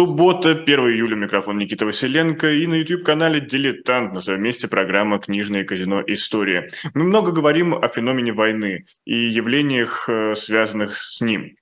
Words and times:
Суббота, 0.00 0.52
1 0.52 0.80
июля, 0.80 1.14
микрофон 1.14 1.58
Никита 1.58 1.84
Василенко 1.84 2.50
и 2.50 2.66
на 2.66 2.76
YouTube-канале 2.76 3.38
«Дилетант» 3.38 4.14
на 4.14 4.22
своем 4.22 4.42
месте 4.42 4.66
программа 4.66 5.18
«Книжное 5.18 5.62
казино. 5.62 6.02
История». 6.06 6.70
Мы 6.94 7.04
много 7.04 7.32
говорим 7.32 7.74
о 7.74 7.86
феномене 7.86 8.32
войны 8.32 8.86
и 9.04 9.14
явлениях, 9.14 10.08
э, 10.08 10.36
связанных 10.36 10.96
с 10.96 11.20
ним. 11.20 11.54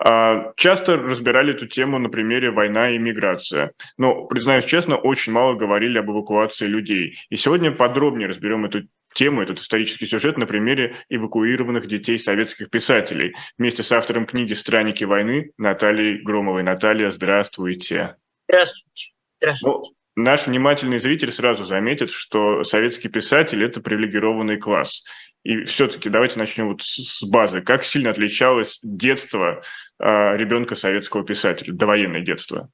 А, 0.00 0.54
часто 0.56 0.96
разбирали 0.96 1.54
эту 1.54 1.68
тему 1.68 2.00
на 2.00 2.08
примере 2.08 2.50
«Война 2.50 2.90
и 2.90 2.98
миграция». 2.98 3.70
Но, 3.96 4.24
признаюсь 4.24 4.64
честно, 4.64 4.96
очень 4.96 5.32
мало 5.32 5.54
говорили 5.54 5.98
об 5.98 6.10
эвакуации 6.10 6.66
людей. 6.66 7.16
И 7.30 7.36
сегодня 7.36 7.70
подробнее 7.70 8.26
разберем 8.26 8.64
эту 8.64 8.88
тему, 9.14 9.42
этот 9.42 9.60
исторический 9.60 10.06
сюжет 10.06 10.36
на 10.36 10.46
примере 10.46 10.96
эвакуированных 11.08 11.86
детей 11.86 12.18
советских 12.18 12.68
писателей 12.68 13.34
вместе 13.56 13.82
с 13.82 13.90
автором 13.92 14.26
книги 14.26 14.52
«Странники 14.52 15.04
войны» 15.04 15.52
Натальей 15.56 16.22
Громовой. 16.22 16.62
Наталья, 16.62 17.10
здравствуйте. 17.10 18.16
Здравствуйте. 18.48 19.12
Здравствуйте. 19.40 19.90
Ну, 20.16 20.22
наш 20.22 20.46
внимательный 20.46 20.98
зритель 20.98 21.32
сразу 21.32 21.64
заметит, 21.64 22.10
что 22.10 22.64
советский 22.64 23.08
писатель– 23.08 23.62
это 23.64 23.80
привилегированный 23.80 24.58
класс. 24.58 25.04
И 25.44 25.64
все-таки 25.64 26.08
давайте 26.08 26.38
начнем 26.38 26.68
вот 26.68 26.82
с 26.82 27.22
базы. 27.22 27.60
Как 27.60 27.84
сильно 27.84 28.10
отличалось 28.10 28.78
детство 28.82 29.62
э, 29.98 30.36
ребенка 30.36 30.74
советского 30.74 31.24
писателя, 31.24 31.72
довоенное 31.72 32.22
детство? 32.22 32.70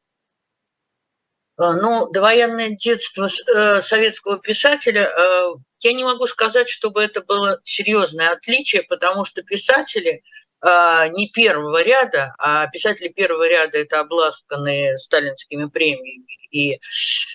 Э, 1.60 1.72
ну, 1.72 2.08
довоенное 2.10 2.70
детство 2.70 3.26
э, 3.26 3.82
советского 3.82 4.38
писателя, 4.38 5.02
э, 5.02 5.42
я 5.80 5.92
не 5.92 6.04
могу 6.04 6.26
сказать, 6.26 6.68
чтобы 6.68 7.02
это 7.02 7.22
было 7.22 7.60
серьезное 7.64 8.32
отличие, 8.32 8.82
потому 8.82 9.24
что 9.24 9.42
писатели 9.42 10.22
не 10.62 11.30
первого 11.30 11.82
ряда, 11.82 12.34
а 12.38 12.66
писатели 12.66 13.08
первого 13.08 13.48
ряда 13.48 13.78
это 13.78 14.00
обласканные 14.00 14.98
сталинскими 14.98 15.64
премиями 15.70 16.26
и 16.50 16.78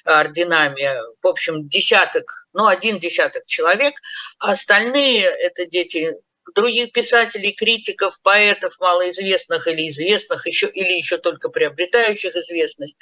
орденами, 0.06 0.88
в 1.24 1.28
общем, 1.28 1.68
десяток, 1.68 2.30
ну, 2.54 2.68
один 2.68 3.00
десяток 3.00 3.48
человек, 3.48 3.96
а 4.38 4.52
остальные 4.52 5.24
это 5.24 5.66
дети 5.66 6.14
других 6.56 6.94
писателей, 6.94 7.52
критиков, 7.52 8.20
поэтов 8.24 8.80
малоизвестных 8.80 9.68
или 9.68 9.90
известных, 9.90 10.48
еще, 10.48 10.68
или 10.68 10.94
еще 10.94 11.18
только 11.18 11.50
приобретающих 11.50 12.36
известность, 12.36 12.96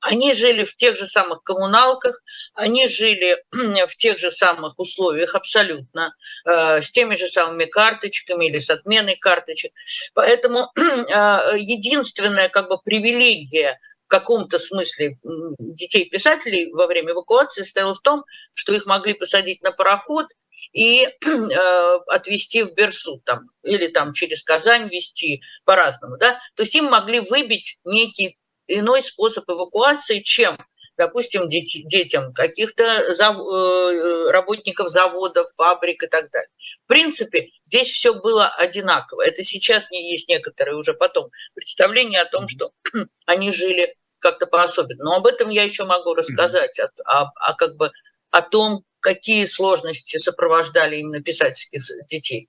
они 0.00 0.32
жили 0.32 0.64
в 0.64 0.76
тех 0.76 0.96
же 0.96 1.06
самых 1.06 1.42
коммуналках, 1.42 2.22
они 2.54 2.88
жили 2.88 3.36
в 3.86 3.96
тех 3.96 4.18
же 4.18 4.30
самых 4.30 4.78
условиях 4.78 5.34
абсолютно, 5.34 6.14
э, 6.46 6.80
с 6.80 6.90
теми 6.90 7.16
же 7.16 7.28
самыми 7.28 7.64
карточками 7.64 8.46
или 8.46 8.58
с 8.58 8.70
отменой 8.70 9.16
карточек. 9.16 9.72
Поэтому 10.14 10.70
э, 10.76 11.56
единственная 11.58 12.48
как 12.48 12.68
бы 12.68 12.78
привилегия 12.78 13.78
в 14.06 14.08
каком-то 14.10 14.58
смысле 14.58 15.18
детей 15.58 16.08
писателей 16.08 16.72
во 16.72 16.86
время 16.86 17.12
эвакуации 17.12 17.62
стояла 17.62 17.94
в 17.94 18.00
том, 18.00 18.24
что 18.54 18.72
их 18.72 18.86
могли 18.86 19.14
посадить 19.14 19.62
на 19.62 19.72
пароход– 19.72 20.26
и 20.72 21.06
э, 21.26 21.98
отвезти 22.08 22.62
в 22.62 22.74
Берсу 22.74 23.20
там, 23.24 23.40
или 23.62 23.86
там 23.88 24.12
через 24.12 24.42
Казань 24.42 24.88
везти 24.88 25.42
по-разному. 25.64 26.16
Да? 26.18 26.40
То 26.54 26.62
есть 26.62 26.74
им 26.74 26.86
могли 26.86 27.20
выбить 27.20 27.78
некий 27.84 28.38
иной 28.66 29.02
способ 29.02 29.48
эвакуации, 29.48 30.20
чем 30.20 30.58
допустим, 31.00 31.48
детям 31.48 32.34
каких-то 32.34 33.14
зав, 33.14 33.34
э, 33.38 34.30
работников 34.30 34.90
заводов, 34.90 35.50
фабрик 35.54 36.02
и 36.02 36.06
так 36.06 36.30
далее. 36.30 36.50
В 36.84 36.88
принципе, 36.88 37.48
здесь 37.64 37.88
все 37.88 38.12
было 38.12 38.48
одинаково. 38.48 39.22
Это 39.22 39.42
сейчас 39.42 39.90
не 39.90 40.10
есть 40.10 40.28
некоторые 40.28 40.76
уже 40.76 40.92
потом 40.92 41.30
представления 41.54 42.20
о 42.20 42.26
том, 42.26 42.48
что 42.48 42.72
они 43.24 43.50
жили 43.50 43.96
как-то 44.18 44.46
по-особенному. 44.46 45.10
Но 45.10 45.16
об 45.16 45.26
этом 45.26 45.48
я 45.48 45.64
еще 45.64 45.84
могу 45.84 46.14
рассказать, 46.14 46.78
о, 46.78 46.90
о, 47.06 47.32
о, 47.34 47.54
как 47.54 47.76
бы, 47.76 47.90
о 48.30 48.42
том, 48.42 48.84
какие 49.00 49.46
сложности 49.46 50.16
сопровождали 50.18 50.96
именно 50.96 51.22
писательских 51.22 51.82
детей. 52.08 52.48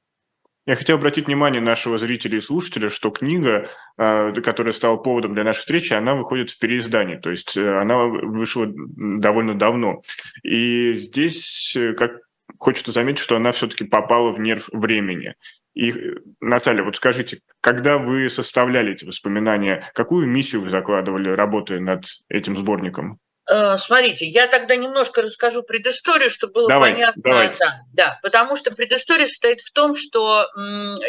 Я 0.67 0.75
хотел 0.75 0.97
обратить 0.97 1.25
внимание 1.25 1.59
нашего 1.59 1.97
зрителя 1.97 2.37
и 2.37 2.41
слушателя, 2.41 2.89
что 2.89 3.09
книга, 3.09 3.69
а, 3.97 4.31
которая 4.31 4.73
стала 4.73 4.95
поводом 4.95 5.33
для 5.33 5.43
нашей 5.43 5.61
встречи, 5.61 5.93
она 5.93 6.13
выходит 6.13 6.51
в 6.51 6.59
переиздании, 6.59 7.15
то 7.15 7.31
есть 7.31 7.57
э, 7.57 7.79
она 7.79 7.97
вышла 8.05 8.67
довольно 8.67 9.57
давно. 9.57 10.03
И 10.43 10.93
здесь 10.93 11.75
э, 11.75 11.93
как 11.93 12.19
хочется 12.59 12.91
заметить, 12.91 13.19
что 13.19 13.35
она 13.35 13.53
все-таки 13.53 13.85
попала 13.85 14.31
в 14.31 14.39
нерв 14.39 14.69
времени. 14.71 15.33
И, 15.73 15.93
Наталья, 16.41 16.83
вот 16.83 16.95
скажите, 16.95 17.39
когда 17.61 17.97
вы 17.97 18.29
составляли 18.29 18.93
эти 18.93 19.05
воспоминания, 19.05 19.89
какую 19.95 20.27
миссию 20.27 20.61
вы 20.61 20.69
закладывали, 20.69 21.29
работая 21.29 21.79
над 21.79 22.05
этим 22.29 22.55
сборником? 22.55 23.19
Э, 23.49 23.77
смотрите, 23.77 24.27
я 24.27 24.47
тогда 24.47 24.75
немножко 24.75 25.21
расскажу 25.21 25.63
предысторию, 25.63 26.29
чтобы 26.29 26.53
было 26.53 26.69
давайте, 26.69 26.95
понятно. 26.95 27.21
Давайте. 27.23 27.59
Да, 27.59 27.81
да, 27.93 28.19
потому 28.21 28.55
что 28.55 28.73
предыстория 28.73 29.25
состоит 29.25 29.61
в 29.61 29.71
том, 29.71 29.95
что 29.95 30.47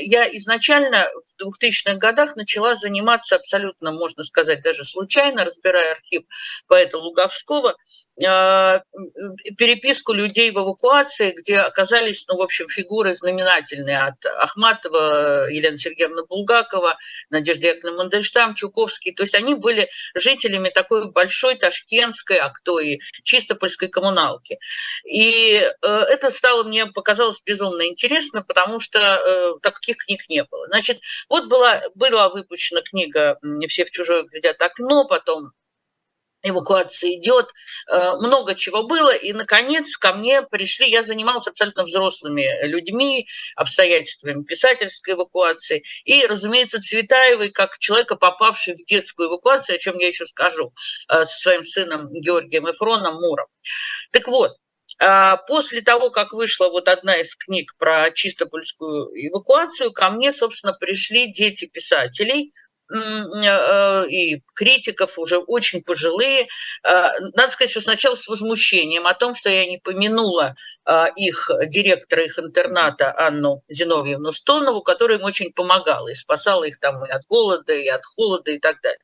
я 0.01 0.25
изначально 0.37 1.09
в 1.39 1.47
2000-х 1.47 1.97
годах 1.97 2.37
начала 2.37 2.75
заниматься 2.75 3.37
абсолютно, 3.37 3.93
можно 3.93 4.25
сказать, 4.25 4.63
даже 4.63 4.85
случайно, 4.85 5.45
разбирая 5.45 5.93
архив 5.93 6.23
поэта 6.69 6.99
Луговского, 6.99 7.77
э, 8.17 8.81
переписку 9.59 10.15
людей 10.15 10.51
в 10.53 10.57
эвакуации, 10.57 11.35
где 11.37 11.59
оказались, 11.59 12.27
ну, 12.29 12.39
в 12.39 12.43
общем, 12.43 12.67
фигуры 12.69 13.15
знаменательные 13.15 13.99
от 13.99 14.25
Ахматова, 14.25 15.51
Елены 15.51 15.77
Сергеевны 15.77 16.25
Булгакова, 16.27 16.97
Надежды 17.29 17.67
Яковлевны 17.67 17.99
Мандельштам, 17.99 18.55
Чуковский. 18.55 19.13
То 19.13 19.23
есть 19.23 19.35
они 19.35 19.55
были 19.55 19.91
жителями 20.15 20.71
такой 20.71 21.11
большой 21.11 21.57
ташкентской 21.57 22.22
Ленинской, 22.23 22.39
а 22.39 22.51
кто 22.51 22.81
и 22.81 22.99
Чистопольской 23.25 23.89
коммуналки. 23.89 24.59
И 25.05 25.55
э, 25.55 25.87
это 25.87 26.31
стало 26.31 26.65
мне 26.65 26.87
показалось 26.87 27.43
безумно 27.45 27.87
интересно, 27.87 28.43
потому 28.43 28.81
что 28.81 28.99
э, 28.99 29.53
таких 29.63 29.97
книг 29.99 30.29
не 30.29 30.45
было. 30.45 30.67
Значит, 30.67 31.01
вот 31.29 31.49
была, 31.49 31.83
была 31.95 32.29
выпущена 32.29 32.83
книга 32.83 33.39
«Все 33.69 33.85
в 33.85 33.91
чужое 33.91 34.25
глядят 34.25 34.61
окно», 34.61 35.07
потом 35.07 35.53
эвакуация 36.43 37.11
идет, 37.15 37.51
э, 37.89 38.13
много 38.21 38.55
чего 38.55 38.83
было, 38.83 39.15
и, 39.15 39.33
наконец, 39.33 39.97
ко 39.97 40.13
мне 40.13 40.43
пришли, 40.43 40.89
я 40.91 41.03
занималась 41.03 41.47
абсолютно 41.47 41.85
взрослыми 41.85 42.49
людьми, 42.67 43.27
обстоятельствами 43.57 44.45
писательской 44.45 45.15
эвакуации, 45.15 45.85
и, 46.05 46.27
разумеется, 46.27 46.81
Цветаевой, 46.81 47.51
как 47.51 47.79
человека, 47.79 48.17
попавший 48.17 48.75
в 48.75 48.85
детскую 48.85 49.29
эвакуацию, 49.29 49.77
о 49.77 49.79
чем 49.79 49.99
я 49.99 50.09
еще 50.09 50.27
скажу, 50.27 50.73
э, 51.09 51.25
со 51.25 51.39
своим 51.39 51.65
сыном 51.65 52.13
Георгием 52.13 52.71
Эфроном 52.71 53.15
Муром. 53.15 53.47
Так 54.11 54.27
вот, 54.29 54.53
э, 55.01 55.37
После 55.49 55.81
того, 55.83 56.11
как 56.11 56.33
вышла 56.33 56.69
вот 56.69 56.89
одна 56.89 57.15
из 57.17 57.35
книг 57.35 57.75
про 57.79 58.11
чистопольскую 58.13 59.09
эвакуацию, 59.29 59.93
ко 59.93 60.11
мне, 60.11 60.33
собственно, 60.33 60.73
пришли 60.75 61.33
дети 61.33 61.67
писателей, 61.67 62.53
и 64.09 64.43
критиков 64.55 65.19
уже 65.19 65.39
очень 65.39 65.83
пожилые. 65.83 66.49
Э, 66.85 67.09
надо 67.35 67.51
сказать, 67.51 67.71
что 67.71 67.81
сначала 67.81 68.15
с 68.15 68.29
возмущением 68.29 69.07
о 69.07 69.15
том, 69.15 69.35
что 69.35 69.51
я 69.51 69.67
не 69.67 69.79
помянула 69.79 70.55
э, 70.87 71.07
их 71.17 71.51
директора 71.67 72.25
их 72.25 72.39
интерната 72.39 73.15
Анну 73.19 73.63
Зиновьевну 73.69 74.33
Стонову, 74.33 74.83
которая 74.83 75.19
им 75.19 75.25
очень 75.25 75.53
помогала 75.53 76.09
и 76.09 76.15
спасала 76.15 76.65
их 76.65 76.79
там 76.79 77.05
и 77.05 77.11
от 77.11 77.27
голода, 77.27 77.73
и 77.73 77.89
от 77.89 78.05
холода 78.05 78.51
и 78.51 78.59
так 78.59 78.81
далее. 78.83 78.99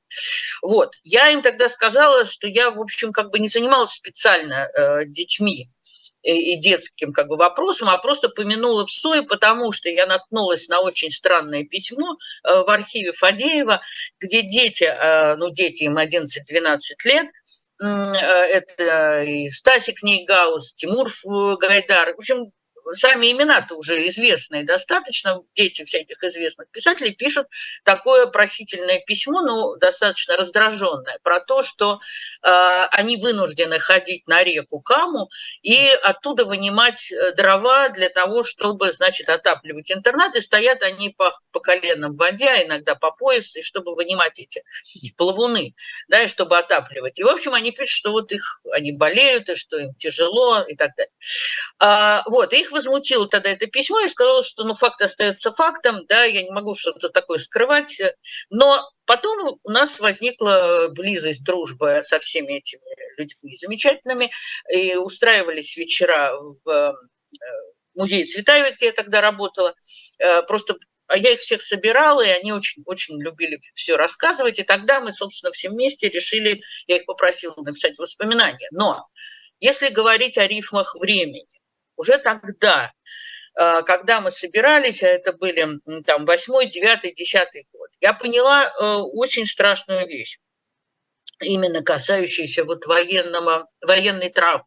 Вот. 0.62 0.94
Я 1.02 1.30
им 1.30 1.42
тогда 1.42 1.68
сказала, 1.68 2.24
что 2.24 2.48
я, 2.48 2.70
в 2.70 2.80
общем, 2.80 3.12
как 3.12 3.30
бы 3.30 3.38
не 3.38 3.48
занималась 3.48 3.90
специально 3.90 4.68
детьми, 5.06 5.70
и 6.22 6.56
детским 6.58 7.12
как 7.12 7.28
бы 7.28 7.36
вопросом, 7.36 7.88
а 7.88 7.98
просто 7.98 8.28
помянула 8.28 8.86
в 8.86 8.90
СОИ, 8.90 9.20
потому 9.20 9.72
что 9.72 9.88
я 9.88 10.06
наткнулась 10.06 10.68
на 10.68 10.80
очень 10.80 11.10
странное 11.10 11.64
письмо 11.64 12.16
э, 12.44 12.62
в 12.62 12.68
архиве 12.68 13.12
Фадеева, 13.12 13.80
где 14.20 14.42
дети, 14.42 14.84
э, 14.84 15.36
ну 15.36 15.50
дети 15.50 15.84
им 15.84 15.96
11-12 15.96 16.78
лет, 17.04 17.26
э, 17.80 17.86
это 17.86 19.22
и 19.22 19.48
Стасик 19.48 20.02
Нейгаус, 20.02 20.74
Тимур 20.74 21.08
Гайдар, 21.58 22.14
в 22.14 22.18
общем, 22.18 22.52
сами 22.92 23.32
имена-то 23.32 23.74
уже 23.74 24.06
известные 24.06 24.64
достаточно, 24.64 25.42
дети 25.54 25.84
всяких 25.84 26.22
известных 26.22 26.68
писателей 26.70 27.14
пишут 27.14 27.46
такое 27.84 28.26
просительное 28.26 29.00
письмо, 29.06 29.42
ну, 29.42 29.76
достаточно 29.76 30.36
раздраженное, 30.36 31.18
про 31.22 31.40
то, 31.40 31.62
что 31.62 32.00
э, 32.42 32.48
они 32.90 33.16
вынуждены 33.16 33.78
ходить 33.78 34.28
на 34.28 34.42
реку 34.42 34.80
Каму 34.80 35.28
и 35.62 35.88
оттуда 36.02 36.44
вынимать 36.44 37.10
э, 37.10 37.32
дрова 37.34 37.88
для 37.90 38.08
того, 38.08 38.42
чтобы, 38.42 38.92
значит, 38.92 39.28
отапливать 39.28 39.90
интернат, 39.92 40.36
и 40.36 40.40
стоят 40.40 40.82
они 40.82 41.10
по, 41.10 41.38
по 41.52 41.60
коленам 41.60 42.14
в 42.14 42.18
воде, 42.18 42.48
а 42.48 42.64
иногда 42.64 42.94
по 42.94 43.10
пояс, 43.10 43.56
и 43.56 43.62
чтобы 43.62 43.94
вынимать 43.94 44.38
эти 44.38 44.62
плавуны, 45.16 45.74
да, 46.08 46.22
и 46.22 46.28
чтобы 46.28 46.58
отапливать. 46.58 47.18
И, 47.18 47.24
в 47.24 47.28
общем, 47.28 47.54
они 47.54 47.72
пишут, 47.72 47.90
что 47.90 48.10
вот 48.12 48.32
их, 48.32 48.60
они 48.72 48.92
болеют, 48.92 49.48
и 49.48 49.54
что 49.54 49.78
им 49.78 49.94
тяжело, 49.94 50.60
и 50.62 50.76
так 50.76 50.94
далее. 50.96 51.12
А, 51.78 52.22
вот, 52.26 52.52
их 52.52 52.70
возмутило 52.78 53.28
тогда 53.28 53.50
это 53.50 53.66
письмо 53.66 54.00
и 54.00 54.08
сказала, 54.08 54.42
что 54.42 54.64
ну, 54.64 54.74
факт 54.74 55.02
остается 55.02 55.50
фактом, 55.50 56.06
да, 56.06 56.24
я 56.24 56.42
не 56.42 56.50
могу 56.50 56.74
что-то 56.74 57.08
такое 57.08 57.38
скрывать. 57.38 58.00
Но 58.50 58.88
потом 59.04 59.58
у 59.62 59.70
нас 59.70 59.98
возникла 59.98 60.88
близость, 60.92 61.44
дружба 61.44 62.00
со 62.02 62.20
всеми 62.20 62.58
этими 62.58 62.82
людьми 63.18 63.56
замечательными, 63.56 64.30
и 64.72 64.94
устраивались 64.94 65.76
вечера 65.76 66.32
в 66.64 66.70
э, 66.70 66.92
музее 67.94 68.24
Цветаева, 68.24 68.70
где 68.70 68.86
я 68.86 68.92
тогда 68.92 69.20
работала. 69.20 69.74
Э, 70.18 70.42
просто 70.42 70.76
а 71.08 71.16
я 71.16 71.32
их 71.32 71.40
всех 71.40 71.62
собирала, 71.62 72.20
и 72.20 72.28
они 72.28 72.52
очень, 72.52 72.82
очень 72.84 73.20
любили 73.20 73.58
все 73.74 73.96
рассказывать. 73.96 74.58
И 74.58 74.62
тогда 74.62 75.00
мы, 75.00 75.12
собственно, 75.12 75.52
все 75.52 75.70
вместе 75.70 76.10
решили, 76.10 76.60
я 76.86 76.96
их 76.96 77.06
попросила 77.06 77.54
написать 77.56 77.98
воспоминания. 77.98 78.68
Но 78.72 79.06
если 79.58 79.88
говорить 79.88 80.36
о 80.36 80.46
рифмах 80.46 80.94
времени, 80.94 81.46
уже 81.98 82.16
тогда, 82.18 82.92
э, 83.60 83.82
когда 83.82 84.22
мы 84.22 84.30
собирались, 84.30 85.02
а 85.02 85.08
это 85.08 85.32
были 85.34 85.66
там 86.06 86.24
восьмой, 86.24 86.70
девятый, 86.70 87.12
десятый 87.12 87.66
год, 87.72 87.90
я 88.00 88.14
поняла 88.14 88.64
э, 88.64 88.96
очень 89.12 89.44
страшную 89.44 90.06
вещь, 90.06 90.38
именно 91.42 91.82
касающуюся 91.82 92.64
вот 92.64 92.86
военного, 92.86 93.66
военной 93.82 94.30
травмы. 94.30 94.64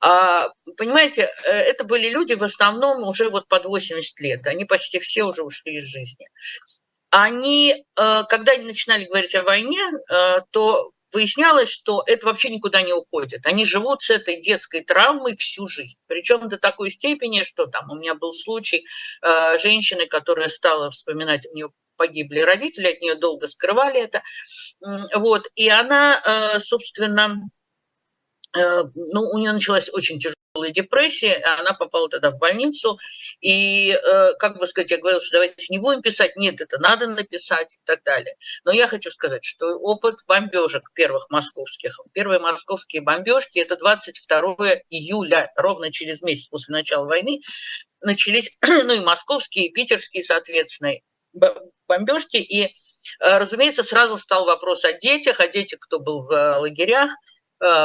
А, 0.00 0.48
понимаете, 0.76 1.22
э, 1.22 1.50
это 1.50 1.84
были 1.84 2.10
люди 2.10 2.34
в 2.34 2.42
основном 2.42 3.06
уже 3.08 3.30
вот 3.30 3.46
под 3.48 3.64
80 3.64 4.20
лет, 4.20 4.46
они 4.46 4.64
почти 4.64 4.98
все 4.98 5.22
уже 5.22 5.44
ушли 5.44 5.76
из 5.76 5.84
жизни. 5.84 6.26
Они, 7.14 7.84
когда 7.94 8.52
они 8.52 8.64
начинали 8.64 9.04
говорить 9.04 9.34
о 9.34 9.42
войне, 9.42 9.90
то 10.50 10.92
выяснялось, 11.12 11.68
что 11.68 12.02
это 12.06 12.26
вообще 12.26 12.50
никуда 12.50 12.82
не 12.82 12.92
уходит. 12.92 13.46
Они 13.46 13.64
живут 13.64 14.02
с 14.02 14.10
этой 14.10 14.40
детской 14.40 14.82
травмой 14.82 15.36
всю 15.36 15.66
жизнь. 15.66 15.98
Причем 16.06 16.48
до 16.48 16.58
такой 16.58 16.90
степени, 16.90 17.42
что 17.42 17.66
там 17.66 17.90
у 17.90 17.96
меня 17.96 18.14
был 18.14 18.32
случай 18.32 18.84
э, 19.22 19.58
женщины, 19.58 20.06
которая 20.06 20.48
стала 20.48 20.90
вспоминать, 20.90 21.46
у 21.46 21.54
нее 21.54 21.70
погибли 21.96 22.40
родители, 22.40 22.88
от 22.88 23.00
нее 23.00 23.14
долго 23.14 23.46
скрывали 23.46 24.00
это. 24.00 24.22
Вот, 25.14 25.48
и 25.54 25.68
она, 25.68 26.20
э, 26.56 26.60
собственно, 26.60 27.48
э, 28.56 28.82
ну, 28.94 29.22
у 29.30 29.38
нее 29.38 29.52
началась 29.52 29.88
очень 29.92 30.18
тяжелая 30.18 30.41
депрессии, 30.70 31.32
она 31.42 31.72
попала 31.74 32.08
тогда 32.08 32.30
в 32.30 32.38
больницу, 32.38 32.98
и, 33.40 33.90
э, 33.90 34.34
как 34.38 34.58
бы 34.58 34.66
сказать, 34.66 34.90
я 34.90 34.98
говорила, 34.98 35.20
что 35.20 35.32
давайте 35.36 35.66
не 35.68 35.78
будем 35.78 36.02
писать, 36.02 36.36
нет, 36.36 36.60
это 36.60 36.78
надо 36.78 37.06
написать 37.08 37.76
и 37.76 37.78
так 37.84 38.02
далее. 38.04 38.36
Но 38.64 38.72
я 38.72 38.86
хочу 38.86 39.10
сказать, 39.10 39.44
что 39.44 39.66
опыт 39.78 40.20
бомбежек 40.26 40.92
первых 40.94 41.28
московских, 41.30 41.98
первые 42.12 42.38
московские 42.38 43.02
бомбежки, 43.02 43.58
это 43.58 43.76
22 43.76 44.56
июля, 44.90 45.52
ровно 45.56 45.90
через 45.90 46.22
месяц 46.22 46.48
после 46.48 46.72
начала 46.72 47.06
войны, 47.06 47.40
начались, 48.00 48.58
ну 48.62 48.92
и 48.92 49.00
московские, 49.00 49.66
и 49.66 49.72
питерские, 49.72 50.22
соответственно, 50.22 50.92
бомбежки, 51.88 52.36
и, 52.36 52.64
э, 52.64 52.68
разумеется, 53.20 53.82
сразу 53.82 54.18
стал 54.18 54.44
вопрос 54.44 54.84
о 54.84 54.92
детях, 54.92 55.40
о 55.40 55.48
детях, 55.48 55.80
кто 55.80 55.98
был 55.98 56.22
в 56.22 56.58
лагерях, 56.58 57.10
Э, 57.10 57.31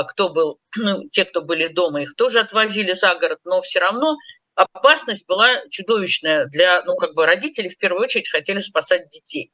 кто 0.10 0.30
был, 0.30 0.60
ну, 0.76 1.08
те, 1.10 1.26
кто 1.26 1.42
были 1.42 1.68
дома, 1.68 2.02
их 2.02 2.16
тоже 2.16 2.40
отвозили 2.40 2.94
за 2.94 3.16
город, 3.16 3.40
но 3.46 3.62
все 3.62 3.80
равно 3.80 4.18
опасность 4.58 5.28
была 5.28 5.62
чудовищная 5.70 6.46
для, 6.48 6.84
ну, 6.84 6.96
как 6.98 7.14
бы 7.14 7.26
родителей 7.26 7.70
в 7.70 7.78
первую 7.78 8.02
очередь 8.02 8.30
хотели 8.30 8.60
спасать 8.60 9.10
детей. 9.10 9.52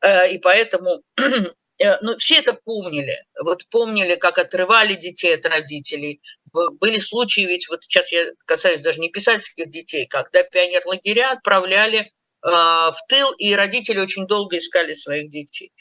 Э, 0.00 0.30
и 0.32 0.38
поэтому 0.38 1.02
э, 1.16 1.98
ну, 2.00 2.16
все 2.16 2.38
это 2.38 2.54
помнили. 2.54 3.24
Вот 3.42 3.66
помнили, 3.68 4.14
как 4.14 4.38
отрывали 4.38 4.94
детей 4.94 5.36
от 5.36 5.44
родителей. 5.44 6.22
Были 6.52 6.98
случаи, 6.98 7.42
ведь 7.42 7.68
вот 7.68 7.84
сейчас 7.84 8.10
я 8.10 8.32
касаюсь 8.46 8.80
даже 8.80 9.00
не 9.00 9.10
писательских 9.10 9.70
детей, 9.70 10.06
когда 10.06 10.42
пионер-лагеря 10.42 11.32
отправляли 11.32 12.12
в 12.42 12.96
тыл, 13.08 13.32
и 13.32 13.54
родители 13.54 14.00
очень 14.00 14.26
долго 14.26 14.58
искали 14.58 14.94
своих 14.94 15.30
детей. 15.30 15.72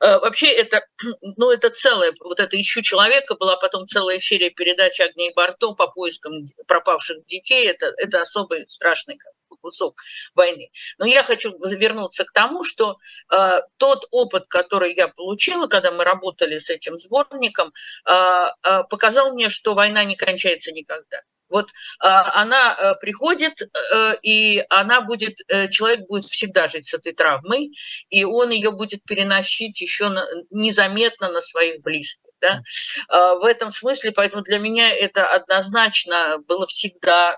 А, 0.00 0.18
вообще 0.20 0.46
это, 0.46 0.86
ну, 1.36 1.50
это 1.50 1.70
целое, 1.70 2.12
вот 2.20 2.40
это 2.40 2.60
«Ищу 2.60 2.82
человека» 2.82 3.34
была 3.34 3.56
потом 3.56 3.86
целая 3.86 4.18
серия 4.18 4.50
передач 4.50 5.00
Агнии 5.00 5.32
Барто 5.34 5.72
по 5.72 5.88
поискам 5.88 6.46
пропавших 6.66 7.26
детей. 7.26 7.68
Это, 7.68 7.86
это 7.98 8.20
особый 8.20 8.66
страшный 8.68 9.18
кусок 9.64 10.02
войны. 10.34 10.70
Но 10.98 11.06
я 11.06 11.22
хочу 11.22 11.52
вернуться 11.58 12.24
к 12.24 12.32
тому, 12.32 12.64
что 12.64 12.98
э, 13.32 13.60
тот 13.78 14.06
опыт, 14.10 14.44
который 14.46 14.94
я 14.94 15.08
получила, 15.08 15.66
когда 15.68 15.90
мы 15.90 16.04
работали 16.04 16.58
с 16.58 16.68
этим 16.68 16.98
сборником, 16.98 17.72
э, 18.06 18.12
э, 18.12 18.82
показал 18.90 19.32
мне, 19.32 19.48
что 19.48 19.74
война 19.74 20.04
не 20.04 20.16
кончается 20.16 20.70
никогда. 20.72 21.22
Вот 21.48 21.70
а, 22.00 22.42
она 22.42 22.72
а, 22.72 22.94
приходит, 22.94 23.54
а, 23.62 24.12
и 24.22 24.64
она 24.70 25.00
будет, 25.00 25.38
а, 25.50 25.68
человек 25.68 26.06
будет 26.08 26.24
всегда 26.24 26.68
жить 26.68 26.86
с 26.86 26.94
этой 26.94 27.12
травмой, 27.12 27.70
и 28.10 28.24
он 28.24 28.50
ее 28.50 28.70
будет 28.72 29.04
переносить 29.04 29.80
еще 29.80 30.10
незаметно 30.50 31.30
на 31.30 31.40
своих 31.40 31.82
близких. 31.82 32.30
Да? 32.40 32.62
А, 33.08 33.34
в 33.36 33.44
этом 33.44 33.70
смысле, 33.70 34.12
поэтому 34.12 34.42
для 34.42 34.58
меня 34.58 34.90
это 34.90 35.26
однозначно 35.26 36.38
было 36.46 36.66
всегда 36.66 37.36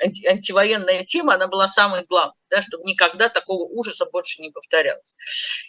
антивоенная 0.00 1.04
тема, 1.04 1.34
она 1.34 1.48
была 1.48 1.68
самой 1.68 2.04
главной, 2.04 2.34
да, 2.50 2.60
чтобы 2.60 2.84
никогда 2.84 3.28
такого 3.28 3.64
ужаса 3.64 4.06
больше 4.12 4.42
не 4.42 4.50
повторялось. 4.50 5.14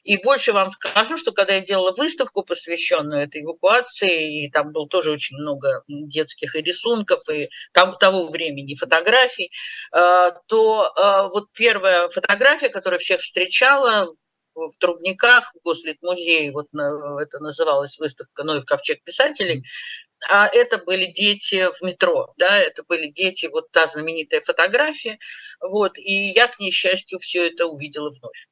И 0.03 0.21
больше 0.23 0.53
вам 0.53 0.71
скажу, 0.71 1.17
что 1.17 1.31
когда 1.31 1.53
я 1.53 1.61
делала 1.61 1.93
выставку, 1.93 2.43
посвященную 2.43 3.23
этой 3.23 3.43
эвакуации, 3.43 4.45
и 4.45 4.51
там 4.51 4.71
было 4.71 4.87
тоже 4.87 5.11
очень 5.11 5.37
много 5.37 5.83
детских 5.87 6.55
и 6.55 6.61
рисунков, 6.61 7.27
и 7.29 7.49
там, 7.73 7.95
того 7.95 8.27
времени 8.27 8.75
фотографий, 8.75 9.51
э, 9.95 10.31
то 10.47 10.93
э, 10.95 11.29
вот 11.33 11.51
первая 11.53 12.09
фотография, 12.09 12.69
которая 12.69 12.99
всех 12.99 13.21
встречала, 13.21 14.13
в 14.57 14.77
Трубниках, 14.79 15.53
в 15.53 15.63
Гослитмузее, 15.63 16.51
вот 16.51 16.67
это 16.73 17.39
называлась 17.39 17.99
выставка 17.99 18.43
«Ноев 18.43 18.65
ковчег 18.65 19.03
писателей», 19.03 19.63
а 20.29 20.47
это 20.47 20.77
были 20.79 21.05
дети 21.05 21.69
в 21.79 21.81
метро, 21.83 22.33
да, 22.37 22.57
это 22.57 22.83
были 22.83 23.09
дети, 23.09 23.47
вот 23.47 23.71
та 23.71 23.87
знаменитая 23.87 24.41
фотография, 24.41 25.19
вот, 25.61 25.97
и 25.97 26.29
я, 26.29 26.47
к 26.47 26.59
несчастью, 26.59 27.19
все 27.19 27.47
это 27.47 27.65
увидела 27.65 28.09
вновь. 28.09 28.47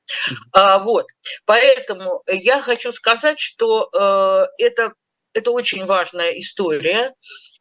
А, 0.52 0.80
вот, 0.80 1.08
поэтому 1.46 2.24
я 2.28 2.62
хочу 2.62 2.92
сказать, 2.92 3.40
что 3.40 3.90
э, 3.92 4.64
это, 4.64 4.94
это 5.34 5.52
очень 5.52 5.86
важная 5.86 6.32
история, 6.40 7.14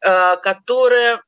э, 0.05 0.37
которая 0.43 1.23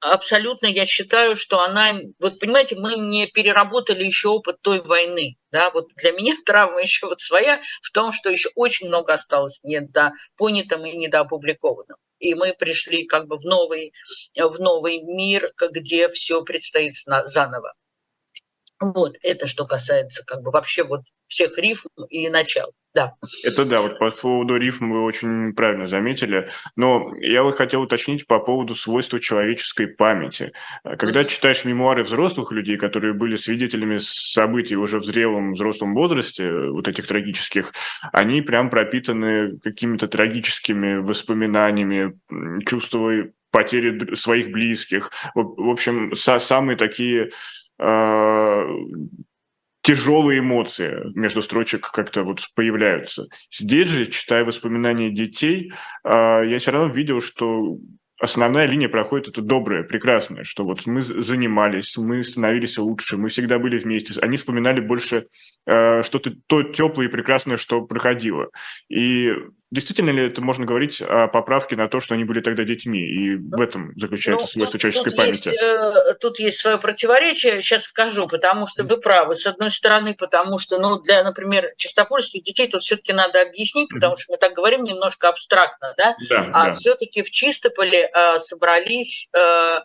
абсолютно 0.00 0.66
я 0.66 0.84
считаю, 0.84 1.36
что 1.36 1.60
она, 1.60 1.92
вот 2.18 2.40
понимаете, 2.40 2.76
мы 2.76 2.96
не 2.96 3.26
переработали 3.26 4.04
еще 4.04 4.28
опыт 4.28 4.60
той 4.62 4.80
войны, 4.80 5.36
да, 5.52 5.70
вот 5.70 5.88
для 5.96 6.12
меня 6.12 6.34
травма 6.46 6.80
еще 6.80 7.06
вот 7.06 7.20
своя 7.20 7.60
в 7.82 7.90
том, 7.92 8.12
что 8.12 8.30
еще 8.30 8.50
очень 8.54 8.88
много 8.88 9.12
осталось 9.12 9.60
недопонятым 9.62 10.84
и 10.86 10.96
недоопубликованным. 10.96 11.96
И 12.18 12.34
мы 12.34 12.52
пришли 12.52 13.04
как 13.04 13.28
бы 13.28 13.38
в 13.38 13.44
новый, 13.44 13.92
в 14.34 14.58
новый 14.58 15.02
мир, 15.02 15.52
где 15.70 16.08
все 16.08 16.42
предстоит 16.42 16.92
заново. 17.26 17.74
Вот, 18.80 19.16
это 19.22 19.46
что 19.46 19.66
касается 19.66 20.24
как 20.24 20.42
бы 20.42 20.50
вообще 20.50 20.82
вот 20.82 21.02
всех 21.28 21.56
рифм 21.58 21.88
и 22.08 22.28
начал. 22.28 22.72
Да. 22.94 23.14
Это 23.44 23.64
да, 23.64 23.82
вот 23.82 23.98
по 23.98 24.10
поводу 24.10 24.56
рифм 24.56 24.90
вы 24.90 25.02
очень 25.02 25.52
правильно 25.54 25.86
заметили. 25.86 26.48
Но 26.74 27.04
я 27.20 27.42
вот 27.42 27.56
хотел 27.56 27.82
уточнить 27.82 28.26
по 28.26 28.38
поводу 28.40 28.74
свойства 28.74 29.20
человеческой 29.20 29.88
памяти. 29.88 30.52
Когда 30.82 31.22
mm-hmm. 31.22 31.28
читаешь 31.28 31.64
мемуары 31.64 32.02
взрослых 32.02 32.50
людей, 32.50 32.76
которые 32.76 33.12
были 33.12 33.36
свидетелями 33.36 33.98
событий 33.98 34.76
уже 34.76 34.98
в 35.00 35.04
зрелом 35.04 35.52
взрослом 35.52 35.94
возрасте, 35.94 36.50
вот 36.70 36.88
этих 36.88 37.06
трагических, 37.06 37.72
они 38.12 38.42
прям 38.42 38.70
пропитаны 38.70 39.58
какими-то 39.58 40.08
трагическими 40.08 40.96
воспоминаниями, 40.96 42.18
чувством 42.66 43.32
потери 43.50 44.14
своих 44.14 44.50
близких. 44.50 45.10
В 45.34 45.70
общем, 45.70 46.14
самые 46.14 46.76
такие 46.76 47.30
а, 47.78 48.64
тяжелые 49.88 50.40
эмоции 50.40 51.00
между 51.14 51.42
строчек 51.42 51.90
как-то 51.90 52.22
вот 52.22 52.46
появляются. 52.54 53.28
Здесь 53.50 53.88
же, 53.88 54.06
читая 54.08 54.44
воспоминания 54.44 55.08
детей, 55.08 55.72
а, 56.04 56.42
я 56.42 56.58
все 56.58 56.72
равно 56.72 56.92
видел, 56.92 57.22
что 57.22 57.78
основная 58.20 58.66
линия 58.66 58.90
проходит 58.90 59.28
это 59.28 59.40
доброе, 59.40 59.84
прекрасное, 59.84 60.44
что 60.44 60.64
вот 60.64 60.84
мы 60.84 61.00
занимались, 61.00 61.96
мы 61.96 62.22
становились 62.22 62.76
лучше, 62.76 63.16
мы 63.16 63.30
всегда 63.30 63.58
были 63.58 63.78
вместе. 63.78 64.20
Они 64.20 64.36
вспоминали 64.36 64.80
больше 64.80 65.28
э, 65.66 66.02
что-то 66.02 66.34
то 66.46 66.62
теплое 66.62 67.06
и 67.06 67.10
прекрасное, 67.10 67.56
что 67.56 67.80
проходило. 67.80 68.50
И 68.90 69.32
действительно 69.70 70.10
ли 70.10 70.26
это 70.26 70.40
можно 70.40 70.64
говорить 70.64 71.00
о 71.02 71.28
поправке 71.28 71.76
на 71.76 71.88
то, 71.88 72.00
что 72.00 72.14
они 72.14 72.24
были 72.24 72.40
тогда 72.40 72.64
детьми, 72.64 73.00
и 73.00 73.36
в 73.36 73.60
этом 73.60 73.92
заключается 73.96 74.46
ну, 74.46 74.52
свойство 74.52 74.78
человеческой 74.78 75.10
тут 75.10 75.16
памяти? 75.16 75.48
Есть, 75.48 75.62
э, 75.62 76.14
тут 76.20 76.38
есть 76.38 76.58
свое 76.58 76.78
противоречие, 76.78 77.60
сейчас 77.60 77.84
скажу, 77.84 78.26
потому 78.26 78.66
что 78.66 78.84
вы 78.84 78.96
правы, 78.96 79.34
с 79.34 79.46
одной 79.46 79.70
стороны, 79.70 80.14
потому 80.14 80.58
что, 80.58 80.78
ну, 80.78 81.00
для, 81.00 81.22
например, 81.22 81.72
чистопольских 81.76 82.42
детей 82.42 82.68
тут 82.68 82.80
все-таки 82.80 83.12
надо 83.12 83.42
объяснить, 83.42 83.90
потому 83.90 84.16
что 84.16 84.32
мы 84.32 84.38
так 84.38 84.54
говорим 84.54 84.84
немножко 84.84 85.28
абстрактно, 85.28 85.94
да, 85.98 86.16
да 86.28 86.50
а 86.52 86.66
да. 86.66 86.72
все-таки 86.72 87.22
в 87.22 87.30
Чистополе 87.30 88.10
э, 88.12 88.38
собрались 88.38 89.28
э, 89.36 89.80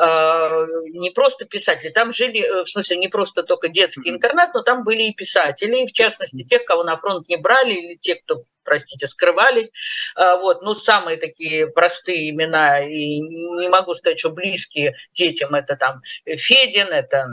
э, 0.00 0.66
не 0.92 1.10
просто 1.10 1.44
писатели, 1.44 1.90
там 1.90 2.12
жили, 2.12 2.40
э, 2.40 2.64
в 2.64 2.68
смысле, 2.68 2.96
не 2.96 3.08
просто 3.08 3.42
только 3.42 3.68
детский 3.68 4.08
интернат, 4.08 4.54
но 4.54 4.62
там 4.62 4.84
были 4.84 5.02
и 5.02 5.14
писатели, 5.14 5.86
в 5.86 5.92
частности, 5.92 6.44
тех, 6.44 6.64
кого 6.64 6.82
на 6.82 6.96
фронт 6.96 7.28
не 7.28 7.36
брали, 7.36 7.74
или 7.74 7.96
те, 7.96 8.14
кто 8.14 8.44
простите, 8.68 9.06
скрывались. 9.06 9.72
А, 10.14 10.36
вот, 10.36 10.62
ну, 10.62 10.74
самые 10.74 11.16
такие 11.16 11.66
простые 11.68 12.30
имена, 12.30 12.80
и 12.80 13.20
не 13.20 13.68
могу 13.68 13.94
сказать, 13.94 14.18
что 14.18 14.30
близкие 14.30 14.94
детям, 15.12 15.54
это 15.54 15.76
там 15.76 16.02
Федин, 16.24 16.88
это 16.88 17.26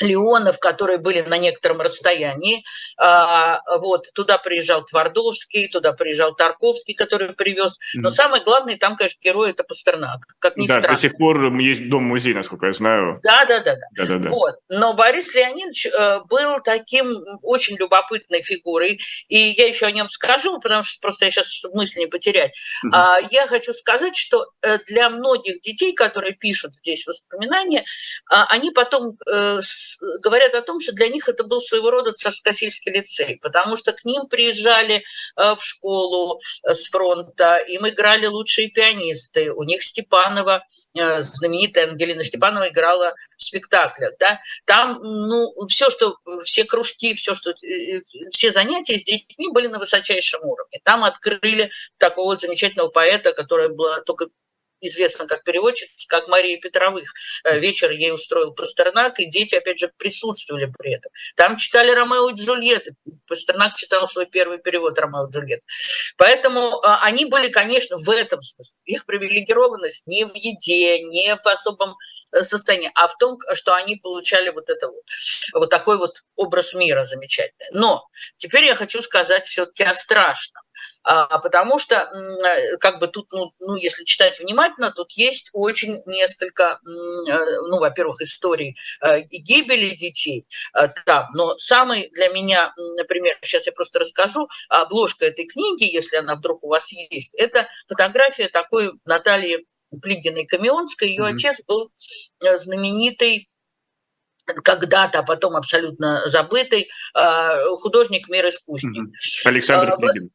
Леонов, 0.00 0.58
которые 0.58 0.98
были 0.98 1.22
на 1.22 1.38
некотором 1.38 1.80
расстоянии. 1.80 2.64
А, 2.98 3.60
вот, 3.78 4.06
туда 4.14 4.38
приезжал 4.38 4.84
Твардовский, 4.84 5.68
туда 5.68 5.92
приезжал 5.92 6.34
Тарковский, 6.34 6.94
который 6.94 7.32
привез. 7.34 7.78
Но 7.94 8.10
самое 8.10 8.42
главное, 8.42 8.76
там, 8.76 8.96
конечно, 8.96 9.20
герой– 9.22 9.50
это 9.52 9.64
Пастернак, 9.64 10.20
как 10.38 10.56
ни 10.56 10.66
да, 10.66 10.78
странно. 10.78 10.96
до 10.96 11.02
сих 11.02 11.16
пор 11.16 11.54
есть 11.60 11.88
дом-музей, 11.88 12.34
насколько 12.34 12.66
я 12.66 12.72
знаю. 12.72 13.20
Да, 13.22 13.44
да, 13.44 13.60
да. 13.60 13.74
да. 13.96 14.06
да, 14.06 14.18
да, 14.18 14.28
Вот. 14.28 14.54
Но 14.68 14.94
Борис 14.94 15.34
Леонидович 15.34 15.86
э, 15.86 16.20
был 16.28 16.60
таким 16.60 17.06
очень 17.42 17.76
любопытной 17.76 18.42
фигурой, 18.42 19.00
и 19.28 19.38
я 19.38 19.68
еще 19.68 19.86
о 19.86 19.90
нем 19.90 20.08
скажу, 20.08 20.58
потому 20.60 20.82
что 20.82 21.00
просто 21.00 21.26
я 21.26 21.30
сейчас, 21.30 21.52
чтобы 21.52 21.76
мысли 21.76 22.00
не 22.00 22.06
потерять. 22.06 22.52
Угу. 22.84 22.92
Я 23.30 23.46
хочу 23.46 23.72
сказать, 23.74 24.16
что 24.16 24.46
э, 24.62 24.78
для 24.86 25.10
многих 25.10 25.60
детей, 25.60 25.94
которые 25.94 26.34
пишут 26.34 26.74
здесь 26.74 27.06
воспоминания, 27.06 27.84
а, 28.30 28.46
они 28.46 28.70
потом 28.70 29.16
э, 29.26 29.60
говорят 30.22 30.54
о 30.54 30.62
том, 30.62 30.80
что 30.80 30.92
для 30.92 31.08
них 31.08 31.28
это 31.28 31.44
был 31.44 31.60
своего 31.60 31.90
рода 31.90 32.12
царскосельский 32.12 32.92
лицей, 32.92 33.38
потому 33.40 33.76
что 33.76 33.92
к 33.92 34.04
ним 34.04 34.26
приезжали 34.26 35.04
э, 35.36 35.54
в 35.54 35.62
школу 35.62 36.40
э, 36.62 36.74
с 36.74 36.88
фронта, 36.88 37.56
им 37.56 37.86
играли 37.88 38.26
лучшие 38.26 38.68
пианисты. 38.68 39.52
У 39.52 39.62
них 39.62 39.82
Степанова, 39.82 40.64
э, 40.94 41.22
знаменитая 41.22 41.88
Ангелина 41.88 42.24
Степанова 42.24 42.68
играла 42.68 43.14
в 43.36 43.42
спектаклях. 43.42 44.14
Да? 44.18 44.40
Там 44.64 45.00
ну, 45.02 45.52
все, 45.68 45.90
что, 45.90 46.16
все 46.44 46.64
кружки, 46.64 47.14
все, 47.14 47.34
что, 47.34 47.52
все 48.30 48.52
занятия 48.52 48.98
с 48.98 49.04
детьми 49.04 49.48
были 49.52 49.66
на 49.66 49.78
высочайшем 49.78 50.40
уровне. 50.42 50.80
Там 50.84 51.04
открыли 51.04 51.70
такого 51.98 52.36
замечательного 52.36 52.88
поэта, 52.88 53.32
который 53.32 53.68
был 53.68 54.02
только 54.04 54.28
известна 54.86 55.26
как 55.26 55.44
переводчица, 55.44 56.08
как 56.08 56.28
Мария 56.28 56.58
Петровых. 56.58 57.12
Э, 57.44 57.58
вечер 57.58 57.90
ей 57.90 58.12
устроил 58.12 58.52
Пастернак, 58.52 59.18
и 59.20 59.26
дети, 59.26 59.54
опять 59.54 59.78
же, 59.78 59.90
присутствовали 59.96 60.70
при 60.78 60.94
этом. 60.94 61.12
Там 61.36 61.56
читали 61.56 61.90
Ромео 61.90 62.30
и 62.30 62.34
Джульетты. 62.34 62.94
Пастернак 63.26 63.74
читал 63.74 64.06
свой 64.06 64.26
первый 64.26 64.58
перевод 64.58 64.98
Ромео 64.98 65.26
и 65.26 65.30
Джульетт. 65.30 65.62
Поэтому 66.16 66.80
а, 66.82 67.00
они 67.02 67.24
были, 67.24 67.48
конечно, 67.48 67.96
в 67.96 68.08
этом 68.10 68.40
смысле. 68.40 68.80
Их 68.84 69.06
привилегированность 69.06 70.06
не 70.06 70.24
в 70.24 70.34
еде, 70.34 71.00
не 71.00 71.36
в 71.36 71.46
особом 71.46 71.94
состоянии, 72.42 72.90
а 72.94 73.08
в 73.08 73.16
том, 73.18 73.38
что 73.54 73.74
они 73.74 73.96
получали 73.96 74.50
вот 74.50 74.68
это 74.68 74.88
вот, 74.88 75.04
вот 75.52 75.70
такой 75.70 75.98
вот 75.98 76.22
образ 76.36 76.74
мира 76.74 77.04
замечательный. 77.04 77.68
Но 77.72 78.06
теперь 78.36 78.64
я 78.64 78.74
хочу 78.74 79.02
сказать 79.02 79.46
все-таки 79.46 79.84
о 79.84 79.94
страшном. 79.94 80.62
А, 81.02 81.38
потому 81.38 81.78
что, 81.78 81.96
э, 81.96 82.76
как 82.78 82.98
бы 82.98 83.08
тут, 83.08 83.30
ну, 83.32 83.52
ну, 83.58 83.76
если 83.76 84.04
читать 84.04 84.40
внимательно, 84.40 84.90
тут 84.90 85.12
есть 85.12 85.50
очень 85.52 86.02
несколько, 86.06 86.80
э, 86.82 87.60
ну, 87.68 87.78
во-первых, 87.78 88.20
историй 88.22 88.76
э, 89.02 89.20
гибели 89.20 89.94
детей 89.94 90.46
там, 91.04 91.28
но 91.34 91.56
самый 91.58 92.10
для 92.10 92.28
меня, 92.28 92.72
например, 92.96 93.38
сейчас 93.42 93.66
я 93.66 93.72
просто 93.72 94.00
расскажу, 94.00 94.48
обложка 94.68 95.26
этой 95.26 95.46
книги, 95.46 95.84
если 95.84 96.16
она 96.16 96.36
вдруг 96.36 96.64
у 96.64 96.68
вас 96.68 96.90
есть, 96.92 97.34
это 97.34 97.68
фотография 97.86 98.48
такой 98.48 98.92
Натальи 99.04 99.66
Плигиной 100.02 100.46
Камионской, 100.46 101.08
ее 101.08 101.22
mm-hmm. 101.22 101.34
отец 101.34 101.62
был 101.66 101.90
знаменитый 102.56 103.48
когда-то, 104.62 105.20
а 105.20 105.22
потом 105.22 105.56
абсолютно 105.56 106.28
забытый 106.28 106.88
художник 107.76 108.28
мир 108.28 108.48
искусник. 108.48 109.10
Александр 109.44 109.96
Плигин. 109.96 110.30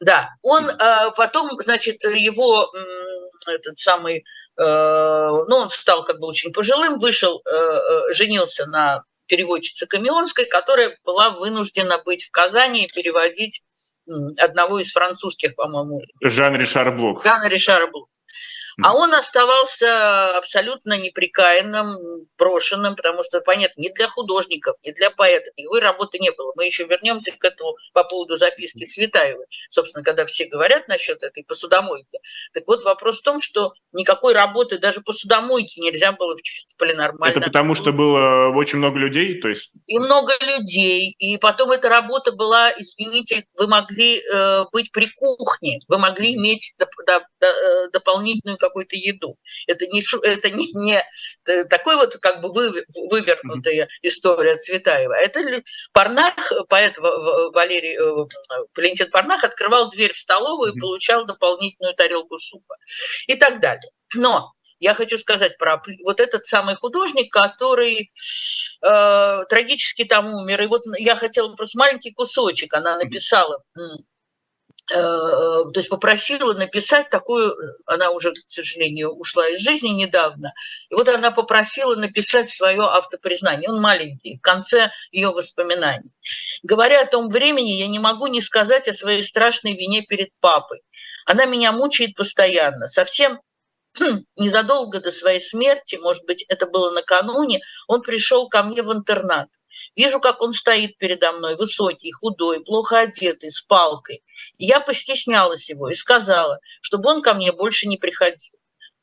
Да, 0.00 0.30
он 0.42 0.68
э, 0.68 1.10
потом, 1.16 1.50
значит, 1.62 2.02
его 2.02 2.68
этот 3.48 3.78
самый, 3.78 4.18
э, 4.18 4.22
ну, 4.62 5.56
он 5.56 5.68
стал 5.68 6.04
как 6.04 6.18
бы 6.18 6.26
очень 6.26 6.52
пожилым, 6.52 6.98
вышел, 6.98 7.42
э, 7.44 7.50
э, 7.50 8.12
женился 8.12 8.66
на 8.66 9.02
переводчице 9.26 9.86
Камионской, 9.86 10.46
которая 10.46 10.96
была 11.04 11.30
вынуждена 11.30 12.02
быть 12.04 12.24
в 12.24 12.30
Казани 12.30 12.84
и 12.84 12.92
переводить 12.92 13.62
одного 14.38 14.80
из 14.80 14.92
французских, 14.92 15.54
по-моему. 15.54 16.02
Жан 16.20 16.56
Ришар 16.56 16.94
Блок. 16.94 17.24
Жан 17.24 17.46
Ришар 17.46 17.90
Блок. 17.90 18.08
А 18.82 18.94
он 18.94 19.14
оставался 19.14 20.36
абсолютно 20.36 20.98
неприкаянным, 20.98 21.96
брошенным, 22.38 22.96
потому 22.96 23.22
что, 23.22 23.40
понятно, 23.40 23.80
не 23.80 23.90
для 23.90 24.08
художников, 24.08 24.76
не 24.82 24.92
для 24.92 25.10
поэтов, 25.10 25.52
никакой 25.56 25.80
работы 25.80 26.18
не 26.18 26.30
было. 26.30 26.52
Мы 26.56 26.66
еще 26.66 26.84
вернемся 26.84 27.32
к 27.36 27.44
этому 27.44 27.76
по 27.92 28.04
поводу 28.04 28.36
записки 28.36 28.86
Цветаевой. 28.86 29.46
Собственно, 29.68 30.04
когда 30.04 30.24
все 30.24 30.46
говорят 30.46 30.88
насчет 30.88 31.22
этой 31.22 31.44
посудомойки. 31.44 32.18
Так 32.52 32.64
вот, 32.66 32.82
вопрос 32.84 33.20
в 33.20 33.24
том, 33.24 33.40
что 33.40 33.72
никакой 33.92 34.32
работы 34.32 34.78
даже 34.78 35.00
посудомойки 35.00 35.80
нельзя 35.80 36.12
было 36.12 36.34
в 36.34 36.42
Чистополе 36.42 36.94
нормально. 36.94 37.32
Это 37.32 37.40
потому 37.40 37.74
что 37.74 37.92
было 37.92 38.48
очень 38.54 38.78
много 38.78 38.98
людей? 38.98 39.40
То 39.40 39.48
есть... 39.48 39.70
И 39.86 39.98
много 39.98 40.32
людей. 40.40 41.14
И 41.18 41.38
потом 41.38 41.70
эта 41.70 41.88
работа 41.88 42.32
была, 42.32 42.70
извините, 42.76 43.44
вы 43.58 43.66
могли 43.66 44.20
э, 44.20 44.64
быть 44.72 44.92
при 44.92 45.08
кухне, 45.14 45.80
вы 45.88 45.98
могли 45.98 46.34
иметь 46.34 46.74
доп, 46.78 46.90
доп, 47.06 47.22
доп, 47.40 47.50
э, 47.50 47.90
дополнительную 47.92 48.58
какую-то 48.58 48.96
еду. 48.96 49.36
Это 49.66 49.86
не, 49.86 50.02
это 50.22 50.50
не, 50.50 50.68
не 50.74 51.02
такой 51.68 51.96
вот 51.96 52.16
как 52.16 52.40
бы 52.40 52.52
вы, 52.52 52.84
вывернутая 53.10 53.88
история 54.02 54.56
Цветаева. 54.56 55.14
Это 55.14 55.62
Парнах, 55.92 56.34
поэт 56.68 56.98
Валерий, 56.98 57.96
э, 57.96 58.26
Валентин 58.76 59.10
Парнах 59.10 59.44
открывал 59.44 59.90
дверь 59.90 60.12
в 60.12 60.18
столовую 60.18 60.72
и 60.72 60.78
получал 60.78 61.24
дополнительную 61.24 61.94
тарелку 61.94 62.38
супа 62.38 62.76
и 63.26 63.34
так 63.34 63.60
далее. 63.60 63.81
Но 64.14 64.52
я 64.78 64.94
хочу 64.94 65.18
сказать 65.18 65.58
про 65.58 65.82
вот 66.04 66.20
этот 66.20 66.46
самый 66.46 66.74
художник, 66.74 67.32
который 67.32 68.12
э, 68.82 69.44
трагически 69.48 70.04
там 70.04 70.32
умер. 70.32 70.62
И 70.62 70.66
вот 70.66 70.82
я 70.98 71.16
хотела 71.16 71.54
просто 71.54 71.78
маленький 71.78 72.12
кусочек, 72.12 72.74
она 72.74 72.98
написала 72.98 73.62
Э, 74.90 74.94
то 74.94 75.72
есть 75.76 75.88
попросила 75.88 76.54
написать 76.54 77.08
такую, 77.08 77.54
она 77.86 78.10
уже, 78.10 78.32
к 78.32 78.36
сожалению, 78.48 79.12
ушла 79.12 79.48
из 79.48 79.60
жизни 79.60 79.88
недавно, 79.88 80.52
и 80.90 80.94
вот 80.94 81.08
она 81.08 81.30
попросила 81.30 81.94
написать 81.94 82.50
свое 82.50 82.82
автопризнание, 82.82 83.70
он 83.70 83.80
маленький, 83.80 84.38
в 84.38 84.40
конце 84.40 84.90
ее 85.12 85.30
воспоминаний. 85.30 86.10
Говоря 86.64 87.02
о 87.02 87.06
том 87.06 87.28
времени, 87.28 87.70
я 87.70 87.86
не 87.86 88.00
могу 88.00 88.26
не 88.26 88.40
сказать 88.40 88.88
о 88.88 88.94
своей 88.94 89.22
страшной 89.22 89.74
вине 89.74 90.02
перед 90.02 90.30
папой. 90.40 90.82
Она 91.26 91.44
меня 91.44 91.70
мучает 91.70 92.16
постоянно, 92.16 92.88
совсем 92.88 93.40
незадолго 94.36 95.00
до 95.00 95.12
своей 95.12 95.40
смерти, 95.40 95.96
может 95.96 96.24
быть, 96.24 96.44
это 96.48 96.66
было 96.66 96.90
накануне, 96.90 97.60
он 97.88 98.00
пришел 98.02 98.48
ко 98.48 98.62
мне 98.62 98.82
в 98.82 98.92
интернат. 98.92 99.48
Вижу, 99.96 100.20
как 100.20 100.40
он 100.40 100.52
стоит 100.52 100.96
передо 100.98 101.32
мной, 101.32 101.56
высокий, 101.56 102.12
худой, 102.12 102.62
плохо 102.64 103.00
одетый, 103.00 103.50
с 103.50 103.60
палкой. 103.60 104.22
И 104.58 104.66
я 104.66 104.80
постеснялась 104.80 105.68
его 105.68 105.90
и 105.90 105.94
сказала, 105.94 106.58
чтобы 106.80 107.10
он 107.10 107.22
ко 107.22 107.34
мне 107.34 107.52
больше 107.52 107.88
не 107.88 107.96
приходил. 107.96 108.54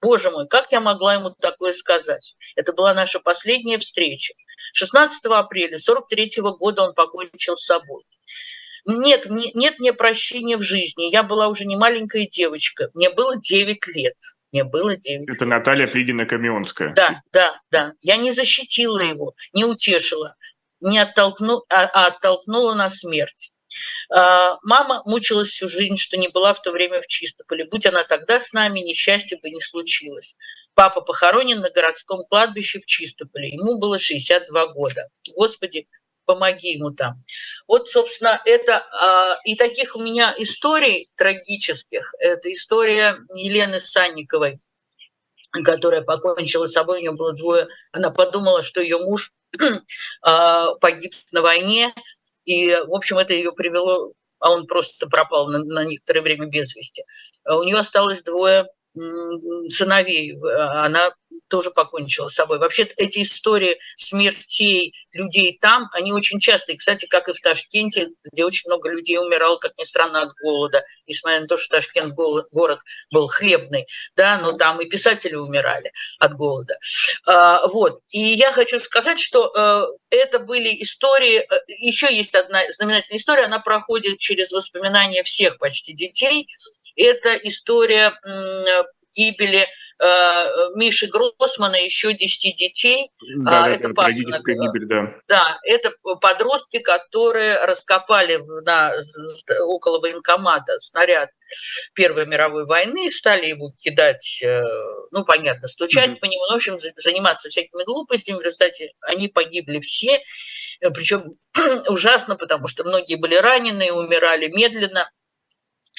Боже 0.02 0.32
мой, 0.32 0.48
как 0.48 0.72
я 0.72 0.80
могла 0.80 1.16
ему 1.16 1.32
такое 1.32 1.74
сказать? 1.74 2.36
Это 2.56 2.72
была 2.72 2.94
наша 2.94 3.20
последняя 3.20 3.78
встреча. 3.78 4.34
16 4.74 5.26
апреля 5.26 5.78
43 5.78 6.42
года 6.58 6.84
он 6.84 6.94
покончил 6.94 7.56
с 7.56 7.66
собой. 7.66 8.04
Нет, 8.86 9.28
нет 9.30 9.80
мне 9.80 9.94
прощения 9.94 10.58
в 10.58 10.62
жизни. 10.62 11.12
Я 11.12 11.24
была 11.24 11.50
уже 11.50 11.66
не 11.66 11.76
маленькая 11.76 12.26
девочка. 12.26 12.90
Мне 12.94 13.10
было 13.10 13.36
9 13.36 13.88
лет. 13.88 14.16
Мне 14.52 14.64
было 14.64 14.96
9 14.96 15.30
Это 15.30 15.46
лет. 15.46 15.50
Наталья 15.50 15.88
Плигина-Камионская. 15.88 16.94
Да, 16.96 17.22
да, 17.32 17.62
да. 17.72 17.94
Я 18.02 18.18
не 18.18 18.32
защитила 18.32 19.00
его, 19.00 19.36
не 19.54 19.66
утешила 19.66 20.36
не 20.82 21.00
оттолкну, 21.00 21.64
а, 21.70 21.84
а 21.86 22.08
оттолкнула 22.08 22.74
на 22.74 22.90
смерть. 22.90 23.52
А, 24.10 24.58
мама 24.64 25.04
мучилась 25.06 25.50
всю 25.50 25.68
жизнь, 25.68 25.98
что 25.98 26.18
не 26.18 26.30
была 26.30 26.54
в 26.54 26.62
то 26.62 26.72
время 26.72 27.02
в 27.02 27.08
Чистополе. 27.08 27.66
Будь 27.66 27.86
она 27.86 28.04
тогда 28.04 28.40
с 28.40 28.54
нами, 28.54 28.80
несчастье 28.80 29.38
бы 29.42 29.50
не 29.50 29.62
случилось. 29.62 30.36
Папа 30.74 31.02
похоронен 31.02 31.60
на 31.60 31.70
городском 31.70 32.24
кладбище 32.30 32.80
в 32.80 32.86
Чистополе. 32.86 33.50
Ему 33.50 33.78
было 33.78 33.98
62 33.98 34.68
года. 34.74 35.10
Господи, 35.36 35.88
помоги 36.30 36.74
ему 36.74 36.92
там. 36.92 37.24
Вот, 37.68 37.90
собственно, 37.90 38.40
это 38.46 38.86
а, 38.92 39.40
и 39.46 39.56
таких 39.56 39.96
у 39.96 40.00
меня 40.00 40.32
историй 40.38 41.10
трагических. 41.16 42.14
Это 42.20 42.52
история 42.52 43.18
Елены 43.34 43.80
Санниковой, 43.80 44.60
которая 45.64 46.04
покончила 46.04 46.68
с 46.68 46.74
собой, 46.74 47.00
у 47.00 47.02
нее 47.02 47.12
было 47.14 47.34
двое. 47.34 47.68
Она 47.92 48.12
подумала, 48.12 48.62
что 48.62 48.80
ее 48.80 49.00
муж 49.00 49.34
а, 50.22 50.76
погиб 50.76 51.16
на 51.32 51.42
войне, 51.42 51.96
и, 52.46 52.76
в 52.76 52.94
общем, 52.94 53.18
это 53.18 53.34
ее 53.34 53.52
привело, 53.52 54.14
а 54.38 54.52
он 54.52 54.68
просто 54.68 55.08
пропал 55.08 55.50
на, 55.50 55.64
на 55.64 55.84
некоторое 55.84 56.22
время 56.22 56.46
без 56.46 56.76
вести. 56.76 57.04
У 57.44 57.64
нее 57.64 57.78
осталось 57.78 58.22
двое 58.22 58.68
сыновей. 59.70 60.38
Она 60.40 61.12
тоже 61.48 61.72
покончила 61.72 62.28
с 62.28 62.36
собой. 62.36 62.60
Вообще 62.60 62.84
эти 62.98 63.22
истории 63.22 63.80
смертей 63.96 64.94
людей 65.12 65.58
там, 65.60 65.90
они 65.94 66.14
очень 66.14 66.40
частые. 66.40 66.78
Кстати, 66.78 67.06
как 67.06 67.30
и 67.30 67.34
в 67.34 67.40
Ташкенте, 67.40 68.10
где 68.24 68.46
очень 68.46 68.70
много 68.70 68.90
людей 68.90 69.18
умирало, 69.18 69.58
как 69.58 69.74
ни 69.78 69.84
странно, 69.84 70.24
от 70.24 70.34
голода, 70.42 70.84
несмотря 71.08 71.42
на 71.42 71.48
то, 71.48 71.58
что 71.58 71.78
Ташкент 71.78 72.14
город 72.14 72.80
был 73.12 73.28
хлебный, 73.28 73.88
да, 74.16 74.40
но 74.40 74.54
там 74.54 74.80
и 74.82 74.86
писатели 74.86 75.36
умирали 75.36 75.92
от 76.20 76.34
голода. 76.36 76.78
А, 77.26 77.68
вот. 77.68 78.02
И 78.12 78.20
я 78.20 78.52
хочу 78.52 78.80
сказать, 78.80 79.20
что 79.20 79.52
э, 79.56 80.16
это 80.16 80.40
были 80.40 80.82
истории, 80.82 81.40
э, 81.40 81.46
еще 81.80 82.14
есть 82.14 82.36
одна 82.36 82.60
знаменательная 82.70 83.18
история, 83.18 83.46
она 83.46 83.60
проходит 83.60 84.20
через 84.20 84.52
воспоминания 84.52 85.24
всех 85.24 85.58
почти 85.58 85.94
детей. 85.94 86.48
Это 86.96 87.34
история 87.36 88.14
гибели 89.14 89.62
Э, 89.62 89.66
Миши 90.76 91.08
Гроссмана, 91.08 91.76
еще 91.76 92.14
10 92.14 92.56
детей. 92.56 93.12
Да, 93.40 93.66
а, 93.66 93.70
это 93.70 93.90
пасынок. 93.90 94.48
Гибель, 94.48 94.88
да. 94.88 95.14
да, 95.28 95.60
это 95.64 95.92
подростки, 96.22 96.80
которые 96.80 97.66
раскопали 97.66 98.40
на, 98.64 98.94
около 99.66 100.00
военкомата 100.00 100.80
снаряд 100.80 101.30
Первой 101.94 102.26
мировой 102.28 102.66
войны, 102.66 103.10
стали 103.12 103.48
его 103.48 103.72
кидать, 103.80 104.42
э, 104.44 104.62
ну, 105.12 105.26
понятно, 105.26 105.68
стучать 105.68 106.12
mm-hmm. 106.12 106.20
по 106.20 106.26
нему, 106.26 106.46
ну, 106.46 106.54
в 106.54 106.56
общем, 106.56 106.78
заниматься 106.80 107.50
всякими 107.50 107.84
глупостями. 107.84 108.38
В 108.38 108.42
результате 108.42 108.94
они 109.02 109.28
погибли 109.28 109.80
все, 109.80 110.22
причем 110.94 111.24
ужасно, 111.90 112.36
потому 112.36 112.68
что 112.68 112.84
многие 112.84 113.16
были 113.16 113.36
ранены, 113.36 113.92
умирали 113.92 114.48
медленно 114.48 115.10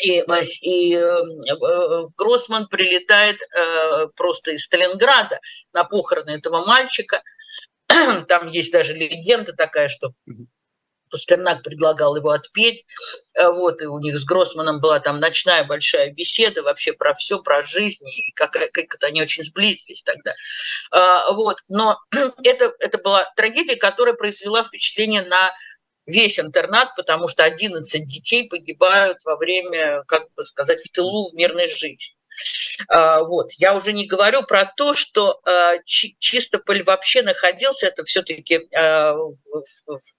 и, 0.03 0.23
и 0.63 0.95
э, 0.95 1.01
э, 1.01 2.05
Гроссман 2.17 2.67
прилетает 2.69 3.41
э, 3.43 4.09
просто 4.17 4.53
из 4.53 4.65
Сталинграда 4.65 5.41
на 5.73 5.85
похороны 5.85 6.31
этого 6.31 6.65
мальчика. 6.65 7.23
Там 8.29 8.49
есть 8.49 8.73
даже 8.73 8.95
легенда 8.95 9.53
такая, 9.53 9.89
что 9.89 10.13
Пастернак 11.11 11.65
предлагал 11.65 12.15
его 12.17 12.31
отпеть. 12.31 12.87
Вот, 13.37 13.83
и 13.83 13.87
у 13.87 13.99
них 13.99 14.17
с 14.17 14.25
Гроссманом 14.25 14.81
была 14.81 15.01
там 15.01 15.19
ночная 15.19 15.65
большая 15.65 16.13
беседа 16.13 16.63
вообще 16.63 16.93
про 16.93 17.15
все, 17.15 17.41
про 17.41 17.63
жизнь, 17.63 18.07
и 18.09 18.31
как, 18.33 18.53
как 18.53 18.95
это 18.95 19.07
они 19.09 19.21
очень 19.21 19.43
сблизились 19.43 20.05
тогда. 20.05 20.37
Вот, 21.33 21.57
но 21.67 21.99
это, 22.45 22.73
это 22.79 22.99
была 22.99 23.25
трагедия, 23.35 23.75
которая 23.75 24.15
произвела 24.15 24.63
впечатление 24.63 25.23
на 25.23 25.51
весь 26.11 26.39
интернат, 26.39 26.95
потому 26.97 27.29
что 27.29 27.45
11 27.45 28.05
детей 28.05 28.49
погибают 28.49 29.19
во 29.25 29.37
время, 29.37 30.03
как 30.07 30.33
бы 30.35 30.43
сказать, 30.43 30.81
в 30.81 30.93
тылу 30.93 31.31
в 31.31 31.35
мирной 31.35 31.69
жизни. 31.69 32.17
А, 32.89 33.23
вот. 33.23 33.53
Я 33.59 33.75
уже 33.75 33.93
не 33.93 34.07
говорю 34.07 34.43
про 34.43 34.65
то, 34.65 34.95
что 34.95 35.41
а, 35.45 35.79
Чистополь 35.85 36.83
вообще 36.83 37.23
находился, 37.23 37.87
это 37.87 38.05
все-таки... 38.05 38.69
А, 38.75 39.15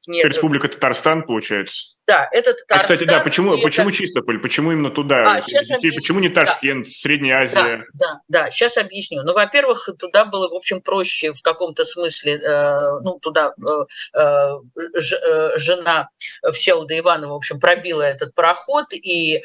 Республика 0.07 0.67
Татарстан, 0.67 1.23
получается? 1.23 1.95
Да, 2.11 2.27
это 2.33 2.53
Татарстан. 2.53 2.79
А, 2.79 2.81
кстати, 2.81 3.03
да, 3.05 3.19
почему, 3.21 3.53
это... 3.53 3.63
почему 3.63 3.89
Чистополь, 3.89 4.39
почему 4.39 4.73
именно 4.73 4.89
туда? 4.89 5.35
А, 5.35 5.41
сейчас 5.41 5.71
объясню. 5.71 5.97
Почему 5.97 6.19
не 6.19 6.27
Ташкент, 6.27 6.85
да. 6.87 6.91
Средняя 6.93 7.39
Азия? 7.39 7.85
Да, 7.93 8.05
да, 8.07 8.21
да, 8.27 8.51
сейчас 8.51 8.75
объясню. 8.75 9.23
Ну, 9.23 9.33
во-первых, 9.33 9.87
туда 9.97 10.25
было, 10.25 10.49
в 10.49 10.53
общем, 10.53 10.81
проще 10.81 11.31
в 11.31 11.41
каком-то 11.41 11.85
смысле, 11.85 12.33
э, 12.33 12.99
ну, 13.01 13.17
туда 13.19 13.53
э, 13.65 14.19
э, 14.19 14.47
э 14.75 15.57
жена 15.57 16.09
Всеволода 16.51 16.99
Иванова, 16.99 17.31
в 17.31 17.37
общем, 17.37 17.61
пробила 17.61 18.01
этот 18.01 18.35
пароход, 18.35 18.87
и 18.91 19.37
э, 19.37 19.41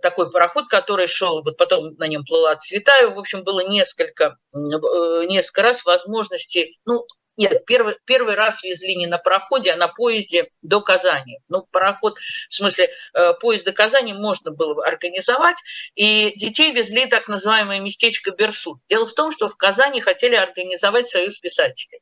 такой 0.00 0.30
пароход, 0.30 0.68
который 0.68 1.08
шел, 1.08 1.42
вот 1.42 1.58
потом 1.58 1.94
на 1.98 2.06
нем 2.06 2.24
плыла 2.24 2.56
Цветаева, 2.56 3.14
в 3.14 3.18
общем, 3.18 3.44
было 3.44 3.68
несколько, 3.68 4.38
э, 4.54 5.26
несколько 5.26 5.60
раз 5.60 5.84
возможности, 5.84 6.78
ну, 6.86 7.04
нет, 7.36 7.64
первый, 7.66 7.96
первый 8.04 8.34
раз 8.34 8.62
везли 8.62 8.94
не 8.94 9.06
на 9.06 9.18
пароходе, 9.18 9.72
а 9.72 9.76
на 9.76 9.88
поезде 9.88 10.50
до 10.62 10.80
Казани. 10.80 11.38
Ну, 11.48 11.66
пароход, 11.70 12.16
в 12.48 12.54
смысле, 12.54 12.90
э, 13.14 13.34
поезд 13.40 13.64
до 13.64 13.72
Казани 13.72 14.12
можно 14.12 14.52
было 14.52 14.84
организовать, 14.84 15.56
и 15.94 16.32
детей 16.36 16.72
везли 16.72 17.06
так 17.06 17.28
называемое 17.28 17.80
местечко 17.80 18.30
Берсуд. 18.30 18.78
Дело 18.88 19.06
в 19.06 19.14
том, 19.14 19.32
что 19.32 19.48
в 19.48 19.56
Казани 19.56 20.00
хотели 20.00 20.36
организовать 20.36 21.08
союз 21.08 21.38
писателей. 21.38 22.00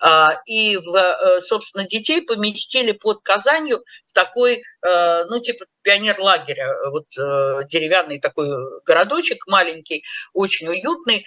А, 0.00 0.40
и, 0.46 0.76
в, 0.76 0.96
э, 0.96 1.40
собственно, 1.40 1.86
детей 1.86 2.22
поместили 2.22 2.92
под 2.92 3.22
Казанью 3.22 3.84
в 4.06 4.12
такой, 4.12 4.62
э, 4.86 5.24
ну, 5.24 5.40
типа 5.40 5.66
пионер-лагеря, 5.82 6.68
вот 6.90 7.06
э, 7.18 7.64
деревянный 7.68 8.20
такой 8.20 8.48
городочек 8.84 9.46
маленький, 9.46 10.04
очень 10.34 10.68
уютный. 10.68 11.24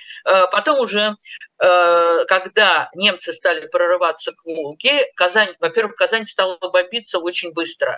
Потом 0.51 0.79
уже, 0.79 1.15
когда 1.57 2.89
немцы 2.93 3.33
стали 3.33 3.67
прорываться 3.67 4.31
к 4.31 4.45
Волге, 4.45 5.05
Казань, 5.15 5.53
во-первых, 5.59 5.95
Казань 5.95 6.25
стала 6.25 6.57
бомбиться 6.57 7.19
очень 7.19 7.53
быстро, 7.53 7.97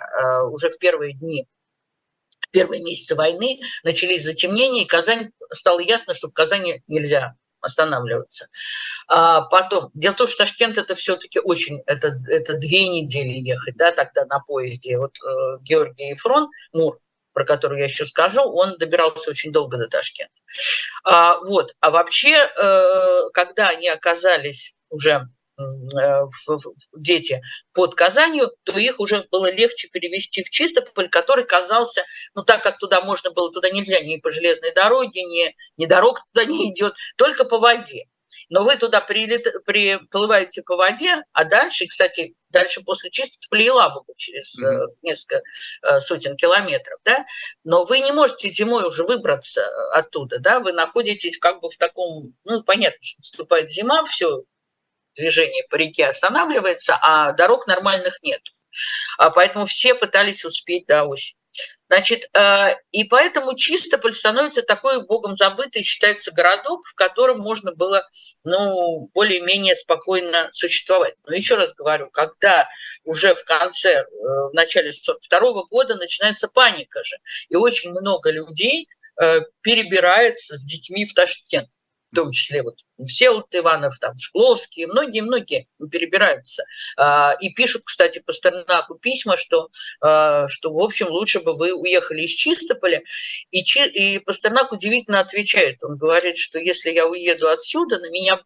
уже 0.50 0.70
в 0.70 0.78
первые 0.78 1.14
дни 1.14 1.46
первые 2.50 2.82
месяцы 2.82 3.14
войны 3.14 3.60
начались 3.84 4.24
затемнения, 4.24 4.84
и 4.84 4.86
Казань 4.86 5.30
стало 5.50 5.80
ясно, 5.80 6.14
что 6.14 6.28
в 6.28 6.32
Казани 6.32 6.82
нельзя 6.86 7.34
останавливаться. 7.66 8.48
А 9.08 9.42
потом, 9.42 9.90
дело 9.94 10.14
в 10.14 10.16
том, 10.16 10.26
что 10.26 10.38
Ташкент 10.38 10.78
это 10.78 10.94
все-таки 10.94 11.38
очень, 11.38 11.82
это, 11.86 12.18
это 12.28 12.54
две 12.54 12.88
недели 12.88 13.36
ехать, 13.36 13.76
да, 13.76 13.92
тогда 13.92 14.24
на 14.24 14.40
поезде. 14.40 14.98
Вот 14.98 15.16
э, 15.18 15.58
Георгий 15.62 16.10
Ефрон, 16.10 16.48
Мур, 16.72 16.98
про 17.32 17.44
который 17.44 17.78
я 17.80 17.84
еще 17.84 18.04
скажу, 18.04 18.40
он 18.42 18.78
добирался 18.78 19.30
очень 19.30 19.52
долго 19.52 19.76
до 19.76 19.88
Ташкента. 19.88 20.32
А, 21.04 21.38
вот, 21.40 21.74
а 21.80 21.90
вообще, 21.90 22.32
э, 22.34 23.30
когда 23.34 23.68
они 23.68 23.88
оказались 23.88 24.74
уже 24.88 25.28
дети 26.96 27.40
под 27.72 27.94
Казанью, 27.94 28.52
то 28.64 28.78
их 28.78 29.00
уже 29.00 29.26
было 29.30 29.50
легче 29.52 29.88
перевести 29.88 30.42
в 30.42 30.50
Чистополь, 30.50 31.08
который 31.08 31.44
казался, 31.44 32.04
ну 32.34 32.42
так 32.44 32.62
как 32.62 32.78
туда 32.78 33.00
можно 33.00 33.30
было, 33.30 33.52
туда 33.52 33.70
нельзя 33.70 34.00
ни 34.00 34.18
по 34.18 34.30
железной 34.30 34.72
дороге, 34.72 35.22
ни, 35.22 35.54
ни 35.76 35.86
дорога 35.86 36.20
туда 36.32 36.44
не 36.44 36.72
идет, 36.72 36.94
только 37.16 37.44
по 37.44 37.58
воде. 37.58 38.06
Но 38.48 38.62
вы 38.62 38.76
туда 38.76 39.00
прилет, 39.00 39.46
приплываете 39.64 40.62
по 40.62 40.76
воде, 40.76 41.22
а 41.32 41.44
дальше, 41.44 41.86
кстати, 41.86 42.34
дальше 42.50 42.82
после 42.82 43.10
Чистополя 43.10 43.64
и 43.64 43.70
Лабуга 43.70 44.12
через 44.16 44.62
mm-hmm. 44.62 44.86
несколько 45.02 45.42
э, 45.82 46.00
сотен 46.00 46.36
километров, 46.36 47.00
да, 47.04 47.24
но 47.64 47.84
вы 47.84 48.00
не 48.00 48.12
можете 48.12 48.50
зимой 48.50 48.84
уже 48.84 49.04
выбраться 49.04 49.66
оттуда, 49.92 50.38
да, 50.38 50.60
вы 50.60 50.72
находитесь 50.72 51.38
как 51.38 51.60
бы 51.60 51.70
в 51.70 51.76
таком, 51.76 52.34
ну, 52.44 52.62
понятно, 52.62 52.98
что 53.00 53.20
наступает 53.20 53.70
зима, 53.70 54.04
все, 54.04 54.44
движение 55.16 55.64
по 55.70 55.76
реке 55.76 56.06
останавливается, 56.06 56.98
а 57.00 57.32
дорог 57.32 57.66
нормальных 57.66 58.22
нет. 58.22 58.40
А 59.18 59.30
поэтому 59.30 59.66
все 59.66 59.94
пытались 59.94 60.44
успеть 60.44 60.86
до 60.86 61.04
осени. 61.04 61.36
Значит, 61.88 62.28
э, 62.36 62.68
и 62.90 63.04
поэтому 63.04 63.54
Чистополь 63.54 64.12
становится 64.12 64.62
такой 64.62 65.06
богом 65.06 65.36
забытый, 65.36 65.82
считается 65.82 66.32
городок, 66.32 66.84
в 66.84 66.94
котором 66.94 67.38
можно 67.38 67.72
было, 67.74 68.06
ну, 68.44 69.08
более-менее 69.14 69.76
спокойно 69.76 70.48
существовать. 70.50 71.14
Но 71.24 71.34
еще 71.34 71.54
раз 71.54 71.72
говорю, 71.74 72.10
когда 72.10 72.68
уже 73.04 73.34
в 73.34 73.44
конце, 73.44 74.00
э, 74.00 74.04
в 74.04 74.52
начале 74.52 74.92
42 74.92 75.64
года 75.70 75.94
начинается 75.94 76.48
паника 76.48 77.04
же, 77.04 77.16
и 77.48 77.56
очень 77.56 77.90
много 77.90 78.30
людей 78.30 78.88
э, 79.18 79.40
перебирается 79.62 80.56
с 80.56 80.64
детьми 80.64 81.06
в 81.06 81.14
Ташкент 81.14 81.68
в 82.10 82.14
том 82.14 82.30
числе 82.30 82.62
вот 82.62 82.78
Всеволод 82.98 83.54
Иванов, 83.54 83.98
там, 83.98 84.16
Шкловский, 84.16 84.86
многие-многие 84.86 85.68
перебираются. 85.90 86.64
А, 86.96 87.36
и 87.40 87.52
пишут, 87.52 87.82
кстати, 87.84 88.20
по 88.20 88.26
Пастернаку 88.26 88.96
письма, 88.96 89.36
что, 89.36 89.68
а, 90.00 90.48
что, 90.48 90.72
в 90.72 90.78
общем, 90.78 91.08
лучше 91.08 91.40
бы 91.40 91.56
вы 91.56 91.72
уехали 91.72 92.22
из 92.22 92.30
Чистополя. 92.30 93.02
И, 93.50 93.60
и 93.60 94.18
Пастернак 94.20 94.72
удивительно 94.72 95.20
отвечает. 95.20 95.82
Он 95.82 95.96
говорит, 95.96 96.36
что 96.36 96.58
если 96.58 96.90
я 96.90 97.06
уеду 97.06 97.48
отсюда, 97.48 97.98
на 97.98 98.10
меня 98.10 98.40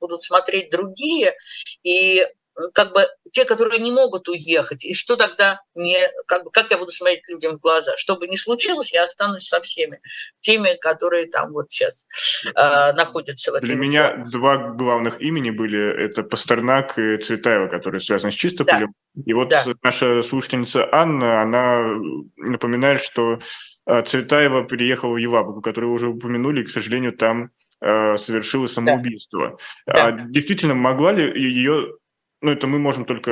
будут 0.00 0.22
смотреть 0.22 0.70
другие, 0.70 1.34
и 1.82 2.26
как 2.72 2.92
бы 2.92 3.06
те, 3.32 3.44
которые 3.44 3.80
не 3.80 3.92
могут 3.92 4.28
уехать, 4.28 4.84
и 4.84 4.94
что 4.94 5.16
тогда 5.16 5.60
не, 5.74 5.98
как, 6.26 6.44
бы, 6.44 6.50
как 6.50 6.70
я 6.70 6.78
буду 6.78 6.90
смотреть 6.90 7.28
людям 7.28 7.56
в 7.56 7.60
глаза? 7.60 7.96
Что 7.96 8.16
бы 8.16 8.26
ни 8.26 8.36
случилось, 8.36 8.92
я 8.92 9.04
останусь 9.04 9.46
со 9.46 9.60
всеми 9.60 10.00
теми, 10.40 10.76
которые 10.80 11.26
там 11.26 11.52
вот 11.52 11.70
сейчас 11.70 12.06
э, 12.46 12.92
находятся 12.94 13.52
в 13.52 13.54
этой 13.56 13.66
Для 13.66 13.76
меня 13.76 14.08
ситуации. 14.08 14.32
два 14.32 14.56
главных 14.56 15.20
имени 15.20 15.50
были, 15.50 16.04
это 16.04 16.22
Пастернак 16.22 16.98
и 16.98 17.18
Цветаева, 17.18 17.68
которые 17.68 18.00
связаны 18.00 18.32
с 18.32 18.36
Чистополем. 18.36 18.88
Да. 19.14 19.22
И 19.26 19.32
вот 19.32 19.48
да. 19.48 19.64
наша 19.82 20.22
слушательница 20.22 20.88
Анна, 20.92 21.42
она 21.42 21.82
напоминает, 22.36 23.00
что 23.00 23.40
э, 23.86 24.02
Цветаева 24.02 24.64
переехала 24.64 25.12
в 25.12 25.18
Елабугу, 25.18 25.60
которую 25.60 25.92
уже 25.92 26.08
упомянули, 26.08 26.62
и, 26.62 26.64
к 26.64 26.70
сожалению, 26.70 27.12
там 27.12 27.50
э, 27.82 28.16
совершила 28.16 28.66
самоубийство. 28.66 29.58
Да. 29.86 30.06
А 30.06 30.12
действительно, 30.12 30.74
могла 30.74 31.12
ли 31.12 31.24
ее 31.38 31.96
ну, 32.40 32.52
это 32.52 32.66
мы 32.66 32.78
можем 32.78 33.04
только, 33.04 33.30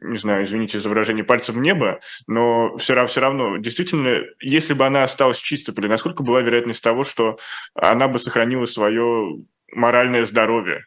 не 0.00 0.18
знаю, 0.18 0.44
извините 0.44 0.78
за 0.78 0.88
выражение, 0.88 1.24
пальцем 1.24 1.56
в 1.56 1.58
небо, 1.58 2.00
но 2.26 2.76
все 2.76 2.94
равно, 2.94 3.08
все 3.08 3.20
равно, 3.20 3.56
действительно, 3.56 4.22
если 4.40 4.74
бы 4.74 4.86
она 4.86 5.04
осталась 5.04 5.38
чистой, 5.38 5.74
насколько 5.88 6.22
была 6.22 6.42
вероятность 6.42 6.82
того, 6.82 7.04
что 7.04 7.38
она 7.74 8.08
бы 8.08 8.18
сохранила 8.18 8.66
свое 8.66 9.44
моральное 9.72 10.24
здоровье? 10.24 10.84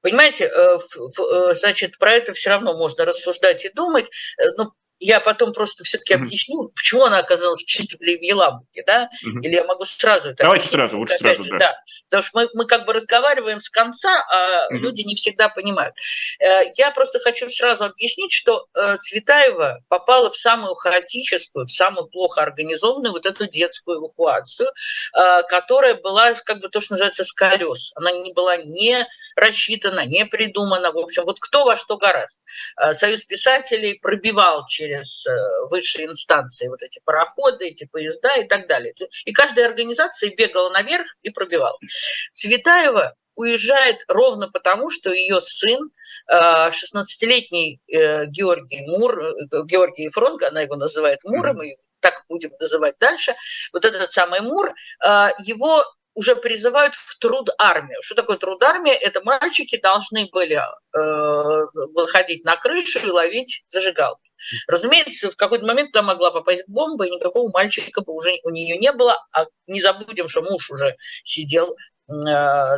Понимаете, 0.00 0.44
э, 0.44 0.78
э, 0.78 1.54
значит, 1.54 1.98
про 1.98 2.12
это 2.12 2.32
все 2.32 2.50
равно 2.50 2.76
можно 2.78 3.04
рассуждать 3.04 3.64
и 3.64 3.72
думать, 3.72 4.08
э, 4.38 4.42
но 4.56 4.72
я 5.00 5.20
потом 5.20 5.52
просто 5.52 5.84
все-таки 5.84 6.14
mm-hmm. 6.14 6.22
объясню, 6.22 6.68
почему 6.74 7.04
она 7.04 7.18
оказалась 7.18 7.62
чисто 7.64 7.96
в 7.96 8.02
Елабуге, 8.02 8.82
да? 8.86 9.08
Mm-hmm. 9.24 9.42
Или 9.42 9.54
я 9.54 9.64
могу 9.64 9.84
сразу 9.84 10.30
это 10.30 10.42
Давайте 10.42 10.66
объяснить, 10.66 10.80
сразу, 10.80 10.98
лучше 10.98 11.18
сразу, 11.18 11.42
же, 11.42 11.50
да. 11.50 11.58
да. 11.58 11.78
Потому 12.08 12.22
что 12.22 12.38
мы, 12.38 12.48
мы 12.54 12.66
как 12.66 12.86
бы 12.86 12.92
разговариваем 12.92 13.60
с 13.60 13.70
конца, 13.70 14.10
а 14.30 14.72
mm-hmm. 14.72 14.78
люди 14.78 15.02
не 15.02 15.14
всегда 15.14 15.48
понимают. 15.48 15.94
Э, 16.40 16.62
я 16.76 16.90
просто 16.90 17.18
хочу 17.20 17.48
сразу 17.48 17.84
объяснить, 17.84 18.32
что 18.32 18.66
э, 18.74 18.96
Цветаева 18.98 19.80
попала 19.88 20.30
в 20.30 20.36
самую 20.36 20.74
хаотическую, 20.74 21.66
в 21.66 21.70
самую 21.70 22.08
плохо 22.08 22.42
организованную 22.42 23.12
вот 23.12 23.26
эту 23.26 23.46
детскую 23.46 23.98
эвакуацию, 23.98 24.68
э, 24.68 25.42
которая 25.44 25.94
была, 25.94 26.34
как 26.44 26.60
бы 26.60 26.68
то, 26.68 26.80
что 26.80 26.94
называется, 26.94 27.24
с 27.24 27.32
колес. 27.32 27.92
Она 27.94 28.12
не 28.12 28.32
была 28.32 28.56
не 28.56 29.06
рассчитана, 29.38 30.04
не 30.06 30.24
придумана. 30.26 30.92
В 30.92 30.98
общем, 30.98 31.24
вот 31.24 31.38
кто 31.40 31.64
во 31.64 31.76
что 31.76 31.96
гораздо. 31.96 32.42
Союз 32.92 33.24
писателей 33.24 33.98
пробивал 34.00 34.66
через 34.66 35.26
э, 35.26 35.30
высшие 35.70 36.06
инстанции 36.06 36.68
вот 36.68 36.82
эти 36.82 37.00
пароходы, 37.04 37.68
эти 37.68 37.86
поезда 37.86 38.36
и 38.36 38.46
так 38.46 38.68
далее. 38.68 38.94
И 39.24 39.32
каждая 39.32 39.66
организация 39.66 40.34
бегала 40.34 40.70
наверх 40.70 41.06
и 41.22 41.30
пробивала. 41.30 41.78
Цветаева 42.32 43.14
уезжает 43.34 44.04
ровно 44.08 44.50
потому, 44.50 44.90
что 44.90 45.12
ее 45.12 45.40
сын, 45.40 45.90
16-летний 46.30 47.80
э, 47.86 47.96
э, 47.96 48.26
Георгий 48.26 48.84
Мур, 48.86 49.20
Георгий 49.64 50.04
Ефронг, 50.04 50.42
она 50.42 50.62
его 50.62 50.74
называет 50.76 51.20
Муром, 51.22 51.62
и 51.62 51.76
так 52.00 52.24
будем 52.28 52.50
называть 52.58 52.96
дальше, 52.98 53.34
вот 53.72 53.84
этот 53.84 54.10
самый 54.10 54.40
Мур, 54.40 54.72
его 55.44 55.84
уже 56.18 56.34
призывают 56.34 56.96
в 56.96 57.16
труд 57.20 57.48
армию. 57.58 58.02
Что 58.02 58.16
такое 58.16 58.38
труд 58.38 58.60
армия? 58.64 58.92
Это 58.92 59.22
мальчики 59.22 59.80
должны 59.80 60.26
были 60.32 60.56
э, 60.56 61.66
выходить 61.94 62.44
на 62.44 62.56
крышу 62.56 62.98
и 62.98 63.08
ловить 63.08 63.64
зажигалки. 63.68 64.28
Разумеется, 64.66 65.30
в 65.30 65.36
какой-то 65.36 65.64
момент 65.64 65.92
туда 65.92 66.02
могла 66.02 66.32
попасть 66.32 66.64
бомба, 66.66 67.06
и 67.06 67.10
никакого 67.10 67.52
мальчика 67.52 68.00
бы 68.00 68.12
уже 68.12 68.32
у 68.42 68.50
нее 68.50 68.76
не 68.78 68.90
было. 68.90 69.24
А 69.32 69.46
не 69.68 69.80
забудем, 69.80 70.26
что 70.26 70.42
муж 70.42 70.72
уже 70.72 70.96
сидел 71.22 71.76
э, 72.08 72.14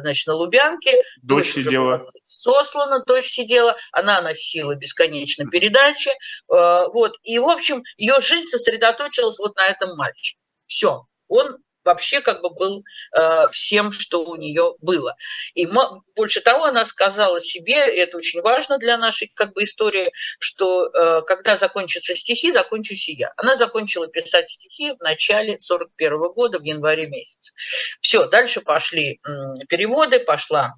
значит, 0.03 0.26
на 0.26 0.35
Лубянке. 0.35 1.03
Дочь, 1.22 1.55
сидела. 1.55 2.05
Сослана, 2.22 3.03
дочь 3.07 3.24
сидела. 3.24 3.74
Она 3.90 4.20
носила 4.20 4.74
бесконечно 4.74 5.46
передачи. 5.46 6.11
Э, 6.53 6.88
вот. 6.92 7.14
И, 7.22 7.38
в 7.38 7.48
общем, 7.48 7.85
ее 7.96 8.20
жизнь 8.20 8.50
сосредоточилась 8.50 9.38
вот 9.38 9.57
на 9.57 9.66
этом 9.66 9.96
мальчике. 9.96 10.38
Все. 10.66 11.07
Он 11.29 11.57
вообще 11.85 12.21
как 12.21 12.43
бы 12.43 12.51
был 12.51 12.85
э, 13.16 13.49
всем, 13.53 13.93
что 13.93 14.25
у 14.25 14.37
нее 14.37 14.75
было. 14.81 15.16
И 15.55 15.69
больше 16.16 16.40
того, 16.40 16.64
она 16.64 16.85
сказала 16.85 17.40
себе, 17.40 17.75
это 17.75 18.16
очень 18.16 18.40
важно 18.43 18.79
для 18.79 18.97
нашей 18.97 19.31
как 19.35 19.53
бы 19.55 19.64
истории, 19.64 20.12
что 20.38 20.87
э, 20.87 21.23
когда 21.23 21.57
закончатся 21.57 22.16
стихи, 22.16 22.53
закончусь 22.53 23.09
и 23.09 23.12
я. 23.12 23.33
Она 23.37 23.57
закончила 23.57 24.09
писать 24.09 24.51
стихи 24.51 24.93
в 24.93 25.01
начале 25.01 25.59
41 25.59 26.19
года, 26.33 26.59
в 26.59 26.62
январе 26.62 27.07
месяце. 27.07 27.53
Все, 28.01 28.27
дальше 28.27 28.61
пошли 28.61 29.21
э, 29.25 29.64
переводы, 29.69 30.21
пошла 30.21 30.75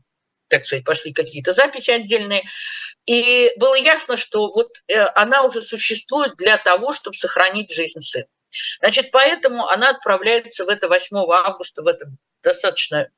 так 0.49 0.67
сказать, 0.67 0.85
пошли 0.85 1.15
какие-то 1.15 1.55
записи 1.55 1.91
отдельные. 1.91 2.43
И 3.07 3.51
было 3.57 3.75
ясно, 3.75 4.19
что 4.19 4.53
вот 4.53 4.69
э, 4.87 5.03
она 5.15 5.45
уже 5.45 5.63
существует 5.63 6.37
для 6.37 6.59
того, 6.59 6.93
чтобы 6.93 7.17
сохранить 7.17 7.75
жизнь 7.75 8.01
сына. 8.01 8.27
Значит, 8.81 9.11
поэтому 9.11 9.67
она 9.69 9.91
отправляется 9.91 10.65
в 10.65 10.69
это 10.69 10.89
8 10.89 11.17
августа, 11.31 11.83
в 11.83 11.87
это 11.87 12.07
достаточно 12.43 13.09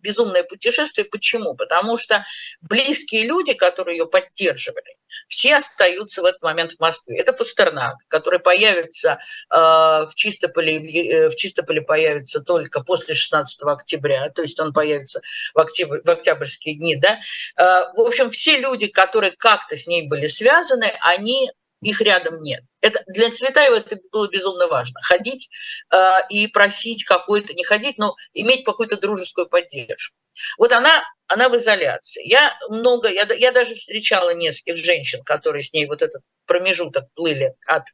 безумное 0.00 0.42
путешествие. 0.42 1.06
Почему? 1.06 1.54
Потому 1.54 1.96
что 1.96 2.24
близкие 2.60 3.26
люди, 3.26 3.54
которые 3.54 3.98
ее 3.98 4.06
поддерживали, 4.06 4.96
все 5.28 5.56
остаются 5.56 6.22
в 6.22 6.24
этот 6.24 6.42
момент 6.42 6.72
в 6.72 6.80
Москве. 6.80 7.18
Это 7.18 7.32
Пастернак, 7.32 7.96
который 8.08 8.38
появится 8.38 9.18
э, 9.50 9.56
в 9.56 10.10
Чистополе, 10.14 10.76
э, 10.76 11.28
в 11.30 11.36
Чистополе 11.36 11.80
появится 11.82 12.40
только 12.40 12.82
после 12.82 13.14
16 13.14 13.62
октября, 13.64 14.28
то 14.30 14.42
есть 14.42 14.58
он 14.60 14.72
появится 14.72 15.20
в, 15.54 15.58
октябрь, 15.58 16.00
в 16.04 16.10
октябрьские 16.10 16.76
дни. 16.76 16.96
Да? 16.96 17.18
Э, 17.56 17.92
в 17.94 18.00
общем, 18.00 18.30
все 18.30 18.58
люди, 18.58 18.88
которые 18.88 19.32
как-то 19.32 19.76
с 19.76 19.86
ней 19.86 20.08
были 20.08 20.26
связаны, 20.26 20.92
они 21.00 21.50
их 21.82 22.00
рядом 22.00 22.42
нет. 22.42 22.62
Это 22.80 23.02
для 23.06 23.30
Цветаева 23.30 23.76
это 23.76 23.96
было 24.10 24.28
безумно 24.28 24.68
важно. 24.68 25.00
Ходить 25.02 25.48
э, 25.92 25.96
и 26.30 26.46
просить 26.46 27.04
какой-то, 27.04 27.52
не 27.54 27.64
ходить, 27.64 27.98
но 27.98 28.14
иметь 28.32 28.64
какую-то 28.64 28.96
дружескую 28.96 29.48
поддержку. 29.48 30.16
Вот 30.58 30.72
она, 30.72 31.02
она 31.26 31.48
в 31.48 31.56
изоляции. 31.56 32.26
Я 32.26 32.56
много, 32.68 33.08
я, 33.08 33.26
я 33.34 33.52
даже 33.52 33.74
встречала 33.74 34.34
нескольких 34.34 34.76
женщин, 34.76 35.22
которые 35.24 35.62
с 35.62 35.72
ней 35.72 35.86
вот 35.86 36.02
этот 36.02 36.22
промежуток 36.46 37.04
плыли 37.14 37.54
от 37.66 37.84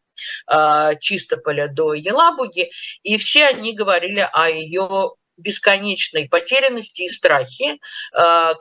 э, 0.51 0.99
Чистополя 1.01 1.69
до 1.69 1.95
Елабуги, 1.95 2.71
и 3.03 3.17
все 3.19 3.47
они 3.47 3.75
говорили 3.75 4.29
о 4.33 4.49
ее 4.49 5.15
бесконечной 5.37 6.29
потерянности 6.29 7.03
и 7.03 7.09
страхе, 7.09 7.79
э, 8.13 8.53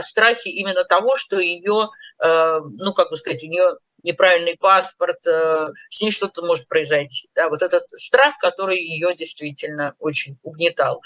страхе 0.00 0.50
именно 0.50 0.84
того, 0.84 1.14
что 1.16 1.38
ее, 1.38 1.88
э, 2.22 2.58
ну, 2.78 2.92
как 2.94 3.10
бы 3.10 3.16
сказать, 3.16 3.44
у 3.44 3.48
нее 3.48 3.76
неправильный 4.02 4.56
паспорт, 4.56 5.26
э, 5.26 5.68
с 5.90 6.00
ней 6.02 6.10
что-то 6.10 6.42
может 6.42 6.68
произойти. 6.68 7.28
Да, 7.34 7.48
вот 7.48 7.62
этот 7.62 7.88
страх, 7.90 8.36
который 8.38 8.78
ее 8.78 9.14
действительно 9.14 9.94
очень 9.98 10.38
угнетал. 10.42 11.02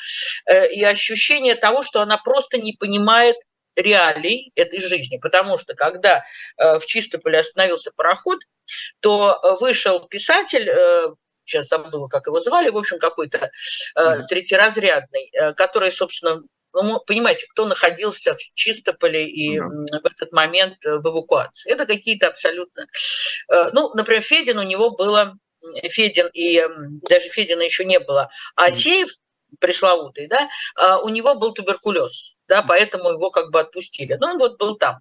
Э, 0.46 0.70
и 0.70 0.82
ощущение 0.82 1.54
того, 1.54 1.82
что 1.82 2.00
она 2.00 2.18
просто 2.18 2.59
не 2.59 2.72
понимает 2.72 3.37
реалий 3.74 4.52
этой 4.54 4.80
жизни, 4.80 5.18
потому 5.18 5.59
что 5.59 5.74
когда 5.74 6.24
э, 6.56 6.78
в 6.78 6.87
Чистополе 6.87 7.40
остановился 7.40 7.90
пароход, 7.94 8.40
то 9.00 9.38
вышел 9.61 10.09
писатель, 10.09 10.68
сейчас 11.44 11.68
забыла, 11.68 12.09
как 12.09 12.26
его 12.26 12.40
звали, 12.40 12.70
в 12.70 12.76
общем, 12.76 12.98
какой-то 12.98 13.52
третьеразрядный, 14.28 15.30
который, 15.56 15.92
собственно, 15.92 16.42
вы 16.82 17.00
понимаете, 17.06 17.46
кто 17.50 17.66
находился 17.66 18.34
в 18.34 18.40
Чистополе 18.54 19.28
и 19.28 19.58
да. 19.58 19.66
в 19.66 20.06
этот 20.06 20.32
момент 20.32 20.84
э, 20.84 20.98
в 20.98 21.06
эвакуации. 21.06 21.72
Это 21.72 21.86
какие-то 21.86 22.28
абсолютно... 22.28 22.86
Э, 23.52 23.70
ну, 23.72 23.92
например, 23.94 24.22
Федин 24.22 24.58
у 24.58 24.62
него 24.62 24.90
было... 24.90 25.38
Федин 25.88 26.28
и 26.32 26.64
даже 27.08 27.28
Федина 27.28 27.62
еще 27.62 27.84
не 27.84 27.98
было. 27.98 28.30
А 28.54 28.66
Асеев, 28.66 29.08
пресловутый, 29.58 30.28
да, 30.28 30.48
а 30.76 31.00
у 31.00 31.08
него 31.08 31.34
был 31.34 31.54
туберкулез, 31.54 32.36
да, 32.46 32.62
поэтому 32.62 33.10
его 33.10 33.30
как 33.30 33.50
бы 33.50 33.60
отпустили. 33.60 34.14
Но 34.14 34.32
он 34.32 34.38
вот 34.38 34.58
был 34.58 34.76
там 34.76 35.00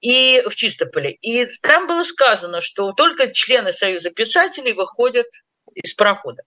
и 0.00 0.42
в 0.46 0.54
Чистополе. 0.54 1.12
И 1.12 1.46
там 1.62 1.86
было 1.86 2.04
сказано, 2.04 2.60
что 2.60 2.92
только 2.92 3.32
члены 3.32 3.72
Союза 3.72 4.10
писателей 4.10 4.72
выходят 4.72 5.26
из 5.74 5.94
прохода. 5.94 6.42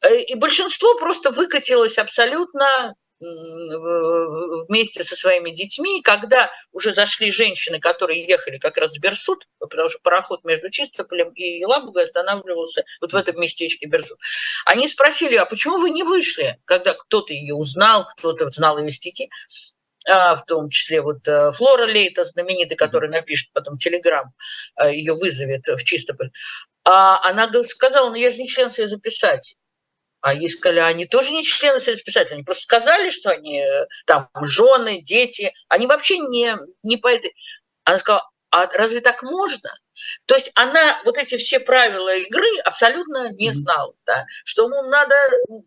Э, 0.00 0.20
и 0.20 0.34
большинство 0.34 0.96
просто 0.96 1.30
выкатилось 1.30 1.98
абсолютно 1.98 2.94
вместе 3.20 5.02
со 5.02 5.16
своими 5.16 5.50
детьми, 5.50 6.02
когда 6.02 6.50
уже 6.72 6.92
зашли 6.92 7.32
женщины, 7.32 7.80
которые 7.80 8.24
ехали 8.24 8.58
как 8.58 8.76
раз 8.78 8.96
в 8.96 9.00
Берсуд, 9.00 9.46
потому 9.58 9.88
что 9.88 9.98
пароход 10.02 10.44
между 10.44 10.70
Чистополем 10.70 11.30
и 11.30 11.58
Елабугой 11.58 12.04
останавливался 12.04 12.84
вот 13.00 13.12
в 13.12 13.16
этом 13.16 13.40
местечке 13.40 13.88
Берсуд, 13.88 14.18
они 14.64 14.86
спросили, 14.88 15.34
а 15.36 15.46
почему 15.46 15.78
вы 15.78 15.90
не 15.90 16.04
вышли, 16.04 16.58
когда 16.64 16.94
кто-то 16.94 17.32
ее 17.32 17.54
узнал, 17.54 18.06
кто-то 18.16 18.48
знал 18.50 18.78
ее 18.78 18.90
стихи, 18.90 19.30
а, 20.06 20.36
в 20.36 20.44
том 20.44 20.70
числе 20.70 21.02
вот 21.02 21.26
э, 21.26 21.52
Флора 21.52 21.86
Лейта, 21.86 22.24
знаменитый, 22.24 22.76
который 22.76 23.10
напишет 23.10 23.52
потом 23.52 23.78
телеграм, 23.78 24.32
э, 24.80 24.94
ее 24.94 25.14
вызовет 25.14 25.66
в 25.66 25.82
Чистополь. 25.84 26.30
А 26.84 27.28
она 27.28 27.50
сказала, 27.64 28.08
ну 28.08 28.14
я 28.14 28.30
же 28.30 28.38
не 28.38 28.48
член 28.48 28.70
Союза 28.70 28.98
писать. 28.98 29.56
А 30.20 30.34
искали 30.34 30.80
они 30.80 31.06
тоже 31.06 31.32
не 31.32 31.44
члены 31.44 31.80
Союза 31.80 32.02
писателей, 32.02 32.34
они 32.36 32.44
просто 32.44 32.64
сказали, 32.64 33.10
что 33.10 33.30
они 33.30 33.60
э, 33.60 33.86
там 34.04 34.28
жены, 34.42 35.00
дети, 35.02 35.52
они 35.68 35.86
вообще 35.86 36.18
не, 36.18 36.56
не 36.82 36.96
по 36.96 37.08
этой... 37.08 37.34
Она 37.84 37.98
сказала, 37.98 38.28
а 38.50 38.66
разве 38.66 39.00
так 39.00 39.22
можно? 39.22 39.70
То 40.26 40.34
есть 40.34 40.50
она 40.54 41.00
вот 41.04 41.18
эти 41.18 41.36
все 41.36 41.60
правила 41.60 42.14
игры 42.14 42.46
абсолютно 42.64 43.32
не 43.32 43.52
знала, 43.52 43.94
да, 44.06 44.26
что 44.44 44.68
ну, 44.68 44.88
надо 44.88 45.14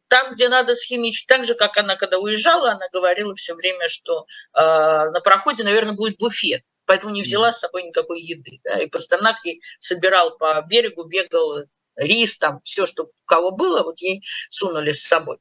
там, 0.08 0.34
где 0.34 0.50
надо 0.50 0.76
схимичить, 0.76 1.28
так 1.28 1.46
же, 1.46 1.56
как 1.56 1.78
она, 1.78 1.96
когда 1.96 2.18
уезжала, 2.18 2.72
она 2.72 2.88
говорила 2.92 3.36
все 3.36 3.56
время, 3.56 3.88
что 3.90 4.26
э, 4.54 4.62
на 4.62 5.20
проходе, 5.22 5.64
наверное, 5.64 5.94
будет 5.94 6.18
буфет, 6.18 6.64
поэтому 6.86 7.14
не 7.14 7.22
взяла 7.22 7.52
с 7.52 7.60
собой 7.60 7.84
никакой 7.84 8.22
еды. 8.22 8.60
Да, 8.64 8.80
и 8.80 8.88
Пастернак 8.88 9.38
ей 9.44 9.62
собирал 9.80 10.38
по 10.38 10.62
берегу, 10.68 11.04
бегал 11.04 11.66
рис, 12.02 12.38
там 12.38 12.60
все, 12.64 12.86
что 12.86 13.04
у 13.04 13.12
кого 13.26 13.52
было, 13.52 13.84
вот 13.84 14.00
ей 14.00 14.24
сунули 14.50 14.92
с 14.92 15.04
собой. 15.04 15.38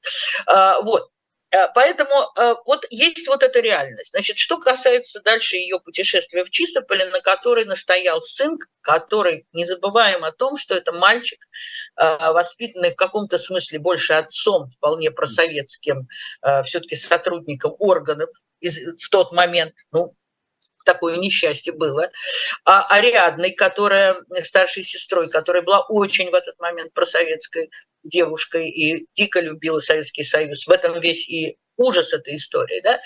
А, 0.47 0.81
вот. 0.83 1.11
Э, 1.53 1.67
поэтому 1.75 2.15
э, 2.39 2.55
вот 2.65 2.87
есть 2.91 3.27
вот 3.27 3.43
эта 3.43 3.61
реальность. 3.61 4.13
Значит, 4.13 4.39
что 4.39 4.59
касается 4.59 5.21
дальше 5.21 5.57
ее 5.57 5.81
путешествия 5.81 6.45
в 6.45 6.51
Чистополе, 6.51 7.07
на 7.07 7.21
которой 7.21 7.65
настоял 7.65 8.23
сын, 8.23 8.57
который, 8.83 9.47
не 9.53 9.65
забываем 9.65 10.25
о 10.25 10.33
том, 10.33 10.57
что 10.57 10.75
это 10.75 10.93
мальчик, 10.93 11.41
э, 11.97 12.33
воспитанный 12.33 12.93
в 12.93 12.97
каком-то 12.97 13.37
смысле 13.39 13.81
больше 13.81 14.13
отцом, 14.13 14.71
вполне 14.71 15.11
просоветским, 15.11 16.07
все-таки 16.65 16.95
сотрудником 16.95 17.75
органов 17.79 18.31
в 18.61 19.11
тот 19.11 19.33
момент, 19.33 19.75
ну, 19.93 20.15
такое 20.85 21.17
несчастье 21.17 21.73
было, 21.73 22.11
а 22.65 22.87
Ариадной, 22.89 23.53
которая 23.53 24.17
старшей 24.43 24.83
сестрой, 24.83 25.29
которая 25.29 25.63
была 25.63 25.85
очень 25.89 26.31
в 26.31 26.35
этот 26.35 26.59
момент 26.59 26.93
просоветской 26.93 27.71
девушкой 28.03 28.71
и 28.71 29.07
дико 29.15 29.41
любила 29.41 29.79
Советский 29.79 30.23
Союз. 30.23 30.67
В 30.67 30.71
этом 30.71 30.99
весь 31.01 31.29
и 31.29 31.57
ужас 31.81 32.13
этой 32.13 32.37
истории. 32.37 32.81
Да? 32.83 33.01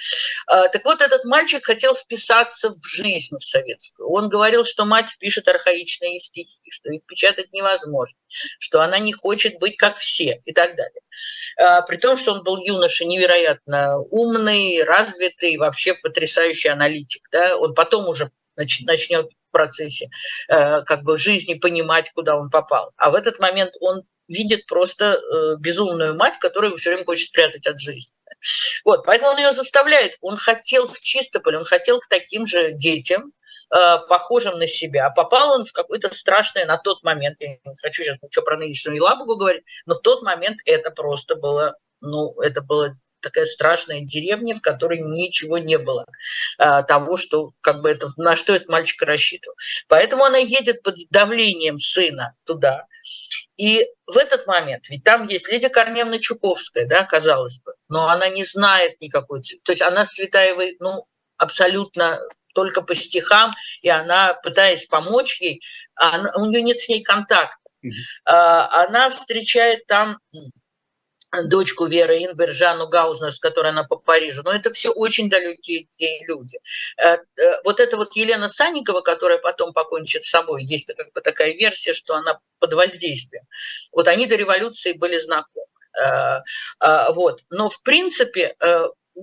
А, 0.47 0.69
так 0.69 0.85
вот, 0.85 1.01
этот 1.01 1.25
мальчик 1.25 1.65
хотел 1.65 1.95
вписаться 1.95 2.71
в 2.71 2.87
жизнь 2.87 3.37
в 3.39 3.45
советскую. 3.45 4.11
Он 4.11 4.29
говорил, 4.29 4.65
что 4.65 4.85
мать 4.85 5.17
пишет 5.19 5.49
архаичные 5.49 6.19
стихи, 6.19 6.59
что 6.71 6.91
их 6.91 7.05
печатать 7.07 7.53
невозможно, 7.53 8.19
что 8.59 8.81
она 8.81 8.99
не 8.99 9.13
хочет 9.13 9.59
быть 9.59 9.77
как 9.77 9.97
все 9.97 10.43
и 10.45 10.53
так 10.53 10.77
далее. 10.77 11.01
А, 11.57 11.83
при 11.83 11.97
том, 11.97 12.17
что 12.17 12.33
он 12.33 12.43
был 12.43 12.59
юноша 12.59 13.05
невероятно 13.05 13.99
умный, 13.99 14.83
развитый, 14.83 15.57
вообще 15.57 15.95
потрясающий 15.95 16.69
аналитик. 16.69 17.23
Да? 17.31 17.57
Он 17.57 17.75
потом 17.75 18.09
уже 18.09 18.31
начнет 18.57 19.31
в 19.31 19.53
процессе 19.53 20.09
э, 20.49 20.83
как 20.83 21.03
бы 21.03 21.19
жизни 21.19 21.55
понимать, 21.55 22.11
куда 22.13 22.37
он 22.37 22.51
попал. 22.51 22.93
А 22.97 23.11
в 23.11 23.15
этот 23.15 23.39
момент 23.41 23.75
он 23.81 24.03
видит 24.29 24.67
просто 24.67 25.15
э, 25.15 25.57
безумную 25.59 26.17
мать, 26.17 26.39
которую 26.39 26.77
все 26.77 26.91
время 26.91 27.05
хочет 27.05 27.29
спрятать 27.29 27.67
от 27.67 27.81
жизни. 27.81 28.15
Вот, 28.85 29.05
поэтому 29.05 29.33
он 29.33 29.39
ее 29.39 29.53
заставляет. 29.53 30.17
Он 30.21 30.37
хотел 30.37 30.87
в 30.87 31.01
Чистополь, 31.01 31.57
он 31.57 31.65
хотел 31.65 32.01
к 32.01 32.09
таким 32.09 32.47
же 32.47 32.73
детям, 32.73 33.33
э, 33.71 33.99
похожим 34.09 34.59
на 34.59 34.67
себя. 34.67 35.11
Попал 35.11 35.53
он 35.53 35.65
в 35.65 35.73
какое-то 35.73 36.15
страшное 36.15 36.67
на 36.67 36.79
тот 36.79 37.03
момент, 37.03 37.37
я 37.41 37.49
не 37.49 37.61
хочу 37.83 38.03
сейчас 38.03 38.19
ничего 38.23 38.45
про 38.45 38.57
нынешнюю 38.57 38.97
Елабугу 38.97 39.37
говорить, 39.37 39.65
но 39.87 39.95
в 39.95 40.01
тот 40.01 40.23
момент 40.23 40.61
это 40.67 40.91
просто 40.91 41.37
было, 41.37 41.77
ну, 42.01 42.39
это 42.41 42.61
было 42.61 42.97
такая 43.25 43.47
страшная 43.47 44.03
деревня, 44.03 44.55
в 44.55 44.61
которой 44.61 45.01
ничего 45.01 45.59
не 45.59 45.79
было 45.79 46.05
а, 46.59 46.83
того, 46.83 47.17
что 47.17 47.53
как 47.63 47.81
бы 47.81 47.91
это, 47.91 48.09
на 48.19 48.37
что 48.37 48.55
этот 48.55 48.69
мальчик 48.69 49.03
рассчитывал. 49.03 49.57
Поэтому 49.89 50.25
она 50.25 50.39
едет 50.39 50.83
под 50.83 50.97
давлением 51.11 51.79
сына 51.79 52.35
туда. 52.45 52.87
И 53.57 53.87
в 54.07 54.17
этот 54.17 54.47
момент, 54.47 54.89
ведь 54.89 55.05
там 55.05 55.29
есть 55.29 55.49
Лидия 55.49 55.69
Корневна 55.69 56.19
Чуковская, 56.19 56.87
да, 56.87 57.05
казалось 57.05 57.61
бы, 57.61 57.75
но 57.89 58.09
она 58.09 58.29
не 58.29 58.45
знает 58.45 59.01
никакой, 59.01 59.43
то 59.63 59.73
есть 59.73 59.83
она 59.83 60.05
с 60.05 60.15
Цветаевой, 60.15 60.77
ну, 60.81 61.07
абсолютно 61.37 62.21
только 62.55 62.83
по 62.83 62.95
стихам, 62.95 63.53
и 63.83 63.89
она, 63.89 64.35
пытаясь 64.35 64.87
помочь 64.87 65.41
ей, 65.41 65.61
она, 65.95 66.33
у 66.37 66.47
нее 66.47 66.63
нет 66.63 66.79
с 66.79 66.89
ней 66.89 67.03
контакта. 67.03 67.59
Mm-hmm. 67.85 68.69
Она 68.71 69.11
встречает 69.11 69.87
там 69.87 70.19
дочку 71.43 71.87
Веры 71.87 72.19
Инбер, 72.19 72.51
Жанну 72.51 72.89
Гаузнер, 72.89 73.33
с 73.33 73.39
которой 73.39 73.71
она 73.71 73.85
по 73.85 73.97
Парижу. 73.97 74.43
Но 74.43 74.53
это 74.53 74.73
все 74.73 74.91
очень 74.91 75.29
далекие 75.29 75.87
люди. 76.27 76.59
Э, 76.97 77.17
э, 77.17 77.63
вот 77.65 77.81
эта 77.81 77.97
вот 77.97 78.15
Елена 78.17 78.49
Санникова, 78.49 79.01
которая 79.01 79.39
потом 79.39 79.73
покончит 79.73 80.25
с 80.25 80.31
собой, 80.31 80.65
есть 80.65 80.93
как 80.95 81.13
бы 81.13 81.21
такая 81.21 81.53
версия, 81.53 81.93
что 81.93 82.15
она 82.15 82.41
под 82.59 82.75
воздействием. 82.75 83.45
Вот 83.93 84.09
они 84.09 84.27
до 84.27 84.37
революции 84.37 84.93
были 84.93 85.19
знакомы. 85.19 85.67
Э, 86.01 86.41
вот. 87.15 87.41
Но 87.51 87.69
в 87.69 87.83
принципе 87.83 88.57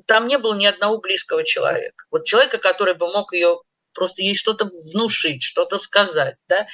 там 0.06 0.28
не 0.28 0.38
было 0.38 0.54
ни 0.56 0.66
одного 0.66 1.00
близкого 1.00 1.44
человека. 1.44 2.06
Вот 2.12 2.26
человека, 2.26 2.58
который 2.58 2.94
бы 2.94 3.08
мог 3.08 3.34
ее 3.34 3.60
просто 3.94 4.22
ей 4.22 4.36
что-то 4.36 4.66
внушить, 4.92 5.44
что-то 5.44 5.78
сказать, 5.78 6.36
да. 6.48 6.68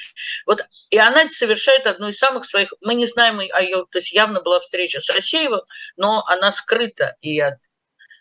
Вот, 0.46 0.66
и 0.90 0.98
она 0.98 1.28
совершает 1.28 1.86
одну 1.86 2.08
из 2.08 2.18
самых 2.18 2.44
своих, 2.44 2.72
мы 2.80 2.94
не 2.94 3.06
знаем 3.06 3.40
о 3.40 3.62
ее, 3.62 3.84
то 3.90 3.98
есть 3.98 4.12
явно 4.12 4.42
была 4.42 4.60
встреча 4.60 5.00
с 5.00 5.10
Рассеевым, 5.10 5.60
но 5.96 6.24
она 6.26 6.52
скрыта, 6.52 7.16
и 7.20 7.40
от 7.40 7.58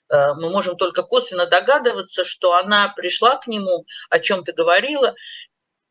э, 0.10 0.34
мы 0.36 0.50
можем 0.50 0.78
только 0.78 1.04
косвенно 1.04 1.46
догадываться, 1.46 2.24
что 2.24 2.54
она 2.54 2.90
пришла 2.90 3.38
к 3.38 3.48
нему, 3.48 3.86
о 4.10 4.20
чем-то 4.20 4.54
говорила, 4.54 5.16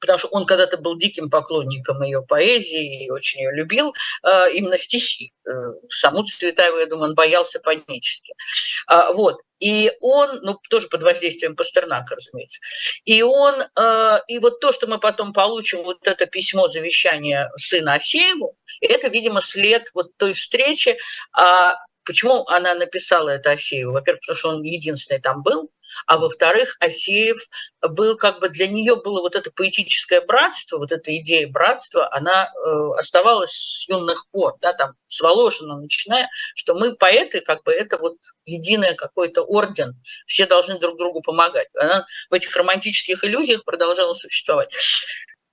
потому 0.06 0.18
что 0.18 0.28
он 0.28 0.46
когда-то 0.46 0.76
был 0.78 0.96
диким 0.96 1.30
поклонником 1.30 2.02
ее 2.02 2.22
поэзии 2.22 3.04
и 3.04 3.10
очень 3.10 3.40
ее 3.40 3.52
любил, 3.52 3.94
э, 4.22 4.52
именно 4.52 4.78
стихи. 4.78 5.32
Э, 5.46 5.50
саму 5.90 6.24
Цветаеву, 6.24 6.78
я 6.78 6.86
думаю, 6.86 7.10
он 7.10 7.14
боялся 7.14 7.60
панически. 7.60 8.34
А, 8.86 9.12
вот. 9.12 9.40
И 9.58 9.90
он, 10.00 10.40
ну, 10.42 10.58
тоже 10.68 10.88
под 10.88 11.02
воздействием 11.02 11.56
Пастернака, 11.56 12.14
разумеется. 12.14 12.60
И 13.04 13.22
он, 13.22 13.54
э, 13.60 14.18
и 14.28 14.38
вот 14.38 14.60
то, 14.60 14.72
что 14.72 14.86
мы 14.86 14.98
потом 14.98 15.32
получим, 15.32 15.82
вот 15.82 16.06
это 16.06 16.26
письмо 16.26 16.68
завещания 16.68 17.50
сына 17.56 17.94
Асееву, 17.94 18.56
это, 18.80 19.08
видимо, 19.08 19.40
след 19.40 19.88
вот 19.94 20.16
той 20.16 20.34
встречи. 20.34 20.98
А 21.32 21.74
почему 22.04 22.46
она 22.48 22.74
написала 22.74 23.30
это 23.30 23.52
Асееву? 23.52 23.92
Во-первых, 23.92 24.20
потому 24.20 24.36
что 24.36 24.48
он 24.50 24.62
единственный 24.62 25.20
там 25.20 25.42
был, 25.42 25.70
а 26.06 26.18
во-вторых, 26.18 26.76
Асеев 26.80 27.38
был 27.82 28.16
как 28.16 28.40
бы 28.40 28.48
для 28.48 28.66
нее 28.66 28.96
было 28.96 29.20
вот 29.20 29.34
это 29.34 29.50
поэтическое 29.50 30.20
братство, 30.20 30.78
вот 30.78 30.92
эта 30.92 31.16
идея 31.18 31.48
братства, 31.48 32.12
она 32.12 32.46
э, 32.46 32.98
оставалась 32.98 33.52
с 33.52 33.88
юных 33.88 34.26
пор, 34.30 34.54
да, 34.60 34.72
там 34.72 34.92
с 35.06 35.20
Волошина 35.20 35.76
начиная, 35.76 36.28
что 36.54 36.74
мы 36.74 36.94
поэты, 36.94 37.40
как 37.40 37.62
бы 37.64 37.72
это 37.72 37.98
вот 37.98 38.16
единое 38.44 38.94
какой-то 38.94 39.42
орден, 39.42 39.94
все 40.26 40.46
должны 40.46 40.78
друг 40.78 40.98
другу 40.98 41.22
помогать. 41.22 41.68
Она 41.74 42.06
в 42.30 42.34
этих 42.34 42.54
романтических 42.54 43.24
иллюзиях 43.24 43.64
продолжала 43.64 44.12
существовать. 44.12 44.72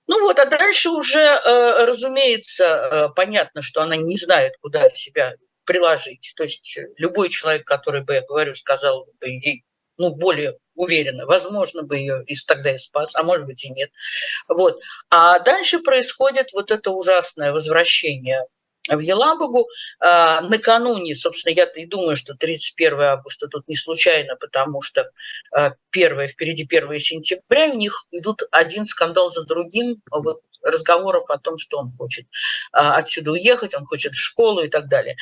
Ну 0.08 0.20
вот, 0.22 0.38
а 0.40 0.46
дальше 0.46 0.90
уже, 0.90 1.20
э, 1.20 1.86
разумеется, 1.86 2.64
э, 2.64 3.10
понятно, 3.16 3.62
что 3.62 3.82
она 3.82 3.96
не 3.96 4.18
знает, 4.18 4.54
куда 4.60 4.90
себя 4.90 5.36
приложить. 5.66 6.34
То 6.36 6.44
есть 6.44 6.78
любой 6.98 7.30
человек, 7.30 7.66
который 7.66 8.02
бы, 8.02 8.14
я 8.14 8.22
говорю, 8.22 8.54
сказал 8.54 9.06
бы 9.20 9.28
ей 9.28 9.64
ну, 9.98 10.16
более 10.16 10.58
уверенно, 10.76 11.26
возможно, 11.26 11.84
бы 11.84 11.98
ее 11.98 12.24
и 12.26 12.36
тогда 12.48 12.74
и 12.74 12.78
спас, 12.78 13.16
а 13.16 13.24
может 13.24 13.46
быть 13.46 13.64
и 13.64 13.70
нет. 13.70 13.92
Вот. 14.48 14.80
А 15.10 15.40
дальше 15.40 15.80
происходит 15.80 16.52
вот 16.54 16.72
это 16.72 16.92
ужасное 16.92 17.52
возвращение 17.52 18.46
в 18.90 19.00
Елабугу. 19.00 19.68
А, 20.00 20.42
накануне, 20.42 21.16
собственно, 21.16 21.54
я 21.54 21.66
и 21.66 21.86
думаю, 21.86 22.16
что 22.16 22.34
31 22.36 23.00
августа 23.02 23.48
тут 23.48 23.68
не 23.68 23.76
случайно, 23.76 24.36
потому 24.36 24.82
что 24.82 25.10
а, 25.56 25.74
первое, 25.90 26.28
впереди 26.28 26.68
1 26.70 27.00
сентября, 27.00 27.68
у 27.68 27.76
них 27.76 27.94
идут 28.12 28.42
один 28.52 28.86
скандал 28.86 29.30
за 29.30 29.46
другим. 29.46 30.02
Вот 30.10 30.42
разговоров 30.64 31.30
о 31.30 31.38
том, 31.38 31.58
что 31.58 31.78
он 31.78 31.92
хочет 31.92 32.26
а, 32.72 32.96
отсюда 32.98 33.32
уехать, 33.32 33.76
он 33.76 33.86
хочет 33.86 34.14
в 34.14 34.20
школу 34.20 34.62
и 34.64 34.70
так 34.70 34.90
далее. 34.90 35.16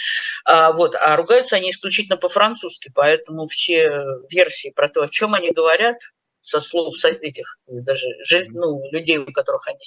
А, 0.46 0.72
вот, 0.72 0.96
а 0.96 1.16
ругаются 1.16 1.56
они 1.56 1.72
исключительно 1.72 2.18
по-французски, 2.18 2.92
поэтому 2.94 3.48
все 3.48 4.04
версии 4.30 4.72
про 4.76 4.90
то, 4.90 5.04
о 5.04 5.10
чем 5.10 5.34
они 5.34 5.52
говорят, 5.52 5.98
со 6.42 6.60
слов 6.60 6.94
этих 7.06 7.60
даже 7.68 8.08
ну, 8.50 8.82
людей, 8.92 9.20
у 9.20 9.32
которых 9.32 9.68
они 9.68 9.80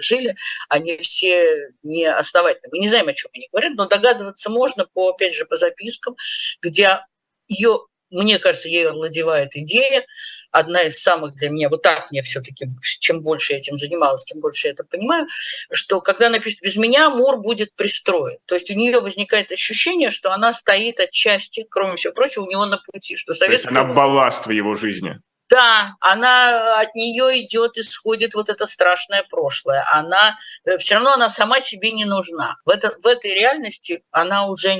жили, 0.00 0.36
они 0.68 0.96
все 0.98 1.70
не 1.82 2.06
основательны. 2.06 2.70
Мы 2.72 2.78
не 2.78 2.88
знаем, 2.88 3.08
о 3.08 3.12
чем 3.12 3.30
они 3.34 3.48
говорят, 3.52 3.74
но 3.74 3.86
догадываться 3.86 4.50
можно 4.50 4.86
по, 4.86 5.10
опять 5.10 5.34
же, 5.34 5.44
по 5.44 5.56
запискам, 5.56 6.16
где 6.62 7.00
ее, 7.46 7.78
мне 8.10 8.38
кажется, 8.38 8.68
ей 8.68 8.88
овладевает 8.88 9.54
идея, 9.54 10.04
одна 10.50 10.82
из 10.82 11.00
самых 11.02 11.34
для 11.34 11.50
меня, 11.50 11.68
вот 11.68 11.82
так 11.82 12.10
мне 12.10 12.22
все-таки, 12.22 12.66
чем 13.00 13.22
больше 13.22 13.52
я 13.52 13.58
этим 13.58 13.76
занималась, 13.78 14.24
тем 14.24 14.40
больше 14.40 14.68
я 14.68 14.72
это 14.72 14.84
понимаю, 14.84 15.26
что 15.70 16.00
когда 16.00 16.28
она 16.28 16.38
пишет 16.38 16.60
«без 16.62 16.76
меня 16.76 17.10
Мур 17.10 17.38
будет 17.38 17.74
пристроен». 17.74 18.38
То 18.46 18.54
есть 18.54 18.70
у 18.70 18.74
нее 18.74 19.00
возникает 19.00 19.52
ощущение, 19.52 20.10
что 20.10 20.32
она 20.32 20.52
стоит 20.52 21.00
отчасти, 21.00 21.66
кроме 21.68 21.96
всего 21.96 22.14
прочего, 22.14 22.44
у 22.44 22.50
него 22.50 22.64
на 22.66 22.78
пути. 22.78 23.16
Что 23.16 23.34
советская... 23.34 23.72
То 23.72 23.80
есть 23.80 23.84
она 23.86 23.94
балласт 23.94 24.46
в 24.46 24.50
его 24.50 24.74
жизни. 24.74 25.20
Да, 25.50 25.94
она 26.00 26.78
от 26.78 26.94
нее 26.94 27.40
идет, 27.40 27.78
исходит 27.78 28.34
вот 28.34 28.50
это 28.50 28.66
страшное 28.66 29.24
прошлое. 29.30 29.82
Она 29.90 30.38
э, 30.64 30.76
все 30.76 30.96
равно 30.96 31.14
она 31.14 31.30
сама 31.30 31.60
себе 31.60 31.92
не 31.92 32.04
нужна. 32.04 32.56
В, 32.66 32.70
это, 32.70 32.94
в 33.00 33.06
этой 33.06 33.32
реальности 33.32 34.02
она 34.10 34.46
уже 34.46 34.76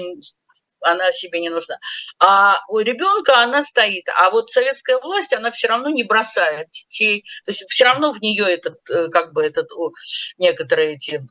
она 0.81 1.13
себе 1.13 1.41
не 1.41 1.51
нужна. 1.51 1.79
А 2.19 2.57
у 2.69 2.79
ребенка 2.79 3.43
она 3.43 3.63
стоит, 3.63 4.05
а 4.17 4.31
вот 4.31 4.51
советская 4.51 4.99
власть, 4.99 5.33
она 5.33 5.51
все 5.51 5.69
равно 5.69 5.91
не 5.91 6.05
бросает 6.05 6.71
детей, 6.71 7.25
то 7.45 7.51
есть 7.51 7.65
все 7.69 7.85
равно 7.85 8.13
в 8.13 8.21
нее 8.21 8.45
этот, 8.45 8.79
э, 8.91 9.09
как 9.09 9.33
бы 9.33 9.45
этот, 9.45 9.69
некоторые 10.39 10.95
эти 10.95 11.23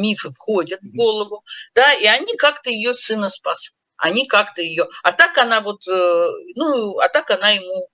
мифы 0.00 0.30
входят 0.30 0.80
в 0.82 0.94
голову, 0.94 1.42
да, 1.74 1.92
и 1.92 2.06
они 2.06 2.34
как-то 2.36 2.70
ее 2.70 2.94
сына 2.94 3.28
спасут 3.28 3.74
они 3.96 4.26
как-то 4.26 4.60
ее... 4.60 4.86
А 5.02 5.12
так 5.12 5.38
она 5.38 5.60
вот, 5.60 5.86
э, 5.88 6.26
ну, 6.56 6.98
а 6.98 7.08
так 7.08 7.30
она 7.30 7.50
ему 7.50 7.88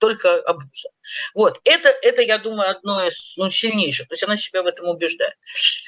только 0.00 0.40
обуза. 0.40 0.88
Вот, 1.34 1.60
это, 1.64 1.88
это, 1.88 2.22
я 2.22 2.38
думаю, 2.38 2.70
одно 2.70 3.04
из 3.04 3.36
ну, 3.36 3.50
сильнейших, 3.50 4.08
то 4.08 4.14
есть 4.14 4.24
она 4.24 4.36
себя 4.36 4.62
в 4.62 4.66
этом 4.66 4.88
убеждает, 4.88 5.34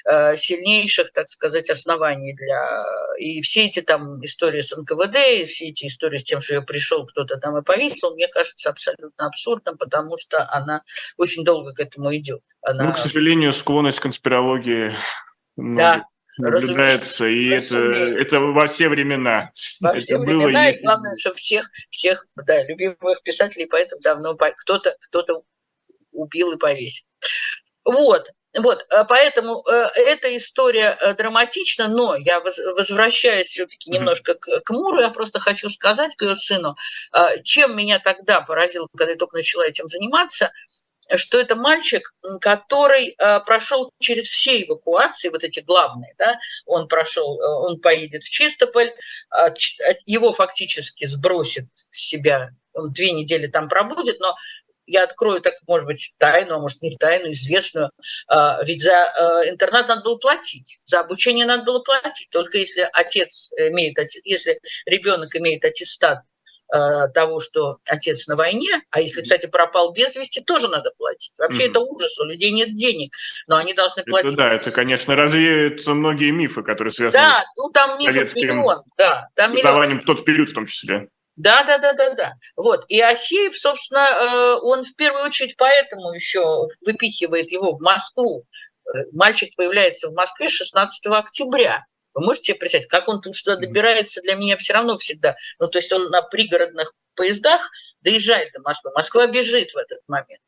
э, 0.04 0.36
сильнейших, 0.36 1.12
так 1.12 1.28
сказать, 1.28 1.70
оснований 1.70 2.34
для... 2.34 2.84
И 3.18 3.40
все 3.42 3.66
эти 3.66 3.80
там 3.80 4.22
истории 4.24 4.60
с 4.60 4.76
НКВД, 4.76 5.16
и 5.40 5.44
все 5.46 5.68
эти 5.68 5.86
истории 5.86 6.18
с 6.18 6.24
тем, 6.24 6.40
что 6.40 6.54
я 6.54 6.62
пришел, 6.62 7.06
кто-то 7.06 7.38
там 7.38 7.56
и 7.56 7.62
повесил, 7.62 8.14
мне 8.14 8.28
кажется 8.28 8.70
абсолютно 8.70 9.26
абсурдным, 9.26 9.78
потому 9.78 10.18
что 10.18 10.48
она 10.50 10.82
очень 11.16 11.44
долго 11.44 11.72
к 11.72 11.80
этому 11.80 12.14
идет. 12.14 12.42
Она... 12.60 12.84
Ну, 12.84 12.92
к 12.92 12.98
сожалению, 12.98 13.52
склонность 13.52 13.98
к 13.98 14.02
конспирологии 14.02 14.92
да, 15.56 16.06
наблюдается, 16.38 17.26
и 17.26 17.48
это, 17.48 17.78
это 17.78 18.40
во 18.40 18.66
все 18.66 18.88
времена. 18.88 19.52
Во 19.80 19.90
это 19.90 20.00
все 20.00 20.18
было, 20.18 20.44
времена, 20.44 20.70
и 20.70 20.80
главное, 20.80 21.14
что 21.18 21.32
всех, 21.32 21.70
всех, 21.90 22.26
да, 22.36 22.64
любимых 22.64 23.22
писателей 23.22 23.66
поэтому 23.66 24.00
давно 24.02 24.36
кто-то 24.36 24.96
кто 25.00 25.44
убил 26.12 26.52
и 26.52 26.58
повесил. 26.58 27.06
Вот, 27.84 28.30
вот, 28.58 28.84
э, 28.90 29.04
поэтому 29.08 29.64
э, 29.66 29.86
эта 29.96 30.36
история 30.36 30.96
э, 31.00 31.14
драматична, 31.14 31.88
но 31.88 32.16
я 32.16 32.40
возвращаюсь 32.40 33.46
все-таки 33.46 33.90
немножко 33.90 34.34
к, 34.34 34.46
к 34.60 34.70
Муру, 34.70 35.00
я 35.00 35.08
просто 35.08 35.40
хочу 35.40 35.70
сказать 35.70 36.14
к 36.16 36.22
ее 36.22 36.34
сыну, 36.34 36.76
чем 37.44 37.76
меня 37.76 37.98
тогда 37.98 38.42
поразило, 38.42 38.88
когда 38.96 39.12
я 39.12 39.18
только 39.18 39.36
начала 39.36 39.66
этим 39.66 39.88
заниматься– 39.88 40.52
что 41.16 41.40
это 41.40 41.56
мальчик, 41.56 42.14
который 42.40 43.14
э, 43.18 43.40
прошел 43.40 43.90
через 43.98 44.28
все 44.28 44.62
эвакуации, 44.62 45.28
вот 45.28 45.44
эти 45.44 45.60
главные, 45.60 46.14
да, 46.18 46.38
он 46.66 46.88
прошел, 46.88 47.40
э, 47.40 47.44
он 47.44 47.80
поедет 47.80 48.22
в 48.22 48.30
Чистополь, 48.30 48.92
а, 49.30 49.52
его 50.06 50.32
фактически 50.32 51.04
сбросит 51.06 51.66
с 51.90 52.08
себя, 52.08 52.50
он 52.72 52.92
две 52.92 53.12
недели 53.12 53.46
там 53.46 53.68
пробудет, 53.68 54.20
но 54.20 54.34
я 54.86 55.04
открою 55.04 55.40
так, 55.40 55.54
может 55.66 55.86
быть, 55.86 56.12
тайну, 56.18 56.56
а 56.56 56.58
может, 56.58 56.82
не 56.82 56.96
тайну, 56.96 57.30
известную. 57.30 57.90
А, 58.26 58.62
ведь 58.64 58.82
за 58.82 58.90
э, 58.90 59.50
интернат 59.50 59.88
надо 59.88 60.02
было 60.02 60.18
платить, 60.18 60.80
за 60.84 61.00
обучение 61.00 61.46
надо 61.46 61.64
было 61.64 61.80
платить. 61.80 62.28
Только 62.30 62.58
если 62.58 62.88
отец 62.92 63.52
имеет, 63.56 63.96
если 64.24 64.60
ребенок 64.86 65.34
имеет 65.36 65.64
аттестат 65.64 66.20
того, 67.14 67.38
что 67.40 67.78
отец 67.84 68.26
на 68.28 68.36
войне, 68.36 68.82
а 68.90 69.00
если, 69.00 69.20
кстати, 69.20 69.46
пропал 69.46 69.92
без 69.92 70.16
вести, 70.16 70.40
тоже 70.40 70.68
надо 70.68 70.90
платить. 70.96 71.32
Вообще 71.38 71.66
mm-hmm. 71.66 71.70
это 71.70 71.80
ужас, 71.80 72.18
у 72.20 72.24
людей 72.24 72.50
нет 72.50 72.74
денег, 72.74 73.12
но 73.46 73.56
они 73.56 73.74
должны 73.74 74.04
платить. 74.04 74.32
Это, 74.32 74.36
да, 74.36 74.54
это, 74.54 74.70
конечно, 74.70 75.14
развеются 75.14 75.92
многие 75.92 76.30
мифы, 76.30 76.62
которые 76.62 76.92
связаны 76.92 77.22
да, 77.22 77.44
ну 77.56 77.70
там 77.70 77.98
мифов 77.98 78.34
миллион, 78.34 78.82
да, 78.96 79.28
там 79.34 79.54
миллион. 79.54 80.00
в 80.00 80.04
тот 80.04 80.24
период 80.24 80.50
в 80.50 80.54
том 80.54 80.66
числе. 80.66 81.08
Да, 81.36 81.64
да, 81.64 81.78
да, 81.78 81.94
да, 81.94 82.14
да. 82.14 82.32
Вот. 82.56 82.84
И 82.88 83.00
Асеев, 83.00 83.56
собственно, 83.56 84.06
э, 84.06 84.58
он 84.62 84.84
в 84.84 84.94
первую 84.96 85.24
очередь 85.24 85.56
поэтому 85.56 86.12
еще 86.12 86.68
выпихивает 86.84 87.50
его 87.50 87.76
в 87.76 87.80
Москву. 87.80 88.44
Э, 88.86 89.04
мальчик 89.12 89.54
появляется 89.56 90.08
в 90.08 90.14
Москве 90.14 90.48
16 90.48 91.06
октября. 91.06 91.86
Вы 92.14 92.24
можете 92.24 92.54
представить, 92.54 92.88
как 92.88 93.08
он 93.08 93.20
тут 93.20 93.34
что 93.34 93.56
добирается, 93.56 94.20
для 94.22 94.34
меня 94.34 94.56
все 94.56 94.74
равно 94.74 94.98
всегда. 94.98 95.36
Ну, 95.58 95.68
то 95.68 95.78
есть 95.78 95.92
он 95.92 96.10
на 96.10 96.22
пригородных 96.22 96.92
поездах 97.14 97.70
доезжает 98.02 98.52
до 98.52 98.60
Москвы. 98.60 98.90
Москва 98.94 99.26
бежит 99.26 99.70
в 99.72 99.76
этот 99.76 100.00
момент. 100.08 100.40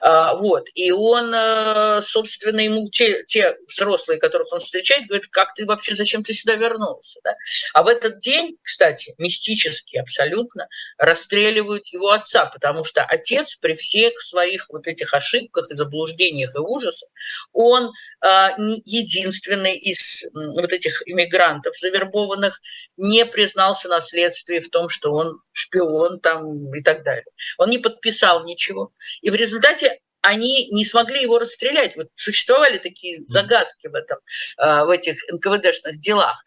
А, 0.00 0.34
вот. 0.36 0.66
И 0.74 0.90
он, 0.92 1.32
э, 1.34 2.00
собственно, 2.02 2.60
ему 2.60 2.88
те, 2.90 3.24
те 3.24 3.56
взрослые, 3.68 4.18
которых 4.18 4.52
он 4.52 4.58
встречает, 4.58 5.06
говорят, 5.06 5.26
как 5.28 5.54
ты 5.54 5.66
вообще, 5.66 5.94
зачем 5.94 6.22
ты 6.22 6.34
сюда 6.34 6.54
вернулся? 6.54 7.20
Да? 7.24 7.34
А 7.72 7.82
в 7.82 7.88
этот 7.88 8.18
день, 8.20 8.56
кстати, 8.62 9.14
мистически 9.18 9.96
абсолютно 9.96 10.68
расстреливают 10.98 11.86
его 11.88 12.10
отца, 12.10 12.46
потому 12.46 12.84
что 12.84 13.02
отец 13.02 13.56
при 13.56 13.74
всех 13.74 14.20
своих 14.20 14.68
вот 14.70 14.86
этих 14.86 15.14
ошибках 15.14 15.70
и 15.70 15.74
заблуждениях 15.74 16.54
и 16.54 16.58
ужасах, 16.58 17.08
он 17.52 17.92
а, 18.20 18.54
единственный 18.56 19.76
из 19.76 20.24
вот 20.32 20.72
этих 20.72 21.02
иммигрантов 21.06 21.78
завербованных 21.78 22.60
не 22.96 23.24
признался 23.24 23.88
на 23.88 24.00
следствии 24.00 24.60
в 24.60 24.70
том, 24.70 24.88
что 24.88 25.12
он 25.12 25.40
шпион 25.52 26.20
там 26.20 26.74
и 26.74 26.82
так 26.82 26.95
далее. 27.02 27.24
Он 27.58 27.70
не 27.70 27.78
подписал 27.78 28.44
ничего. 28.44 28.92
И 29.20 29.30
в 29.30 29.34
результате 29.34 30.00
они 30.20 30.68
не 30.70 30.84
смогли 30.84 31.22
его 31.22 31.38
расстрелять. 31.38 31.96
Вот 31.96 32.08
существовали 32.16 32.78
такие 32.78 33.22
загадки 33.26 33.86
в 33.86 33.94
этом, 33.94 34.18
а, 34.56 34.84
в 34.84 34.90
этих 34.90 35.16
НКВДшных 35.30 35.98
делах. 35.98 36.42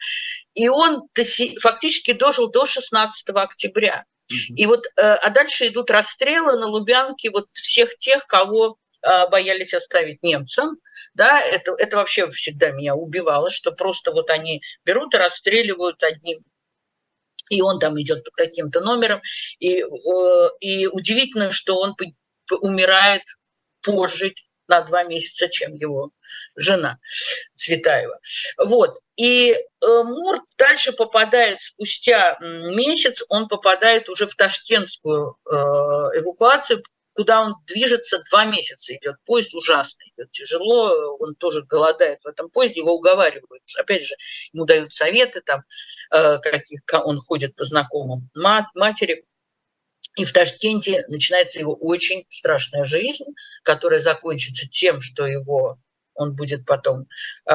И 0.53 0.67
он 0.67 1.01
фактически 1.61 2.11
дожил 2.13 2.49
до 2.51 2.65
16 2.65 3.29
октября. 3.29 4.05
И 4.55 4.65
вот, 4.65 4.85
э, 4.85 5.01
а 5.01 5.29
дальше 5.31 5.67
идут 5.67 5.89
расстрелы 5.89 6.59
на 6.59 6.67
Лубянке 6.67 7.31
вот 7.31 7.47
всех 7.53 7.97
тех, 7.97 8.27
кого 8.27 8.77
а, 9.01 9.27
боялись 9.27 9.73
оставить 9.73 10.21
немцам, 10.21 10.77
да, 11.13 11.39
это, 11.39 11.73
это 11.77 11.97
вообще 11.97 12.29
всегда 12.31 12.71
меня 12.71 12.95
убивало, 12.95 13.49
что 13.49 13.71
просто 13.71 14.11
вот 14.11 14.29
они 14.29 14.61
берут 14.85 15.13
и 15.13 15.17
расстреливают 15.17 16.03
одним 16.03 16.39
и 17.49 17.61
он 17.61 17.79
там 17.79 17.99
идет 18.01 18.23
под 18.23 18.33
каким-то 18.35 18.81
номером, 18.81 19.21
и, 19.59 19.81
э, 19.81 20.49
и 20.61 20.87
удивительно, 20.87 21.51
что 21.51 21.77
он 21.79 21.95
умирает 22.61 23.23
позже 23.81 24.33
на 24.67 24.81
два 24.81 25.03
месяца, 25.03 25.49
чем 25.49 25.75
его 25.75 26.11
жена 26.55 26.99
Цветаева. 27.55 28.19
Вот. 28.57 28.99
И 29.15 29.51
э, 29.51 29.57
Мур 30.03 30.41
дальше 30.57 30.93
попадает, 30.93 31.59
спустя 31.59 32.37
месяц, 32.39 33.23
он 33.29 33.47
попадает 33.47 34.09
уже 34.09 34.27
в 34.27 34.35
ташкентскую 34.35 35.37
э, 35.45 35.53
эвакуацию, 35.55 36.83
куда 37.13 37.41
он 37.41 37.53
движется 37.65 38.23
два 38.29 38.45
месяца 38.45 38.95
идет. 38.95 39.15
Поезд 39.25 39.53
ужасный, 39.53 40.13
идет 40.15 40.31
тяжело, 40.31 41.17
он 41.19 41.35
тоже 41.35 41.63
голодает 41.63 42.19
в 42.23 42.27
этом 42.27 42.49
поезде, 42.49 42.79
его 42.79 42.93
уговаривают. 42.93 43.63
Опять 43.77 44.03
же, 44.03 44.15
ему 44.53 44.65
дают 44.65 44.93
советы, 44.93 45.41
там, 45.41 45.63
э, 46.11 46.39
каких 46.39 46.81
он 47.05 47.19
ходит 47.19 47.55
по 47.55 47.63
знакомым 47.63 48.29
мат, 48.35 48.65
матери. 48.75 49.25
И 50.17 50.25
в 50.25 50.33
Ташкенте 50.33 51.05
начинается 51.07 51.59
его 51.59 51.73
очень 51.73 52.25
страшная 52.29 52.83
жизнь, 52.83 53.25
которая 53.63 53.99
закончится 53.99 54.67
тем, 54.67 55.01
что 55.01 55.25
его 55.25 55.77
он 56.15 56.35
будет 56.35 56.65
потом 56.65 57.07
э, 57.49 57.53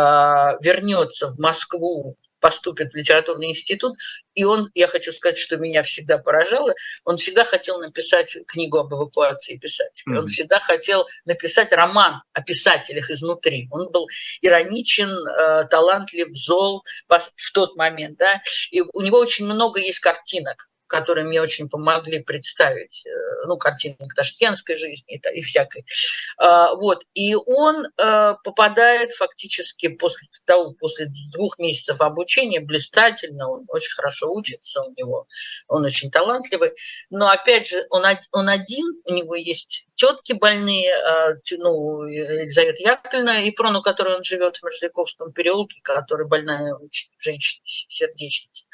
вернется 0.61 1.29
в 1.29 1.39
Москву 1.39 2.17
поступит 2.45 2.93
в 2.93 2.95
литературный 2.95 3.49
институт, 3.49 3.97
и 4.35 4.45
он, 4.45 4.69
я 4.75 4.87
хочу 4.87 5.13
сказать, 5.13 5.39
что 5.39 5.57
меня 5.57 5.83
всегда 5.83 6.19
поражало, 6.19 6.75
он 7.07 7.17
всегда 7.17 7.43
хотел 7.43 7.81
написать 7.81 8.37
книгу 8.47 8.77
об 8.77 8.93
эвакуации 8.93 9.57
писателей, 9.57 10.15
mm-hmm. 10.15 10.19
он 10.19 10.27
всегда 10.27 10.61
хотел 10.61 11.07
написать 11.25 11.73
роман 11.73 12.21
о 12.35 12.43
писателях 12.43 13.11
изнутри. 13.11 13.67
Он 13.71 13.91
был 13.91 14.09
ироничен, 14.43 15.09
э, 15.09 15.69
талантлив, 15.69 16.29
зол 16.33 16.85
в 17.09 17.53
тот 17.55 17.77
момент, 17.77 18.19
да, 18.19 18.43
и 18.71 18.83
у 18.83 19.01
него 19.01 19.17
очень 19.21 19.47
много 19.47 19.81
есть 19.81 20.01
картинок 20.01 20.69
которые 20.95 21.25
мне 21.25 21.43
очень 21.43 21.69
помогли 21.69 22.23
представить, 22.23 23.05
э, 23.05 23.11
ну, 23.47 23.57
картинок 23.57 24.15
ташкентской 24.15 24.77
жизни 24.77 25.17
и, 25.17 25.39
и 25.39 25.43
всякой. 25.43 25.85
А, 26.39 26.77
вот. 26.77 27.05
И 27.15 27.35
он 27.35 27.87
э, 27.87 28.35
попадает 28.45 29.11
фактически 29.13 29.89
после 29.89 30.29
того, 30.45 30.73
после 30.73 31.11
двух 31.33 31.59
месяцев 31.59 32.01
обучения 32.01 32.61
блистательно, 32.61 33.49
он 33.49 33.65
очень 33.69 33.93
хорошо 33.93 34.33
учится 34.33 34.83
у 34.83 34.95
него, 34.97 35.27
он 35.67 35.85
очень 35.85 36.13
талантливый, 36.13 36.73
но 37.11 37.29
опять 37.29 37.67
же, 37.67 37.85
он, 37.91 38.05
он 38.31 38.49
один, 38.49 38.87
у 39.05 39.13
него 39.13 39.35
есть 39.35 39.89
тетки 39.97 40.33
больные, 40.35 40.91
э, 40.91 41.35
ну, 41.59 42.05
Елизавета 42.05 42.83
Яковлевна 42.83 43.39
Ефрону, 43.39 43.83
которой 43.83 44.17
он 44.17 44.23
живет 44.23 44.59
в 44.59 44.63
Мерзляковском 44.63 45.33
переулке, 45.33 45.81
которая 45.83 46.29
больная 46.29 46.77
женщина, 47.19 47.63
сердечница. 47.65 48.67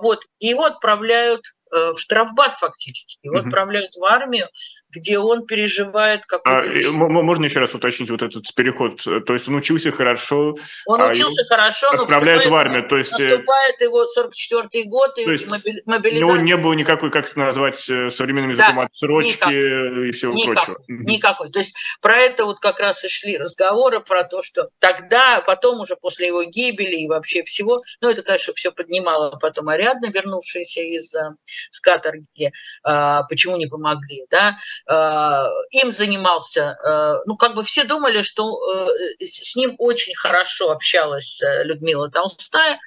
Вот, 0.00 0.24
и 0.38 0.48
его 0.48 0.64
отправляют 0.64 1.17
э, 1.18 1.92
в 1.92 1.98
штрафбат 1.98 2.56
фактически. 2.56 3.26
Его 3.26 3.38
mm-hmm. 3.38 3.46
отправляют 3.46 3.94
в 3.94 4.04
армию, 4.04 4.48
где 4.90 5.18
он 5.18 5.46
переживает 5.46 6.24
какой-то... 6.24 6.60
А, 6.60 7.08
можно 7.08 7.44
еще 7.44 7.60
раз 7.60 7.74
уточнить 7.74 8.10
вот 8.10 8.22
этот 8.22 8.54
переход? 8.54 9.02
То 9.02 9.34
есть 9.34 9.46
он 9.48 9.56
учился 9.56 9.92
хорошо... 9.92 10.56
Он 10.86 11.00
а 11.00 11.08
учился 11.08 11.44
хорошо, 11.44 11.92
но 11.92 12.02
отправляют 12.04 12.46
в 12.46 12.54
армию, 12.54 12.88
то 12.88 12.96
есть... 12.96 13.12
Э, 13.20 13.28
наступает 13.28 13.80
его 13.80 14.04
44-й 14.04 14.84
год, 14.84 15.14
то 15.14 15.30
есть 15.30 15.46
мобилизация. 15.46 16.10
У 16.10 16.36
него 16.36 16.36
не 16.36 16.56
было 16.56 16.72
никакой, 16.72 17.10
как 17.10 17.30
это 17.30 17.38
назвать 17.38 17.88
э, 17.88 18.10
современным 18.10 18.50
языком, 18.50 18.76
да, 18.76 18.82
отсрочки 18.82 19.32
никакой, 19.32 20.08
и 20.08 20.12
всего 20.12 20.32
никакой, 20.32 20.74
прочего. 20.74 20.84
Никакой. 20.88 21.50
То 21.50 21.58
есть 21.58 21.76
про 22.00 22.16
это 22.16 22.46
вот 22.46 22.58
как 22.60 22.80
раз 22.80 23.04
и 23.04 23.08
шли 23.08 23.36
разговоры, 23.36 24.00
про 24.00 24.24
то, 24.24 24.42
что 24.42 24.70
тогда, 24.78 25.42
потом 25.42 25.80
уже 25.80 25.96
после 25.96 26.28
его 26.28 26.44
гибели 26.44 27.04
и 27.04 27.08
вообще 27.08 27.42
всего, 27.42 27.82
ну 28.00 28.08
это, 28.08 28.22
конечно, 28.22 28.54
все 28.54 28.72
поднимало 28.72 29.36
потом 29.38 29.68
Ариадна, 29.68 30.10
вернувшаяся 30.10 30.80
из 30.80 31.14
э, 31.14 31.34
с 31.70 31.80
каторги, 31.80 32.52
а, 32.82 33.24
почему 33.24 33.56
не 33.56 33.66
помогли, 33.66 34.24
да, 34.30 34.56
Э, 34.77 34.77
им 34.86 35.92
занимался, 35.92 36.78
э, 36.82 37.22
ну, 37.26 37.36
как 37.36 37.54
бы 37.54 37.64
все 37.64 37.84
думали, 37.84 38.22
что 38.22 38.58
э, 38.60 39.24
с 39.24 39.56
ним 39.56 39.74
очень 39.78 40.14
хорошо 40.14 40.70
общалась 40.70 41.40
Людмила 41.64 42.10
Толстая, 42.10 42.78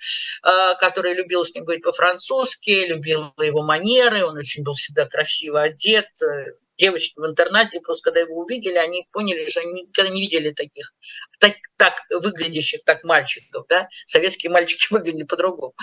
которая 0.79 1.13
любила 1.13 1.43
с 1.43 1.53
ним 1.53 1.65
говорить 1.65 1.83
по-французски, 1.83 2.85
любила 2.87 3.33
его 3.39 3.63
манеры, 3.63 4.25
он 4.25 4.37
очень 4.37 4.63
был 4.63 4.73
всегда 4.73 5.05
красиво 5.05 5.61
одет, 5.61 6.07
девочки 6.77 7.19
в 7.19 7.25
интернате, 7.25 7.79
просто 7.81 8.05
когда 8.09 8.21
его 8.21 8.37
увидели, 8.37 8.77
они 8.77 9.07
поняли, 9.11 9.45
что 9.49 9.61
они 9.61 9.83
никогда 9.83 10.09
не 10.09 10.21
видели 10.21 10.51
таких, 10.51 10.93
так, 11.41 11.55
так 11.77 11.95
выглядящих 12.11 12.83
так 12.85 13.03
мальчиков, 13.03 13.65
да, 13.67 13.89
советские 14.05 14.51
мальчики 14.51 14.87
выглядели 14.93 15.23
по-другому. 15.23 15.73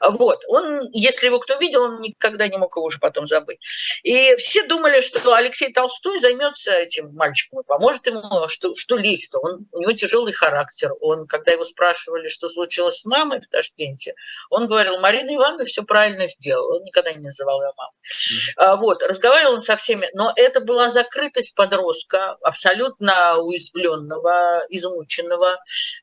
Вот, 0.00 0.42
он, 0.48 0.88
если 0.92 1.26
его 1.26 1.38
кто 1.38 1.56
видел, 1.58 1.82
он 1.82 2.00
никогда 2.00 2.48
не 2.48 2.56
мог 2.56 2.74
его 2.74 2.86
уже 2.86 2.98
потом 2.98 3.26
забыть. 3.26 3.58
И 4.02 4.34
все 4.36 4.66
думали, 4.66 5.02
что 5.02 5.34
Алексей 5.34 5.72
Толстой 5.72 6.18
займется 6.18 6.72
этим 6.72 7.12
мальчиком 7.12 7.62
поможет 7.64 8.06
ему, 8.06 8.48
что, 8.48 8.74
что 8.74 8.96
лезть-то. 8.96 9.38
Он, 9.38 9.66
у 9.72 9.80
него 9.80 9.92
тяжелый 9.92 10.32
характер. 10.32 10.92
Он, 11.00 11.26
когда 11.26 11.52
его 11.52 11.64
спрашивали, 11.64 12.28
что 12.28 12.48
случилось 12.48 13.00
с 13.00 13.04
мамой 13.04 13.42
в 13.42 13.48
Ташкенте, 13.48 14.14
он 14.48 14.66
говорил, 14.66 14.98
Марина 14.98 15.36
Ивановна 15.36 15.66
все 15.66 15.82
правильно 15.82 16.26
сделала. 16.26 16.76
Он 16.78 16.84
никогда 16.84 17.12
не 17.12 17.20
называл 17.20 17.60
ее 17.60 17.72
мамой. 17.76 17.92
Mm-hmm. 18.02 18.76
Вот, 18.78 19.02
разговаривал 19.02 19.54
он 19.54 19.62
со 19.62 19.76
всеми, 19.76 20.08
но 20.14 20.32
это 20.36 20.60
была 20.60 20.88
закрытость 20.88 21.54
подростка, 21.54 22.38
абсолютно 22.40 23.36
уязвленного, 23.38 24.62
измученного. 24.70 25.01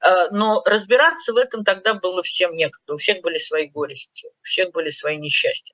Э, 0.02 0.30
но 0.32 0.62
разбираться 0.66 1.34
в 1.34 1.38
этом 1.38 1.64
тогда 1.64 1.94
было 1.94 2.24
всем 2.24 2.56
некогда. 2.56 2.94
У 2.94 2.98
всех 2.98 3.22
были 3.22 3.38
свои 3.38 3.68
горести, 3.68 4.28
у 4.28 4.44
всех 4.44 4.72
были 4.72 4.90
свои 4.90 5.18
несчастья. 5.18 5.74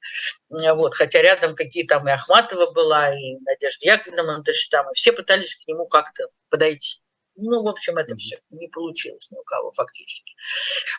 Э, 0.52 0.74
вот. 0.74 0.96
Хотя 0.96 1.22
рядом 1.22 1.56
какие 1.56 1.86
там 1.86 2.08
и 2.08 2.12
Ахматова 2.12 2.72
была, 2.72 3.14
и 3.14 3.36
Надежда 3.46 3.86
Яковлевна 3.86 4.24
Мандельштам, 4.34 4.90
и 4.92 4.96
все 4.96 5.12
пытались 5.12 5.56
к 5.56 5.68
нему 5.68 5.88
как-то 5.88 6.28
подойти. 6.50 7.00
Ну, 7.38 7.64
в 7.64 7.68
общем, 7.68 7.98
это 7.98 8.16
все 8.16 8.40
не 8.50 8.70
получилось 8.70 9.30
ни 9.32 9.38
у 9.38 9.44
кого 9.44 9.72
фактически. 9.74 10.34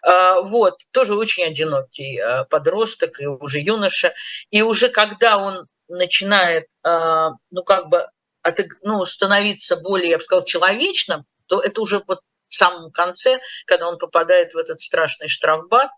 Э, 0.07 0.43
вот, 0.43 0.79
тоже 0.93 1.15
очень 1.15 1.45
одинокий 1.45 2.21
подросток 2.51 3.21
и 3.21 3.27
уже 3.27 3.61
юноша. 3.61 4.13
И 4.51 4.63
уже 4.63 4.89
когда 4.89 5.39
он 5.39 5.67
начинает, 5.89 6.67
ну, 6.83 7.63
как 7.65 7.89
бы, 7.89 8.09
ну, 8.83 9.05
становиться 9.07 9.77
более, 9.77 10.11
я 10.11 10.19
бы 10.19 10.23
сказал, 10.23 10.45
человечным, 10.45 11.25
то 11.47 11.61
это 11.61 11.81
уже 11.81 12.03
вот 12.07 12.21
в 12.49 12.55
самом 12.55 12.91
конце, 12.93 13.41
когда 13.67 13.89
он 13.89 13.99
попадает 13.99 14.55
в 14.55 14.57
этот 14.57 14.81
страшный 14.81 15.29
штрафбат, 15.29 15.91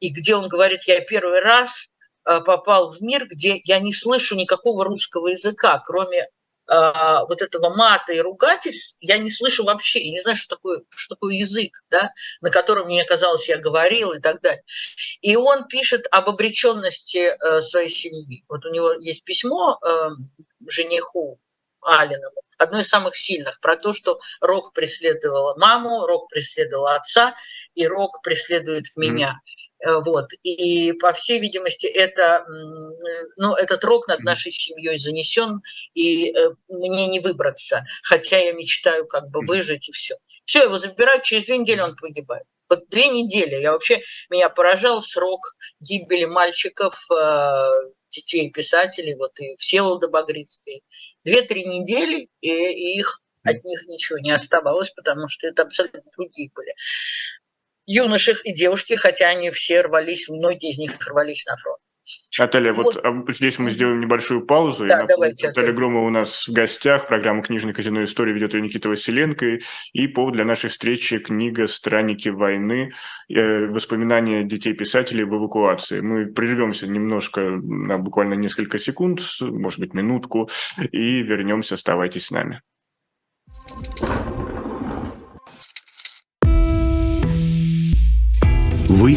и 0.00 0.08
где 0.08 0.34
он 0.34 0.48
говорит, 0.48 0.82
я 0.86 1.00
первый 1.00 1.40
раз 1.40 1.88
а, 2.24 2.40
попал 2.40 2.90
в 2.90 3.00
мир, 3.00 3.26
где 3.28 3.60
я 3.64 3.78
не 3.78 3.92
слышу 3.92 4.34
никакого 4.34 4.84
русского 4.84 5.28
языка, 5.28 5.82
кроме 5.84 6.28
а, 6.68 7.24
вот 7.26 7.42
этого 7.42 7.74
мата 7.74 8.12
и 8.12 8.20
ругательств 8.20 8.96
я 9.00 9.18
не 9.18 9.30
слышу 9.30 9.64
вообще, 9.64 10.00
я 10.04 10.12
не 10.12 10.20
знаю, 10.20 10.36
что 10.36 10.56
такое, 10.56 10.82
что 10.90 11.16
такое 11.16 11.34
язык, 11.34 11.72
да, 11.90 12.12
на 12.40 12.50
котором 12.50 12.86
мне 12.86 13.04
казалось, 13.04 13.48
я 13.48 13.58
говорил 13.58 14.12
и 14.12 14.20
так 14.20 14.40
далее. 14.40 14.62
И 15.20 15.36
он 15.36 15.66
пишет 15.66 16.06
об 16.10 16.28
обреченности 16.28 17.32
э, 17.32 17.60
своей 17.60 17.88
семьи. 17.88 18.44
Вот 18.48 18.64
у 18.64 18.70
него 18.70 18.92
есть 18.92 19.24
письмо 19.24 19.78
э, 19.84 20.10
жениху 20.68 21.40
Алиному, 21.82 22.42
одно 22.58 22.80
из 22.80 22.88
самых 22.88 23.16
сильных, 23.16 23.60
про 23.60 23.76
то, 23.76 23.92
что 23.92 24.18
Рок 24.40 24.72
преследовала 24.72 25.56
маму, 25.58 26.06
Рок 26.06 26.28
преследовала 26.28 26.96
отца, 26.96 27.34
и 27.74 27.86
Рок 27.86 28.22
преследует 28.22 28.86
меня. 28.96 29.40
Mm. 29.46 29.62
Вот. 30.04 30.32
И, 30.44 30.92
по 30.92 31.12
всей 31.12 31.40
видимости, 31.40 31.86
это, 31.86 32.44
ну, 33.36 33.54
этот 33.54 33.82
рок 33.82 34.06
над 34.06 34.20
нашей 34.20 34.52
семьей 34.52 34.96
занесен, 34.96 35.60
и 35.94 36.30
э, 36.30 36.50
мне 36.68 37.08
не 37.08 37.18
выбраться, 37.18 37.84
хотя 38.04 38.38
я 38.38 38.52
мечтаю 38.52 39.06
как 39.06 39.28
бы 39.30 39.40
выжить 39.44 39.88
и 39.88 39.92
все. 39.92 40.14
Все, 40.44 40.64
его 40.64 40.78
забирают, 40.78 41.24
через 41.24 41.46
две 41.46 41.58
недели 41.58 41.80
он 41.80 41.96
погибает. 41.96 42.44
Вот 42.68 42.88
две 42.90 43.08
недели. 43.08 43.56
Я 43.56 43.72
вообще, 43.72 44.02
меня 44.30 44.48
поражал 44.48 45.02
срок 45.02 45.56
гибели 45.80 46.26
мальчиков, 46.26 46.94
э, 47.10 47.70
детей 48.10 48.50
писателей, 48.52 49.16
вот 49.16 49.38
и 49.40 49.56
Всеволода 49.56 50.08
Багрицкой. 50.08 50.82
Две-три 51.24 51.64
недели, 51.64 52.28
и, 52.40 52.48
и 52.48 52.98
их 52.98 53.22
от 53.44 53.64
них 53.64 53.86
ничего 53.86 54.18
не 54.18 54.30
оставалось, 54.30 54.90
потому 54.90 55.28
что 55.28 55.46
это 55.46 55.62
абсолютно 55.62 56.02
другие 56.16 56.50
были 56.54 56.74
юношек 57.86 58.40
и 58.44 58.52
девушки, 58.52 58.94
хотя 58.94 59.28
они 59.28 59.50
все 59.50 59.82
рвались, 59.82 60.28
многие 60.28 60.70
из 60.70 60.78
них 60.78 60.92
рвались 61.06 61.44
на 61.46 61.56
фронт. 61.56 61.80
Наталья, 62.38 62.72
вот, 62.72 63.00
вот 63.04 63.36
здесь 63.36 63.58
мы 63.58 63.70
сделаем 63.70 64.00
небольшую 64.00 64.44
паузу. 64.44 64.86
Да, 64.86 65.04
давайте. 65.04 65.48
Наталья 65.48 65.72
Громова 65.72 66.06
у 66.06 66.10
нас 66.10 66.48
в 66.48 66.52
гостях. 66.52 67.06
Программа 67.06 67.42
«Книжный 67.42 67.72
казино. 67.72 68.02
История» 68.02 68.32
ведет 68.32 68.54
ее 68.54 68.60
Никита 68.60 68.88
Василенко. 68.88 69.58
И 69.92 70.06
повод 70.08 70.34
для 70.34 70.44
нашей 70.44 70.70
встречи– 70.70 71.18
книга 71.20 71.68
«Странники 71.68 72.28
войны. 72.28 72.92
Э, 73.28 73.66
воспоминания 73.66 74.42
детей-писателей 74.42 75.24
в 75.24 75.34
эвакуации». 75.36 76.00
Мы 76.00 76.26
прервемся 76.26 76.88
немножко 76.88 77.40
на 77.40 77.98
буквально 77.98 78.34
несколько 78.34 78.78
секунд, 78.80 79.20
может 79.40 79.78
быть, 79.78 79.94
минутку, 79.94 80.50
и 80.90 81.22
вернемся. 81.22 81.76
Оставайтесь 81.76 82.26
с 82.26 82.30
нами. 82.32 82.60
Вы 88.88 89.16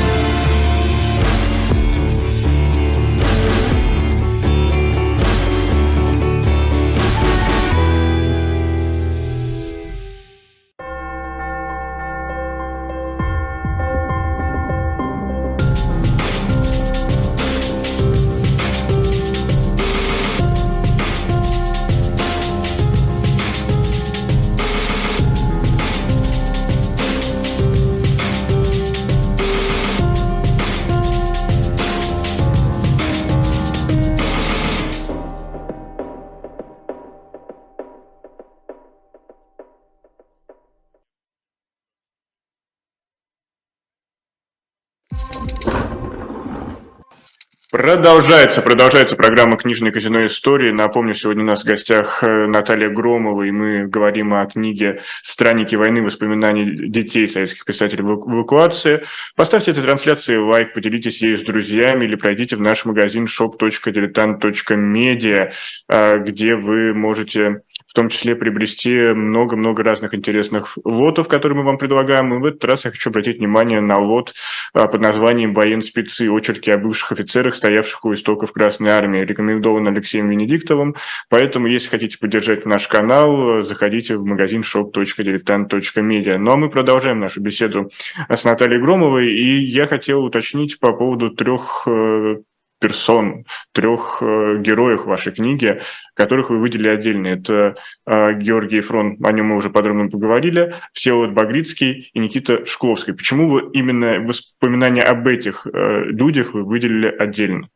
Продолжается, 47.71 48.61
продолжается 48.61 49.15
программа 49.15 49.55
«Книжное 49.55 49.91
казино 49.91 50.25
истории». 50.25 50.71
Напомню, 50.71 51.13
сегодня 51.13 51.43
у 51.43 51.47
нас 51.47 51.63
в 51.63 51.65
гостях 51.65 52.21
э, 52.21 52.45
Наталья 52.45 52.89
Громова, 52.89 53.43
и 53.43 53.51
мы 53.51 53.87
говорим 53.87 54.33
о 54.33 54.45
книге 54.45 54.99
«Странники 55.23 55.75
войны. 55.75 56.01
Воспоминания 56.01 56.65
детей 56.65 57.29
советских 57.29 57.63
писателей 57.63 58.03
в 58.03 58.29
эвакуации». 58.29 59.05
Поставьте 59.37 59.71
этой 59.71 59.83
трансляции 59.83 60.35
лайк, 60.35 60.73
поделитесь 60.73 61.21
ею 61.21 61.37
с 61.37 61.43
друзьями 61.43 62.03
или 62.03 62.15
пройдите 62.15 62.57
в 62.57 62.59
наш 62.59 62.83
магазин 62.83 63.23
shop.diletant.media, 63.23 65.53
э, 65.87 66.19
где 66.19 66.57
вы 66.57 66.93
можете 66.93 67.61
в 67.91 67.93
том 67.93 68.07
числе 68.07 68.37
приобрести 68.37 69.11
много-много 69.11 69.83
разных 69.83 70.13
интересных 70.13 70.77
лотов, 70.85 71.27
которые 71.27 71.57
мы 71.57 71.65
вам 71.65 71.77
предлагаем. 71.77 72.33
И 72.33 72.37
в 72.39 72.45
этот 72.45 72.63
раз 72.63 72.85
я 72.85 72.91
хочу 72.91 73.09
обратить 73.09 73.39
внимание 73.39 73.81
на 73.81 73.97
лот 73.97 74.33
а, 74.73 74.87
под 74.87 75.01
названием 75.01 75.53
«Военспецы. 75.53 76.29
Очерки 76.31 76.71
о 76.71 76.77
бывших 76.77 77.11
офицерах, 77.11 77.53
стоявших 77.53 78.05
у 78.05 78.13
истоков 78.13 78.53
Красной 78.53 78.91
Армии». 78.91 79.25
Рекомендован 79.25 79.89
Алексеем 79.89 80.29
Венедиктовым. 80.29 80.95
Поэтому, 81.29 81.67
если 81.67 81.89
хотите 81.89 82.17
поддержать 82.17 82.65
наш 82.65 82.87
канал, 82.87 83.63
заходите 83.63 84.15
в 84.15 84.23
магазин 84.23 84.61
shop.diletant.media. 84.61 86.37
Ну 86.37 86.51
а 86.51 86.55
мы 86.55 86.69
продолжаем 86.69 87.19
нашу 87.19 87.41
беседу 87.41 87.91
с 88.29 88.45
Натальей 88.45 88.79
Громовой. 88.79 89.33
И 89.33 89.65
я 89.65 89.85
хотел 89.85 90.23
уточнить 90.23 90.79
по 90.79 90.93
поводу 90.93 91.29
трех 91.29 91.83
э, 91.87 92.37
персон, 92.81 93.45
трех 93.71 94.17
э, 94.21 94.57
героев 94.59 95.05
вашей 95.05 95.31
книги, 95.31 95.79
которых 96.15 96.49
вы 96.49 96.59
выделили 96.59 96.89
отдельно. 96.89 97.27
Это 97.27 97.75
э, 98.07 98.33
Георгий 98.33 98.81
Фрон, 98.81 99.17
о 99.23 99.31
нем 99.31 99.45
мы 99.47 99.55
уже 99.55 99.69
подробно 99.69 100.09
поговорили, 100.09 100.73
Всеволод 100.91 101.31
Багрицкий 101.31 102.09
и 102.11 102.19
Никита 102.19 102.65
Шкловский. 102.65 103.13
Почему 103.13 103.49
вы 103.49 103.69
именно 103.73 104.19
воспоминания 104.19 105.03
об 105.03 105.27
этих 105.27 105.67
э, 105.67 106.03
людях 106.05 106.53
вы 106.53 106.65
выделили 106.65 107.07
отдельно? 107.07 107.69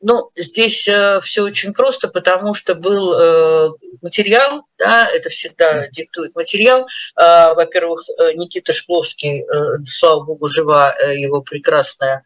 Ну, 0.00 0.30
здесь 0.36 0.86
э, 0.88 1.20
все 1.22 1.42
очень 1.42 1.72
просто, 1.72 2.06
потому 2.08 2.54
что 2.54 2.76
был 2.76 3.12
э, 3.12 3.70
материал, 4.00 4.64
да, 4.78 5.08
это 5.08 5.28
всегда 5.28 5.88
диктует 5.88 6.36
материал. 6.36 6.86
Э, 7.16 7.54
во-первых, 7.54 8.00
Никита 8.36 8.72
Шкловский, 8.72 9.42
э, 9.42 9.84
слава 9.86 10.24
богу, 10.24 10.46
жива 10.48 10.94
э, 10.94 11.18
его 11.18 11.42
прекрасная 11.42 12.22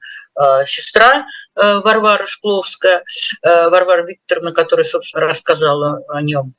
сестра 0.67 1.27
э, 1.55 1.81
Варвара 1.81 2.27
Шкловская, 2.27 3.05
э, 3.43 3.69
Варвара 3.69 4.07
Викторовна, 4.07 4.53
которая, 4.53 4.85
собственно, 4.85 5.27
рассказала 5.27 6.03
о 6.09 6.23
нем 6.23 6.55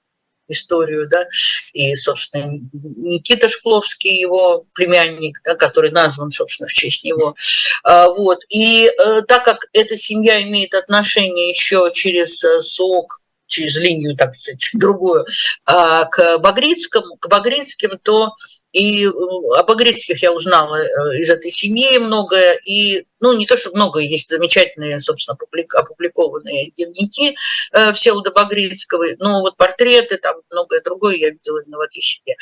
историю, 0.48 1.08
да, 1.08 1.28
и, 1.74 1.96
собственно, 1.96 2.60
Никита 2.74 3.48
Шкловский, 3.48 4.20
его 4.20 4.66
племянник, 4.74 5.38
да, 5.44 5.56
который 5.56 5.92
назван, 5.92 6.32
собственно, 6.32 6.68
в 6.68 6.74
честь 6.74 7.04
него, 7.04 7.36
а, 7.84 8.10
вот, 8.10 8.40
и 8.50 8.88
э, 8.88 9.22
так 9.28 9.46
как 9.46 9.68
эта 9.74 9.96
семья 9.98 10.42
имеет 10.44 10.74
отношение 10.74 11.50
еще 11.50 11.90
через 11.94 12.44
э, 12.44 12.62
СОК 12.62 13.23
через 13.54 13.78
линию, 13.78 14.16
так 14.16 14.36
сказать, 14.36 14.70
другую, 14.74 15.26
а, 15.66 16.06
к 16.06 16.40
Багрицкому, 16.40 17.18
к 17.18 17.28
Багрицким, 17.28 18.00
то 18.04 18.34
и 18.74 19.06
э, 19.06 19.10
о 19.10 19.64
Багрицких 19.64 20.22
я 20.24 20.34
узнала 20.34 20.78
э, 20.78 21.20
из 21.20 21.30
этой 21.30 21.52
семьи 21.52 22.00
многое, 22.00 22.60
и, 22.66 23.06
ну, 23.20 23.34
не 23.34 23.46
то, 23.46 23.56
что 23.56 23.70
многое, 23.76 24.06
есть 24.06 24.30
замечательные, 24.30 25.00
собственно, 25.00 25.38
опубликованные 25.76 26.72
дневники 26.72 27.36
э, 27.72 27.94
Всеволода 27.94 28.32
Багрицкого, 28.32 29.06
но 29.20 29.42
вот 29.42 29.58
портреты, 29.58 30.18
там 30.18 30.38
многое 30.50 30.82
другое 30.82 31.18
я 31.18 31.30
видела 31.30 31.60
именно 31.60 31.78
в 31.78 31.82
этой 31.82 32.02
семье. 32.02 32.36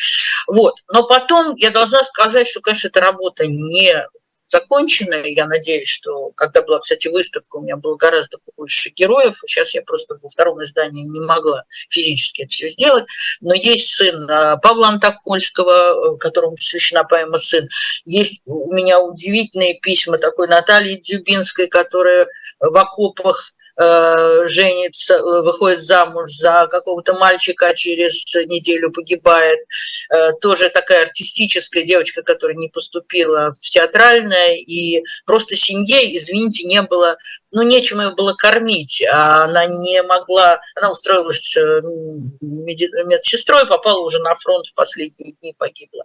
Вот. 0.47 0.76
Но 0.91 1.05
потом 1.05 1.53
я 1.57 1.70
должна 1.70 2.01
сказать, 2.03 2.47
что, 2.47 2.62
конечно, 2.62 2.88
эта 2.88 3.01
работа 3.01 3.45
не 3.45 3.93
закончена. 4.52 5.24
Я 5.26 5.47
надеюсь, 5.47 5.88
что 5.88 6.32
когда 6.32 6.62
была, 6.62 6.80
кстати, 6.80 7.08
выставка, 7.08 7.58
у 7.58 7.62
меня 7.62 7.78
было 7.78 7.95
гораздо 7.95 8.38
больше 8.58 8.89
героев. 8.89 9.41
Сейчас 9.47 9.74
я 9.74 9.82
просто 9.82 10.18
во 10.22 10.30
втором 10.30 10.62
издании 10.64 11.04
не 11.04 11.22
могла 11.22 11.64
физически 11.89 12.43
это 12.43 12.52
все 12.52 12.70
сделать. 12.70 13.06
Но 13.39 13.54
есть 13.54 13.93
сын 13.93 14.30
а, 14.30 14.58
Павла 14.58 14.89
Антокольского, 14.89 16.18
которому 16.18 16.56
посвящена 16.56 17.04
поэма 17.04 17.38
«Сын». 17.38 17.68
Есть 18.06 18.41
у 18.45 18.74
меня 18.74 18.99
удивительные 18.99 19.80
письма 19.80 20.18
такой 20.18 20.47
Натальи 20.47 20.97
Дзюбинской, 20.97 21.68
которая 21.68 22.28
в 22.60 22.78
окопах 22.78 23.54
Э, 23.61 23.61
женится, 24.47 25.15
э, 25.15 25.41
выходит 25.41 25.82
замуж 25.82 26.32
за 26.32 26.67
какого-то 26.69 27.13
мальчика, 27.13 27.67
а 27.69 27.74
через 27.74 28.24
неделю 28.47 28.91
погибает. 28.91 29.59
Э, 30.13 30.34
тоже 30.41 30.69
такая 30.69 31.03
артистическая 31.03 31.84
девочка, 31.84 32.22
которая 32.24 32.57
не 32.57 32.69
поступила 32.69 33.53
в 33.57 33.61
театральное, 33.61 34.55
и 34.55 35.03
просто 35.26 35.55
семье, 35.55 36.15
извините, 36.17 36.65
не 36.65 36.82
было, 36.82 37.17
ну, 37.51 37.63
нечем 37.63 38.01
ее 38.01 38.11
было 38.11 38.34
кормить. 38.34 39.03
А 39.11 39.45
она 39.45 39.65
не 39.65 40.01
могла, 40.03 40.61
она 40.76 40.91
устроилась 40.91 41.55
медсестрой, 42.41 43.67
попала 43.67 43.99
уже 44.01 44.19
на 44.19 44.36
фронт 44.36 44.65
в 44.67 44.74
последние 44.74 45.34
дни, 45.34 45.55
погибла 45.57 46.03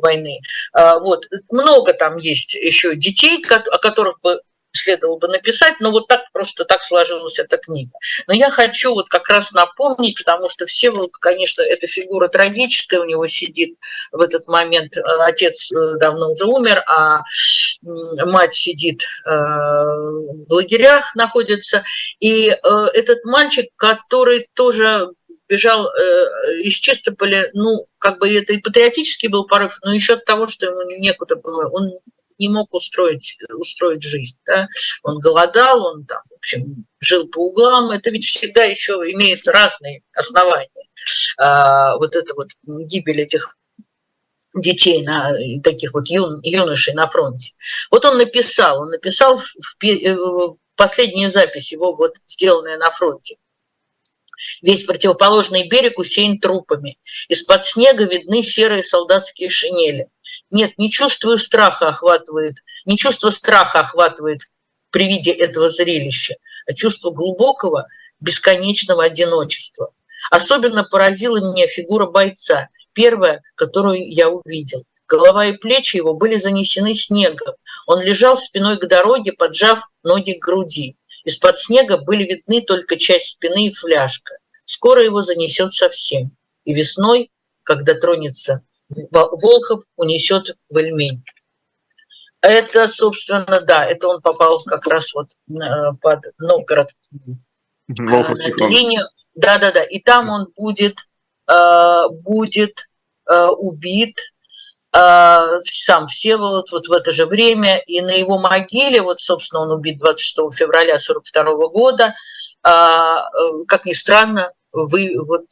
войны. 0.00 0.40
Вот. 0.72 1.24
Много 1.50 1.92
там 1.94 2.16
есть 2.18 2.54
еще 2.54 2.94
детей, 2.94 3.42
о 3.48 3.78
которых 3.78 4.20
бы 4.20 4.40
следовало 4.76 5.18
бы 5.18 5.28
написать, 5.28 5.76
но 5.80 5.90
вот 5.90 6.08
так 6.08 6.22
просто 6.32 6.64
так 6.64 6.82
сложилась 6.82 7.38
эта 7.38 7.56
книга. 7.56 7.92
Но 8.26 8.34
я 8.34 8.50
хочу 8.50 8.92
вот 8.92 9.08
как 9.08 9.28
раз 9.28 9.52
напомнить, 9.52 10.18
потому 10.18 10.48
что 10.48 10.66
все, 10.66 10.92
конечно, 11.20 11.62
эта 11.62 11.86
фигура 11.86 12.28
трагическая, 12.28 13.00
у 13.00 13.04
него 13.04 13.26
сидит 13.26 13.76
в 14.12 14.20
этот 14.20 14.48
момент, 14.48 14.96
э, 14.96 15.00
отец 15.20 15.70
э, 15.72 15.96
давно 15.98 16.32
уже 16.32 16.44
умер, 16.44 16.82
а 16.86 17.22
мать 18.26 18.54
сидит 18.54 19.02
э, 19.02 19.30
в 19.30 20.52
лагерях, 20.52 21.14
находится, 21.14 21.84
и 22.20 22.46
этот 22.94 23.24
мальчик, 23.24 23.66
который 23.76 24.48
тоже 24.54 25.08
бежал 25.48 25.90
из 26.62 26.74
Чистополя, 26.74 27.50
ну, 27.52 27.86
как 27.98 28.18
бы 28.18 28.34
это 28.34 28.54
и 28.54 28.60
патриотический 28.60 29.28
был 29.28 29.46
порыв, 29.46 29.78
но 29.82 29.92
еще 29.92 30.14
от 30.14 30.24
того, 30.24 30.46
что 30.46 30.66
ему 30.66 30.82
некуда 30.98 31.36
было. 31.36 31.68
Он 31.68 31.92
не 32.44 32.52
мог 32.52 32.72
устроить, 32.74 33.38
устроить 33.58 34.02
жизнь. 34.02 34.38
Да? 34.46 34.68
Он 35.02 35.18
голодал, 35.18 35.84
он 35.86 36.04
там, 36.04 36.22
в 36.30 36.34
общем, 36.34 36.86
жил 37.00 37.28
по 37.28 37.48
углам. 37.48 37.90
Это 37.90 38.10
ведь 38.10 38.24
всегда 38.24 38.64
еще 38.64 38.92
имеет 38.92 39.46
разные 39.48 40.02
основания. 40.14 40.68
А, 41.38 41.96
вот 41.96 42.16
это 42.16 42.34
вот 42.34 42.48
гибель 42.64 43.20
этих 43.20 43.56
детей, 44.54 45.02
на, 45.02 45.32
таких 45.62 45.94
вот 45.94 46.08
юн, 46.08 46.40
юношей 46.42 46.94
на 46.94 47.08
фронте. 47.08 47.54
Вот 47.90 48.04
он 48.04 48.18
написал, 48.18 48.82
он 48.82 48.90
написал 48.90 49.36
в, 49.36 49.42
в, 49.42 49.84
э, 49.84 50.14
в 50.14 50.56
последнюю 50.76 51.30
запись 51.30 51.72
его, 51.72 51.94
вот 51.96 52.16
сделанная 52.26 52.78
на 52.78 52.90
фронте. 52.90 53.36
Весь 54.62 54.84
противоположный 54.84 55.68
берег 55.68 55.98
усеян 55.98 56.38
трупами. 56.38 56.98
Из-под 57.28 57.64
снега 57.64 58.04
видны 58.04 58.42
серые 58.42 58.82
солдатские 58.82 59.48
шинели. 59.48 60.08
Нет, 60.54 60.78
не 60.78 60.88
чувствую 60.88 61.36
страха 61.36 61.88
охватывает, 61.88 62.58
не 62.84 62.96
чувство 62.96 63.30
страха 63.30 63.80
охватывает 63.80 64.42
при 64.90 65.08
виде 65.08 65.32
этого 65.32 65.68
зрелища, 65.68 66.36
а 66.68 66.74
чувство 66.74 67.10
глубокого, 67.10 67.88
бесконечного 68.20 69.02
одиночества. 69.02 69.90
Особенно 70.30 70.84
поразила 70.84 71.38
меня 71.38 71.66
фигура 71.66 72.06
бойца, 72.06 72.68
первая, 72.92 73.42
которую 73.56 74.08
я 74.08 74.28
увидел. 74.28 74.84
Голова 75.08 75.46
и 75.46 75.56
плечи 75.56 75.96
его 75.96 76.14
были 76.14 76.36
занесены 76.36 76.94
снегом. 76.94 77.56
Он 77.88 78.00
лежал 78.00 78.36
спиной 78.36 78.78
к 78.78 78.86
дороге, 78.86 79.32
поджав 79.32 79.82
ноги 80.04 80.34
к 80.34 80.44
груди. 80.44 80.96
Из-под 81.24 81.58
снега 81.58 81.96
были 81.96 82.22
видны 82.22 82.60
только 82.60 82.96
часть 82.96 83.32
спины 83.32 83.66
и 83.66 83.72
фляжка. 83.72 84.36
Скоро 84.66 85.02
его 85.02 85.20
занесет 85.20 85.72
совсем. 85.72 86.30
И 86.64 86.72
весной, 86.72 87.32
когда 87.64 87.94
тронется 87.94 88.62
Волхов 88.88 89.82
унесет 89.96 90.56
в 90.68 90.76
Эльмень. 90.76 91.22
Это, 92.40 92.86
собственно, 92.88 93.60
да, 93.62 93.86
это 93.86 94.08
он 94.08 94.20
попал 94.20 94.62
как 94.64 94.86
раз 94.86 95.14
вот 95.14 95.30
э, 95.48 95.92
под 96.00 96.20
Новгород. 96.38 96.90
Волхов, 97.88 98.36
на 98.36 98.48
эту 98.48 98.68
линию. 98.68 99.04
Да, 99.34 99.58
да, 99.58 99.72
да. 99.72 99.82
И 99.82 99.98
там 100.00 100.28
он 100.28 100.48
будет, 100.54 100.98
э, 101.50 102.02
будет 102.22 102.86
э, 103.30 103.46
убит 103.46 104.20
сам 104.92 106.06
Всеволод 106.06 106.70
вот 106.70 106.86
в 106.86 106.92
это 106.92 107.10
же 107.10 107.26
время, 107.26 107.78
и 107.78 108.00
на 108.00 108.12
его 108.12 108.38
могиле, 108.38 109.02
вот, 109.02 109.20
собственно, 109.20 109.62
он 109.62 109.72
убит 109.72 109.98
26 109.98 110.56
февраля 110.56 111.00
42 111.00 111.66
года, 111.66 112.14
как 112.62 113.86
ни 113.86 113.92
странно, 113.92 114.52
вы, 114.70 115.16
вот 115.18 115.46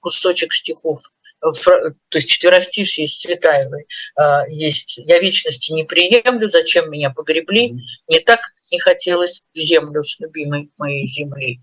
кусочек 0.00 0.52
стихов 0.52 1.10
то 1.52 2.18
есть 2.18 2.28
четверостишье 2.28 3.04
из 3.04 3.16
Цветаевой 3.16 3.86
а, 4.16 4.46
есть 4.48 4.98
«Я 4.98 5.18
вечности 5.18 5.72
не 5.72 5.84
приемлю, 5.84 6.48
зачем 6.48 6.90
меня 6.90 7.10
погребли, 7.10 7.74
не 8.08 8.20
так 8.20 8.40
не 8.72 8.78
хотелось 8.78 9.44
в 9.54 9.58
землю 9.58 10.02
с 10.02 10.18
любимой 10.20 10.70
моей 10.78 11.06
земли». 11.06 11.60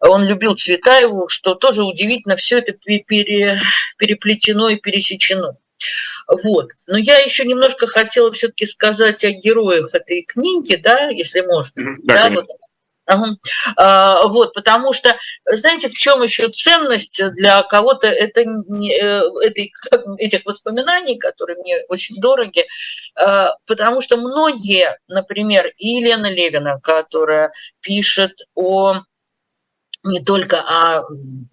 Он 0.00 0.26
любил 0.26 0.54
Цветаеву, 0.54 1.28
что 1.28 1.54
тоже 1.54 1.82
удивительно, 1.82 2.36
все 2.36 2.58
это 2.58 2.72
пере, 2.72 3.60
переплетено 3.98 4.70
и 4.70 4.76
пересечено. 4.76 5.58
Вот. 6.26 6.70
Но 6.86 6.96
я 6.96 7.18
еще 7.18 7.44
немножко 7.44 7.86
хотела 7.86 8.32
все-таки 8.32 8.64
сказать 8.64 9.24
о 9.24 9.30
героях 9.30 9.94
этой 9.94 10.22
книги, 10.22 10.76
да, 10.76 11.08
если 11.08 11.40
можно. 11.42 11.96
Да, 12.04 12.28
да, 12.28 12.34
вот. 12.34 12.46
Вот, 13.76 14.54
потому 14.54 14.92
что, 14.92 15.16
знаете, 15.44 15.88
в 15.88 15.94
чем 15.94 16.22
еще 16.22 16.48
ценность 16.48 17.20
для 17.34 17.62
кого-то 17.62 18.06
это, 18.06 18.40
э, 18.40 19.22
этой, 19.42 19.72
этих 20.18 20.44
воспоминаний, 20.44 21.18
которые 21.18 21.58
мне 21.58 21.78
очень 21.88 22.20
дороги, 22.20 22.66
а, 23.16 23.54
потому 23.66 24.00
что 24.00 24.16
многие, 24.16 24.98
например, 25.08 25.72
и 25.76 25.88
Елена 25.88 26.30
Левина, 26.30 26.80
которая 26.80 27.52
пишет 27.80 28.32
о 28.54 29.02
не 30.02 30.24
только 30.24 30.60
о 30.60 31.02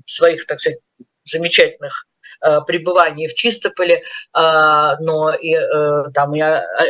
своих, 0.05 0.45
так 0.45 0.59
сказать, 0.59 0.79
замечательных 1.25 2.07
Э, 2.39 2.61
пребывания 2.67 3.27
в 3.27 3.33
Чистополе, 3.33 4.03
а, 4.31 4.95
но 4.99 5.33
и 5.33 5.55
э, 5.55 6.03
там 6.13 6.35
и 6.35 6.41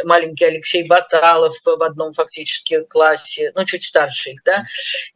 маленький 0.03 0.43
Алексей 0.43 0.85
Баталов 0.85 1.55
в 1.63 1.83
одном 1.83 2.11
фактически 2.11 2.83
классе, 2.83 3.53
ну, 3.55 3.63
чуть 3.63 3.83
старше 3.83 4.31
их, 4.31 4.43
да, 4.43 4.65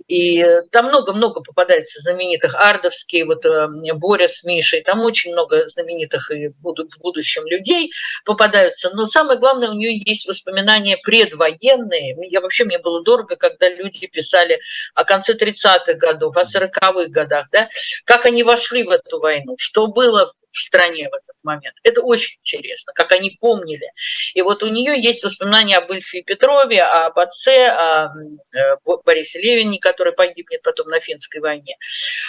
и 0.08 0.46
там 0.72 0.86
много-много 0.86 1.42
попадается 1.42 2.00
знаменитых, 2.02 2.56
Ардовский, 2.56 3.24
вот 3.24 3.46
э, 3.46 3.68
Боря 3.96 4.30
с 4.30 4.44
Мишей, 4.44 4.82
там 4.82 5.02
очень 5.02 5.34
много 5.34 5.68
знаменитых 5.68 6.32
и 6.32 6.48
будут 6.48 6.92
в 6.92 7.02
будущем 7.02 7.46
людей 7.48 7.92
попадаются, 8.24 8.90
но 8.94 9.06
самое 9.06 9.38
главное, 9.38 9.70
у 9.70 9.74
нее 9.74 10.02
есть 10.06 10.30
воспоминания 10.30 10.98
предвоенные, 11.04 12.16
я 12.30 12.40
вообще, 12.40 12.64
мне 12.64 12.80
было 12.80 13.04
дорого, 13.04 13.36
когда 13.36 13.68
люди 13.68 14.08
писали 14.08 14.62
о 14.96 15.04
конце 15.04 15.34
30-х 15.34 15.94
годов, 15.96 16.38
о 16.38 16.44
40-х 16.44 17.10
годах, 17.10 17.48
да, 17.52 17.68
как 18.06 18.26
они 18.26 18.44
вошли 18.44 18.84
в 18.84 18.92
эту 18.92 19.20
войну, 19.20 19.56
что 19.58 19.88
было 19.88 20.21
в 20.52 20.60
стране 20.60 21.10
в 21.10 21.14
этот 21.14 21.36
момент. 21.44 21.76
Это 21.84 22.02
очень 22.02 22.38
интересно, 22.40 22.94
как 22.94 23.12
они 23.12 23.38
помнили. 23.40 23.92
И 24.34 24.42
вот 24.42 24.64
у 24.64 24.68
нее 24.68 25.00
есть 25.00 25.24
воспоминания 25.24 25.78
об 25.78 25.92
Ильфе 25.92 26.22
Петрове, 26.22 26.84
об 26.84 27.18
отце, 27.18 27.70
о 27.70 28.08
э, 28.08 28.78
Борисе 28.84 29.40
Левине, 29.42 29.80
который 29.80 30.14
погибнет 30.14 30.62
потом 30.62 30.88
на 30.90 31.00
финской 31.00 31.42
войне. 31.42 31.78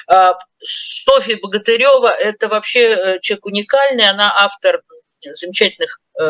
А, 0.06 0.38
Софья 0.60 1.36
Богатырева– 1.42 2.08
это 2.18 2.48
вообще 2.48 2.80
э, 2.80 3.20
человек 3.20 3.46
уникальный, 3.46 4.08
она 4.08 4.32
автор 4.36 4.82
замечательных 5.32 6.00
э, 6.18 6.22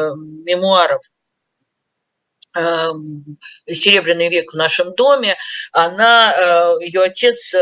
мемуаров 0.45 1.03
эм, 2.55 3.38
Серебряный 3.66 4.28
век 4.28 4.53
в 4.53 4.57
нашем 4.57 4.95
доме, 4.95 5.36
она, 5.72 6.76
ее 6.80 7.03
отец 7.03 7.55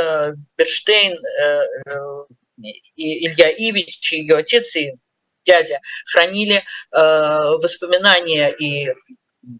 Берштейн 0.57 1.17
и 2.63 3.27
Илья 3.27 3.51
Ивич, 3.51 4.13
ее 4.13 4.37
отец 4.37 4.75
и 4.77 4.93
дядя 5.45 5.81
хранили 6.07 6.57
э, 6.57 6.63
воспоминания 7.63 8.51
и 8.51 8.89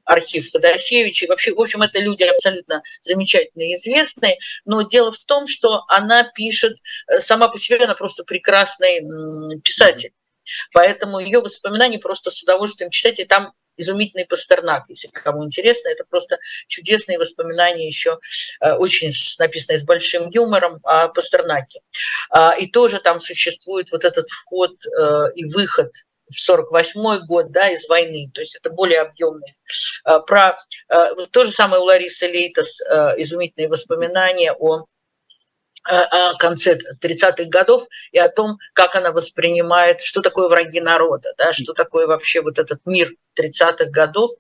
архив 0.05 0.51
Ходосевича. 0.53 1.25
И 1.25 1.29
вообще, 1.29 1.55
в 1.55 1.61
общем, 1.61 1.83
это 1.83 1.99
люди 2.01 2.23
абсолютно 2.25 2.83
замечательные, 3.03 3.75
известные. 3.75 4.39
Но 4.65 4.83
дело 4.83 5.13
в 5.13 5.19
том, 5.25 5.47
что 5.47 5.85
она 5.89 6.25
пишет, 6.25 6.77
э, 7.09 7.21
сама 7.21 7.49
по 7.49 7.59
себе 7.59 7.79
она 7.83 7.95
просто 7.95 8.25
прекрасный 8.25 9.01
писатель. 9.63 10.13
Поэтому 10.73 11.21
ее 11.21 11.41
воспоминания 11.41 11.99
просто 11.99 12.31
с 12.31 12.43
удовольствием 12.43 12.91
читать. 12.91 13.21
И 13.21 13.25
там 13.25 13.53
изумительный 13.81 14.27
Пастернак, 14.27 14.85
если 14.89 15.09
кому 15.09 15.45
интересно. 15.45 15.89
Это 15.89 16.05
просто 16.09 16.39
чудесные 16.69 17.19
воспоминания 17.19 17.87
еще, 17.87 18.19
э, 18.61 18.75
очень 18.75 19.13
написанные 19.39 19.79
с 19.79 19.85
большим 19.85 20.31
юмором 20.31 20.81
о 20.85 21.09
Пастернаке. 21.09 21.81
А, 22.31 22.55
и 22.57 22.67
тоже 22.67 23.01
там 23.01 23.21
существует 23.21 23.91
вот 23.93 24.05
этот 24.05 24.29
вход 24.29 24.73
э, 24.87 25.33
и 25.35 25.45
выход 25.47 25.93
в 26.31 26.39
48 26.39 27.27
год, 27.27 27.51
да, 27.51 27.71
из 27.71 27.89
войны, 27.89 28.31
то 28.33 28.41
есть 28.41 28.55
это 28.55 28.71
более 28.71 29.01
объемный. 29.01 29.57
А, 30.05 30.21
про 30.21 30.57
то 31.33 31.45
же 31.45 31.51
самое 31.53 31.83
у 31.83 31.85
Ларисы 31.85 32.27
Лейтас 32.27 32.81
э, 32.81 33.21
изумительные 33.21 33.69
воспоминания 33.69 34.53
о 34.53 34.85
конце 36.39 36.79
30-х 37.03 37.45
годов 37.49 37.85
и 38.13 38.19
о 38.19 38.29
том, 38.29 38.59
как 38.75 38.97
она 38.97 39.13
воспринимает, 39.13 40.01
что 40.01 40.21
такое 40.21 40.49
враги 40.49 40.81
народа, 40.81 41.33
да, 41.39 41.53
что 41.53 41.73
такое 41.73 42.07
вообще 42.07 42.43
вот 42.43 42.59
этот 42.59 42.81
мир 42.87 43.11
30-х 43.39 43.91
годов. 43.91 44.31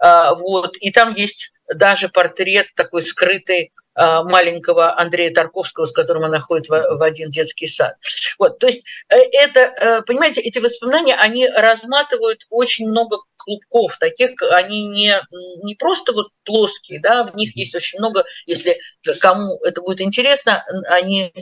А, 0.00 0.34
вот. 0.34 0.76
И 0.78 0.90
там 0.90 1.14
есть 1.14 1.52
даже 1.74 2.08
портрет 2.08 2.66
такой 2.74 3.02
скрытый 3.02 3.72
маленького 3.98 4.96
Андрея 4.96 5.34
Тарковского, 5.34 5.84
с 5.84 5.92
которым 5.92 6.24
она 6.24 6.38
ходит 6.38 6.68
в 6.68 7.02
один 7.02 7.30
детский 7.30 7.66
сад. 7.66 7.96
Вот, 8.38 8.60
то 8.60 8.68
есть 8.68 8.86
э, 9.08 9.16
это, 9.16 9.60
э, 9.60 10.02
понимаете, 10.02 10.40
эти 10.40 10.60
воспоминания, 10.60 11.16
они 11.16 11.48
разматывают 11.48 12.46
очень 12.48 12.88
много 12.88 13.18
клубков, 13.36 13.98
таких 13.98 14.30
они 14.52 14.86
не, 14.88 15.20
не 15.64 15.74
просто 15.74 16.12
вот 16.12 16.28
плоские, 16.44 17.00
да, 17.00 17.24
в 17.24 17.34
них 17.34 17.56
есть 17.56 17.74
очень 17.74 17.98
много, 17.98 18.24
если 18.46 18.78
кому 19.14 19.58
это 19.64 19.80
будет 19.82 20.00
интересно, 20.00 20.64
они 20.88 21.32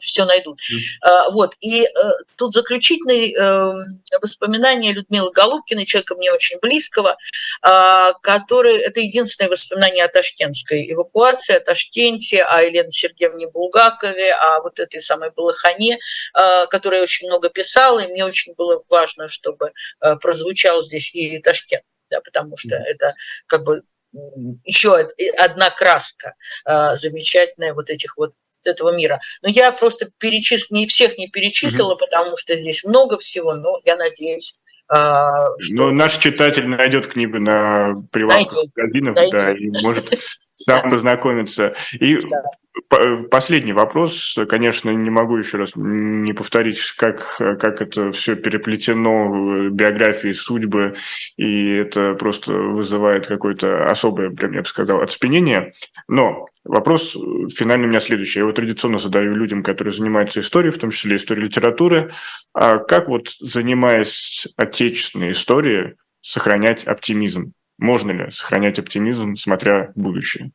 все 0.00 0.24
найдут. 0.24 0.60
Mm. 0.60 1.32
Вот, 1.32 1.54
и 1.60 1.84
э, 1.84 1.88
тут 2.36 2.52
заключительные 2.52 3.34
эм, 3.34 4.00
воспоминания 4.20 4.92
Людмилы 4.92 5.30
Голубкиной, 5.32 5.84
человека 5.84 6.14
мне 6.14 6.32
очень 6.32 6.58
близкого, 6.60 7.16
а, 7.62 8.12
который, 8.14 8.76
это 8.76 9.00
единственное 9.00 9.50
воспоминание 9.50 10.04
о 10.04 10.08
ташкентской 10.08 10.92
эвакуации, 10.92 11.56
о 11.56 11.60
Ташкенте, 11.60 12.42
о 12.42 12.62
Елене 12.62 12.90
Сергеевне 12.90 13.48
Булгакове, 13.48 14.32
о 14.34 14.62
вот 14.62 14.78
этой 14.78 15.00
самой 15.00 15.30
Балахане, 15.30 15.98
а, 16.34 16.66
которая 16.66 17.02
очень 17.02 17.28
много 17.28 17.48
писала, 17.50 18.00
и 18.00 18.12
мне 18.12 18.24
очень 18.24 18.54
было 18.54 18.82
важно, 18.88 19.28
чтобы 19.28 19.72
э, 20.00 20.16
прозвучал 20.16 20.82
здесь 20.82 21.14
и 21.14 21.38
Ташкент, 21.38 21.82
да, 22.10 22.20
потому 22.20 22.56
что 22.56 22.74
это 22.76 23.14
как 23.46 23.64
бы 23.64 23.82
еще 24.64 25.08
одна 25.36 25.70
краска 25.70 26.34
э, 26.64 26.96
замечательная 26.96 27.74
вот 27.74 27.90
этих 27.90 28.16
вот 28.16 28.32
этого 28.64 28.94
мира. 28.96 29.20
Но 29.42 29.48
я 29.48 29.72
просто 29.72 30.10
перечис... 30.18 30.70
не 30.70 30.86
всех 30.86 31.18
не 31.18 31.28
перечислила, 31.28 31.94
mm 31.94 31.98
потому 31.98 32.36
что 32.36 32.56
здесь 32.56 32.84
много 32.84 33.18
всего, 33.18 33.54
но 33.54 33.80
я 33.84 33.96
надеюсь, 33.96 34.54
а, 34.54 34.67
что... 34.90 35.54
Ну, 35.70 35.92
наш 35.92 36.16
читатель 36.16 36.66
найдет 36.68 37.08
книгу 37.08 37.38
на 37.38 37.94
прилавках 38.10 38.58
магазинов, 38.76 39.16
да, 39.30 39.52
и 39.52 39.70
может 39.82 40.18
сам 40.54 40.90
познакомиться. 40.90 41.74
И 41.92 42.18
последний 43.30 43.72
вопрос, 43.72 44.38
конечно, 44.48 44.90
не 44.90 45.10
могу 45.10 45.36
еще 45.36 45.58
раз 45.58 45.72
не 45.74 46.32
повторить, 46.32 46.80
как, 46.96 47.36
как 47.36 47.82
это 47.82 48.12
все 48.12 48.34
переплетено 48.34 49.68
биографии, 49.68 50.32
судьбы, 50.32 50.94
и 51.36 51.74
это 51.74 52.14
просто 52.14 52.52
вызывает 52.52 53.26
какое-то 53.26 53.90
особое, 53.90 54.32
я 54.40 54.62
бы 54.62 54.66
сказал, 54.66 55.02
оцепенение. 55.02 55.72
Но 56.08 56.46
Вопрос 56.68 57.12
финальный 57.56 57.86
у 57.86 57.88
меня 57.88 58.00
следующий. 58.00 58.40
Я 58.40 58.42
его 58.44 58.52
традиционно 58.52 58.98
задаю 58.98 59.34
людям, 59.34 59.62
которые 59.62 59.94
занимаются 59.94 60.40
историей, 60.40 60.70
в 60.70 60.78
том 60.78 60.90
числе 60.90 61.16
историей 61.16 61.46
литературы. 61.46 62.12
А 62.52 62.76
как 62.76 63.08
вот, 63.08 63.30
занимаясь 63.40 64.46
отечественной 64.56 65.32
историей, 65.32 65.94
сохранять 66.20 66.84
оптимизм? 66.84 67.52
Можно 67.78 68.10
ли 68.10 68.30
сохранять 68.30 68.78
оптимизм, 68.78 69.36
смотря 69.36 69.92
в 69.94 69.98
будущее? 69.98 70.50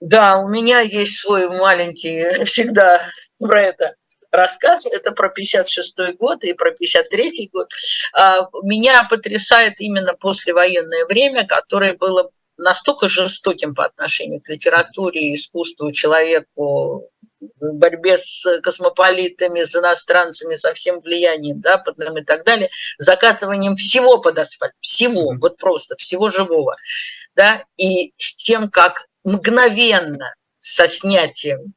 Да, 0.00 0.42
у 0.42 0.50
меня 0.50 0.80
есть 0.80 1.20
свой 1.20 1.48
маленький 1.48 2.44
всегда 2.44 3.00
про 3.38 3.62
это 3.62 3.94
рассказ. 4.30 4.84
Это 4.84 5.12
про 5.12 5.30
56 5.30 6.16
год 6.18 6.44
и 6.44 6.52
про 6.52 6.72
53 6.72 7.48
год. 7.50 7.68
А, 8.12 8.46
меня 8.62 9.06
потрясает 9.08 9.80
именно 9.80 10.12
послевоенное 10.12 11.06
время, 11.06 11.46
которое 11.46 11.94
было 11.94 12.30
настолько 12.60 13.08
жестоким 13.08 13.74
по 13.74 13.84
отношению 13.86 14.40
к 14.40 14.48
литературе, 14.48 15.34
искусству, 15.34 15.92
человеку, 15.92 17.10
борьбе 17.60 18.16
с 18.16 18.60
космополитами, 18.62 19.62
с 19.62 19.74
иностранцами, 19.74 20.56
со 20.56 20.74
всем 20.74 21.00
влиянием 21.00 21.60
западным 21.62 22.18
и 22.18 22.24
так 22.24 22.44
далее, 22.44 22.70
закатыванием 22.98 23.76
всего 23.76 24.18
под 24.18 24.38
асфальт, 24.38 24.74
всего, 24.80 25.34
вот 25.40 25.56
просто 25.56 25.96
всего 25.96 26.30
живого, 26.30 26.76
да, 27.34 27.64
и 27.76 28.12
с 28.18 28.36
тем, 28.36 28.68
как 28.70 29.06
мгновенно 29.24 30.34
со 30.58 30.88
снятием 30.88 31.74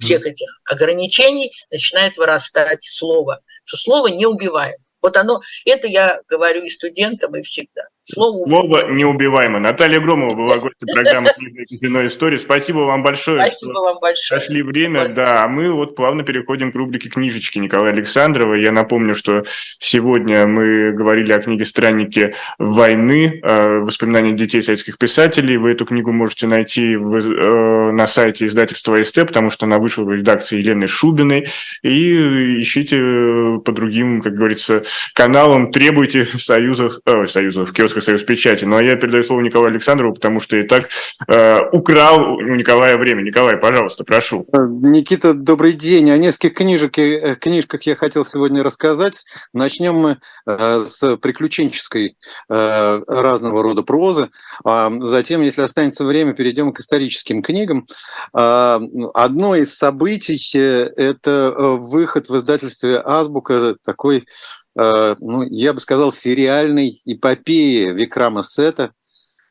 всех 0.00 0.26
этих 0.26 0.48
ограничений 0.64 1.52
начинает 1.70 2.16
вырастать 2.16 2.84
слово, 2.84 3.40
что 3.64 3.76
слово 3.76 4.08
не 4.08 4.26
убиваем. 4.26 4.78
Вот 5.00 5.16
оно, 5.16 5.40
это 5.64 5.86
я 5.86 6.20
говорю 6.28 6.62
и 6.62 6.68
студентам, 6.68 7.36
и 7.36 7.42
всегда. 7.42 7.82
Слово, 8.10 8.46
Слово 8.48 8.90
неубиваемо. 8.90 9.58
Наталья 9.58 10.00
Громова 10.00 10.34
была 10.34 10.56
гостем 10.56 10.86
программы 10.94 11.28
«Книжная 11.36 12.06
история». 12.06 12.38
Спасибо 12.38 12.78
вам 12.78 13.02
большое. 13.02 13.42
Спасибо 13.42 13.80
вам 13.80 13.98
большое. 14.00 14.40
Нашли 14.40 14.62
время, 14.62 15.00
Спасибо. 15.00 15.26
да. 15.26 15.44
А 15.44 15.48
мы 15.48 15.70
вот 15.70 15.94
плавно 15.94 16.22
переходим 16.22 16.72
к 16.72 16.74
рубрике 16.74 17.10
«Книжечки» 17.10 17.58
Николая 17.58 17.92
Александрова. 17.92 18.54
Я 18.54 18.72
напомню, 18.72 19.14
что 19.14 19.44
сегодня 19.78 20.46
мы 20.46 20.92
говорили 20.92 21.32
о 21.32 21.38
книге 21.38 21.66
«Странники 21.66 22.34
войны. 22.58 23.40
Воспоминания 23.42 24.32
детей 24.32 24.62
советских 24.62 24.96
писателей». 24.96 25.58
Вы 25.58 25.72
эту 25.72 25.84
книгу 25.84 26.10
можете 26.10 26.46
найти 26.46 26.94
э, 26.94 27.90
на 27.90 28.06
сайте 28.06 28.46
издательства 28.46 29.02
СТ, 29.02 29.26
потому 29.26 29.50
что 29.50 29.66
она 29.66 29.78
вышла 29.78 30.04
в 30.04 30.12
редакции 30.14 30.56
Елены 30.56 30.86
Шубиной. 30.86 31.48
И 31.82 32.58
ищите 32.58 33.60
по 33.62 33.72
другим, 33.72 34.22
как 34.22 34.32
говорится, 34.32 34.84
каналам, 35.12 35.72
требуйте 35.72 36.24
в 36.24 36.42
союзах, 36.42 37.02
э, 37.04 37.26
союзах, 37.26 37.68
в 37.68 37.72
киосках 37.74 37.97
Советский 38.00 38.18
Союз 38.18 38.22
печати. 38.24 38.64
Ну 38.64 38.80
я 38.80 38.96
передаю 38.96 39.22
слово 39.22 39.40
Николаю 39.40 39.70
Александрову, 39.70 40.14
потому 40.14 40.40
что 40.40 40.56
и 40.56 40.62
так 40.62 40.88
э, 41.28 41.60
украл 41.72 42.34
у 42.36 42.54
Николая 42.54 42.96
время. 42.96 43.22
Николай, 43.22 43.56
пожалуйста, 43.56 44.04
прошу. 44.04 44.46
Э, 44.52 44.66
Никита, 44.68 45.34
добрый 45.34 45.72
день. 45.72 46.10
О 46.10 46.18
нескольких 46.18 46.54
книжек, 46.54 46.98
э, 46.98 47.36
книжках 47.36 47.82
я 47.82 47.96
хотел 47.96 48.24
сегодня 48.24 48.62
рассказать. 48.62 49.24
Начнем 49.52 49.94
мы 49.94 50.18
э, 50.46 50.84
с 50.86 51.16
приключенческой 51.16 52.16
разного 52.48 53.62
рода 53.62 53.82
прозы. 53.82 54.28
А 54.64 54.90
затем, 55.00 55.42
если 55.42 55.62
останется 55.62 56.04
время, 56.04 56.32
перейдем 56.32 56.72
к 56.72 56.80
историческим 56.80 57.42
книгам. 57.42 57.86
Одно 58.32 59.54
из 59.54 59.74
событий– 59.74 60.38
это 60.96 61.52
выход 61.56 62.28
в 62.28 62.36
издательстве 62.36 63.00
«Азбука» 63.04 63.76
такой 63.84 64.26
ну, 64.78 65.42
я 65.42 65.72
бы 65.72 65.80
сказал, 65.80 66.12
сериальной 66.12 67.00
эпопеи 67.04 67.92
Викрама 67.92 68.42
Сета, 68.42 68.92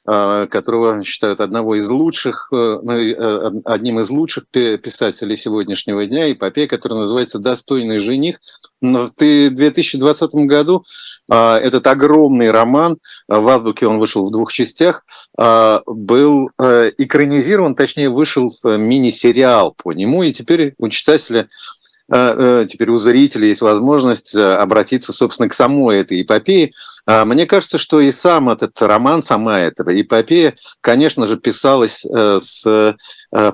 э, 0.07 0.47
которого 0.49 1.03
считают 1.03 1.41
одного 1.41 1.75
из 1.75 1.89
лучших, 1.89 2.47
э, 2.53 2.79
ну, 2.81 3.61
одним 3.65 3.99
из 3.99 4.09
лучших 4.09 4.45
писателей 4.47 5.35
сегодняшнего 5.35 6.05
дня, 6.05 6.31
эпопея, 6.31 6.67
которая 6.67 6.99
называется 6.99 7.39
«Достойный 7.39 7.99
жених». 7.99 8.39
В 8.79 9.11
2020 9.17 10.45
году 10.45 10.85
этот 11.27 11.87
огромный 11.87 12.51
роман, 12.51 12.99
в 13.27 13.49
Азбуке 13.49 13.87
он 13.87 13.97
вышел 13.97 14.23
в 14.23 14.31
двух 14.31 14.53
частях, 14.53 15.03
был 15.35 16.51
экранизирован, 16.59 17.73
точнее, 17.73 18.09
вышел 18.09 18.51
мини-сериал 18.63 19.73
по 19.75 19.93
нему, 19.93 20.21
и 20.21 20.31
теперь 20.31 20.75
у 20.77 20.89
читателя 20.89 21.39
Э, 21.39 21.45
э, 21.45 21.76
теперь 22.09 22.89
у 22.89 22.97
зрителей 22.97 23.49
есть 23.49 23.61
возможность 23.61 24.33
э, 24.33 24.55
обратиться, 24.55 25.11
собственно, 25.11 25.49
к 25.49 25.53
самой 25.53 25.99
этой 25.99 26.21
эпопее. 26.21 26.73
А, 27.07 27.23
мне 27.25 27.45
кажется, 27.45 27.77
что 27.77 28.01
и 28.01 28.11
сам 28.11 28.49
этот 28.49 28.79
роман, 28.81 29.21
сама 29.21 29.61
эта 29.61 29.83
эпопея, 29.99 30.55
конечно 30.81 31.25
же, 31.25 31.37
писалась 31.37 32.05
с 32.05 32.95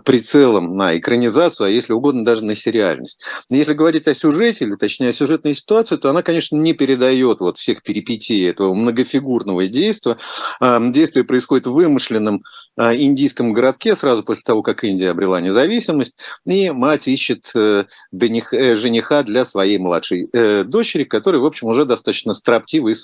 прицелом 0.05 0.77
на 0.77 0.97
экранизацию, 0.97 1.67
а 1.67 1.69
если 1.69 1.93
угодно, 1.93 2.23
даже 2.23 2.45
на 2.45 2.55
сериальность. 2.55 3.23
Если 3.49 3.73
говорить 3.73 4.07
о 4.07 4.13
сюжете, 4.13 4.65
или 4.65 4.75
точнее 4.75 5.09
о 5.09 5.13
сюжетной 5.13 5.55
ситуации, 5.55 5.97
то 5.97 6.09
она, 6.09 6.21
конечно, 6.21 6.55
не 6.55 6.73
передает 6.73 7.39
вот 7.39 7.57
всех 7.57 7.81
перипетий 7.81 8.47
этого 8.47 8.73
многофигурного 8.73 9.67
действия. 9.67 10.17
А, 10.59 10.79
действие 10.79 11.23
происходит 11.23 11.67
в 11.67 11.73
вымышленном 11.73 12.43
индийском 12.75 13.53
городке 13.53 13.95
сразу 13.95 14.23
после 14.23 14.41
того, 14.43 14.63
как 14.63 14.83
Индия 14.83 15.11
обрела 15.11 15.39
независимость, 15.39 16.15
и 16.45 16.71
мать 16.71 17.07
ищет 17.07 17.51
жениха 18.11 19.21
для 19.21 19.45
своей 19.45 19.77
младшей 19.77 20.27
дочери, 20.63 21.03
который, 21.03 21.39
в 21.39 21.45
общем, 21.45 21.67
уже 21.67 21.85
достаточно 21.85 22.33
строптивый 22.33 22.93
и 22.93 22.95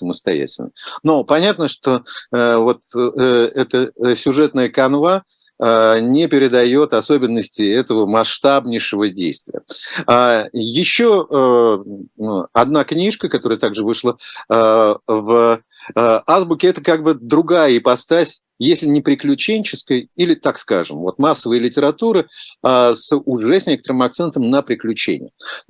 самостоятельный. 0.48 0.72
Но 1.04 1.24
понятно, 1.24 1.68
что 1.68 2.04
вот 2.32 2.82
эта 2.94 3.92
сюжетная 4.16 4.70
канва, 4.70 5.24
Э, 5.62 6.00
не 6.00 6.28
передает 6.28 6.94
особенности 6.94 7.70
этого 7.70 8.06
масштабнейшего 8.06 9.10
действия. 9.10 9.62
А 10.08 10.46
еще 10.54 11.28
э, 11.30 11.78
ну, 12.16 12.48
одна 12.54 12.86
книжка, 12.86 13.28
которая 13.28 13.60
также 13.60 13.84
вышла 13.84 14.18
э, 14.50 14.96
в 15.08 15.62
Азбуке, 15.96 16.68
это 16.68 16.82
как 16.82 17.04
бы 17.04 17.14
другая 17.14 17.78
ипостась 17.78 18.42
если 18.62 18.88
не 18.88 19.00
приключенческой, 19.00 20.10
или, 20.18 20.36
так 20.36 20.60
скажем, 20.60 20.98
вот 20.98 21.18
массовой 21.18 21.60
литературы 21.60 22.28
с 22.62 23.10
уже 23.16 23.58
с 23.58 23.66
некоторым 23.68 24.02
акцентом 24.02 24.50
на 24.50 24.62
приключения. 24.62 25.30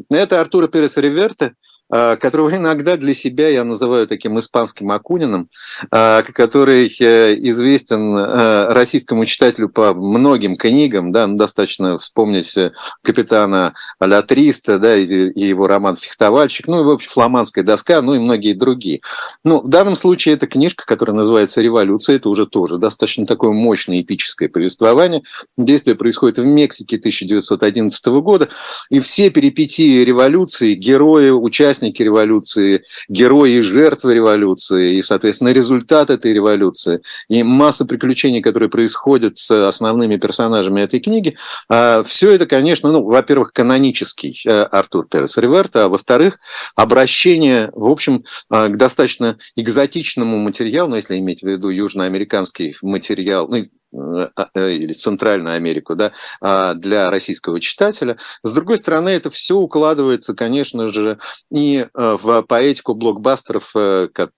Это 0.09 0.41
Артура 0.41 0.67
Перес 0.67 0.97
Риверте, 0.97 1.45
а, 1.45 1.68
которого 1.89 2.55
иногда 2.55 2.97
для 2.97 3.13
себя 3.13 3.49
я 3.49 3.63
называю 3.63 4.07
таким 4.07 4.39
испанским 4.39 4.91
Акуниным, 4.91 5.49
а, 5.91 6.21
который 6.21 6.87
э, 6.99 7.35
известен 7.49 8.15
э, 8.15 8.73
российскому 8.73 9.25
читателю 9.25 9.69
по 9.69 9.93
многим 9.93 10.55
книгам, 10.55 11.11
да, 11.11 11.27
ну, 11.27 11.37
достаточно 11.37 11.97
вспомнить 11.97 12.55
э, 12.57 12.71
капитана 13.01 13.73
Ля 13.99 14.21
Триста, 14.21 14.77
да, 14.77 14.95
и 14.95 15.31
его 15.39 15.67
роман 15.67 15.95
«Фехтовальщик», 15.95 16.67
ну 16.67 16.81
и, 16.81 16.83
в 16.83 16.89
общем, 16.89 17.09
«Фламандская 17.09 17.63
доска», 17.63 18.01
ну 18.01 18.15
и 18.15 18.19
многие 18.19 18.53
другие. 18.53 19.01
Ну, 19.43 19.61
в 19.61 19.67
данном 19.67 19.95
случае 19.95 20.35
это 20.35 20.47
книжка, 20.47 20.85
которая 20.85 21.15
называется 21.15 21.61
«Революция», 21.61 22.17
это 22.17 22.29
уже 22.29 22.45
тоже 22.45 22.77
достаточно 22.77 23.25
такое 23.25 23.51
мощное 23.51 24.01
эпическое 24.01 24.49
повествование. 24.49 25.23
Действие 25.57 25.95
происходит 25.95 26.37
в 26.39 26.45
Мексике 26.45 26.97
1911 26.97 28.05
года, 28.21 28.49
и 28.89 28.99
все 28.99 29.29
перипетии 29.29 30.03
революции, 30.03 30.75
герои, 30.75 31.29
участники 31.29 31.78
участники 31.79 32.03
революции, 32.03 32.83
герои 33.07 33.57
и 33.57 33.61
жертвы 33.61 34.15
революции, 34.15 34.95
и, 34.95 35.01
соответственно, 35.01 35.53
результат 35.53 36.09
этой 36.09 36.33
революции, 36.33 37.01
и 37.29 37.43
масса 37.43 37.85
приключений, 37.85 38.41
которые 38.41 38.69
происходят 38.69 39.37
с 39.37 39.67
основными 39.69 40.17
персонажами 40.17 40.81
этой 40.81 40.99
книги, 40.99 41.37
а, 41.69 42.03
все 42.03 42.31
это, 42.31 42.45
конечно, 42.45 42.91
ну, 42.91 43.03
во-первых, 43.03 43.53
канонический 43.53 44.41
э, 44.45 44.63
Артур 44.63 45.07
Перес 45.07 45.37
Риверта, 45.37 45.85
а 45.85 45.89
во-вторых, 45.89 46.37
обращение, 46.75 47.69
в 47.73 47.89
общем, 47.89 48.23
а, 48.49 48.67
к 48.67 48.77
достаточно 48.77 49.37
экзотичному 49.55 50.37
материалу, 50.37 50.89
ну, 50.89 50.95
если 50.97 51.17
иметь 51.17 51.41
в 51.41 51.47
виду 51.47 51.69
южноамериканский 51.69 52.75
материал, 52.81 53.47
ну, 53.47 53.57
Э, 53.57 53.61
э, 53.61 53.78
или 53.91 54.93
Центральную 54.93 55.55
Америку, 55.55 55.95
да, 55.95 56.11
а, 56.41 56.73
для 56.73 57.09
российского 57.09 57.59
читателя. 57.59 58.17
С 58.43 58.53
другой 58.53 58.77
стороны, 58.77 59.09
это 59.09 59.29
все 59.29 59.55
укладывается, 59.55 60.33
конечно 60.33 60.87
же, 60.87 61.17
и 61.51 61.77
э, 61.77 62.17
в 62.21 62.43
поэтику 62.43 62.93
блокбастеров 62.93 63.73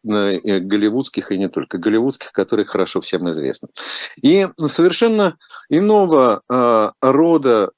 голливудских 0.03 1.31
и 1.31 1.37
не 1.37 1.49
только 1.49 1.77
голливудских, 1.77 2.31
которые 2.31 2.65
хорошо 2.65 3.01
всем 3.01 3.29
известны. 3.31 3.69
И 4.21 4.47
совершенно 4.57 5.37
иного 5.69 6.41
рода 7.01 7.71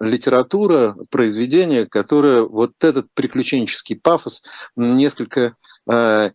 литература, 0.00 0.96
произведение, 1.10 1.86
которое 1.86 2.42
вот 2.42 2.72
этот 2.80 3.06
приключенческий 3.14 3.96
пафос 3.96 4.42
несколько 4.76 5.56
Э, 5.90 6.30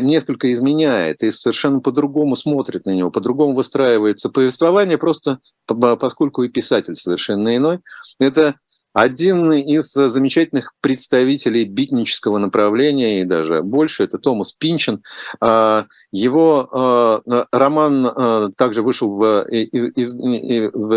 несколько 0.00 0.52
изменяет 0.52 1.22
и 1.22 1.32
совершенно 1.32 1.80
по-другому 1.80 2.36
смотрит 2.36 2.86
на 2.86 2.90
него, 2.90 3.10
по-другому 3.10 3.54
выстраивается 3.54 4.30
повествование, 4.30 4.98
просто 4.98 5.38
поскольку 5.66 6.42
и 6.42 6.48
писатель 6.48 6.94
совершенно 6.94 7.56
иной. 7.56 7.80
Это 8.18 8.54
один 8.94 9.52
из 9.52 9.90
замечательных 9.92 10.74
представителей 10.80 11.64
битнического 11.64 12.38
направления, 12.38 13.22
и 13.22 13.24
даже 13.24 13.62
больше, 13.62 14.04
это 14.04 14.18
Томас 14.18 14.52
Пинчен. 14.52 15.02
А, 15.40 15.86
его 16.10 17.22
э, 17.26 17.44
роман 17.52 18.06
э, 18.06 18.48
также 18.56 18.82
вышел 18.82 19.14
в, 19.14 19.46
в 19.46 20.94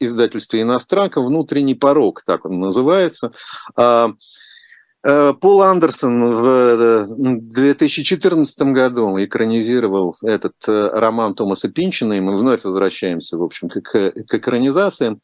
издательстве 0.00 0.62
«Иностранка», 0.62 1.22
«Внутренний 1.22 1.74
порог», 1.74 2.22
так 2.24 2.44
он 2.44 2.60
называется. 2.60 3.32
Э, 5.04 5.34
Пол 5.38 5.62
Андерсон 5.62 6.34
в 6.34 7.06
2014 7.08 8.60
э, 8.60 8.64
году 8.72 9.22
экранизировал 9.22 10.16
этот 10.22 10.54
э, 10.66 10.90
роман 10.94 11.34
Томаса 11.34 11.70
Пинчина, 11.70 12.14
и 12.14 12.20
мы 12.20 12.34
вновь 12.36 12.64
возвращаемся, 12.64 13.36
в 13.36 13.42
общем, 13.42 13.68
к, 13.68 13.82
к 13.82 14.34
экранизациям. 14.34 15.20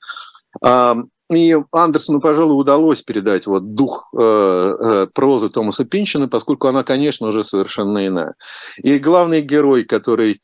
А, 0.63 0.97
и 1.33 1.57
Андерсону, 1.73 2.21
пожалуй, 2.21 2.61
удалось 2.61 3.03
передать 3.03 3.47
вот 3.47 3.75
дух 3.75 4.11
прозы 4.13 5.49
Томаса 5.49 5.85
Пинчина, 5.85 6.27
поскольку 6.27 6.67
она, 6.67 6.83
конечно, 6.83 7.29
уже 7.29 7.45
совершенно 7.45 8.05
иная. 8.05 8.35
И 8.79 8.99
главный 8.99 9.41
герой, 9.41 9.85
который 9.85 10.41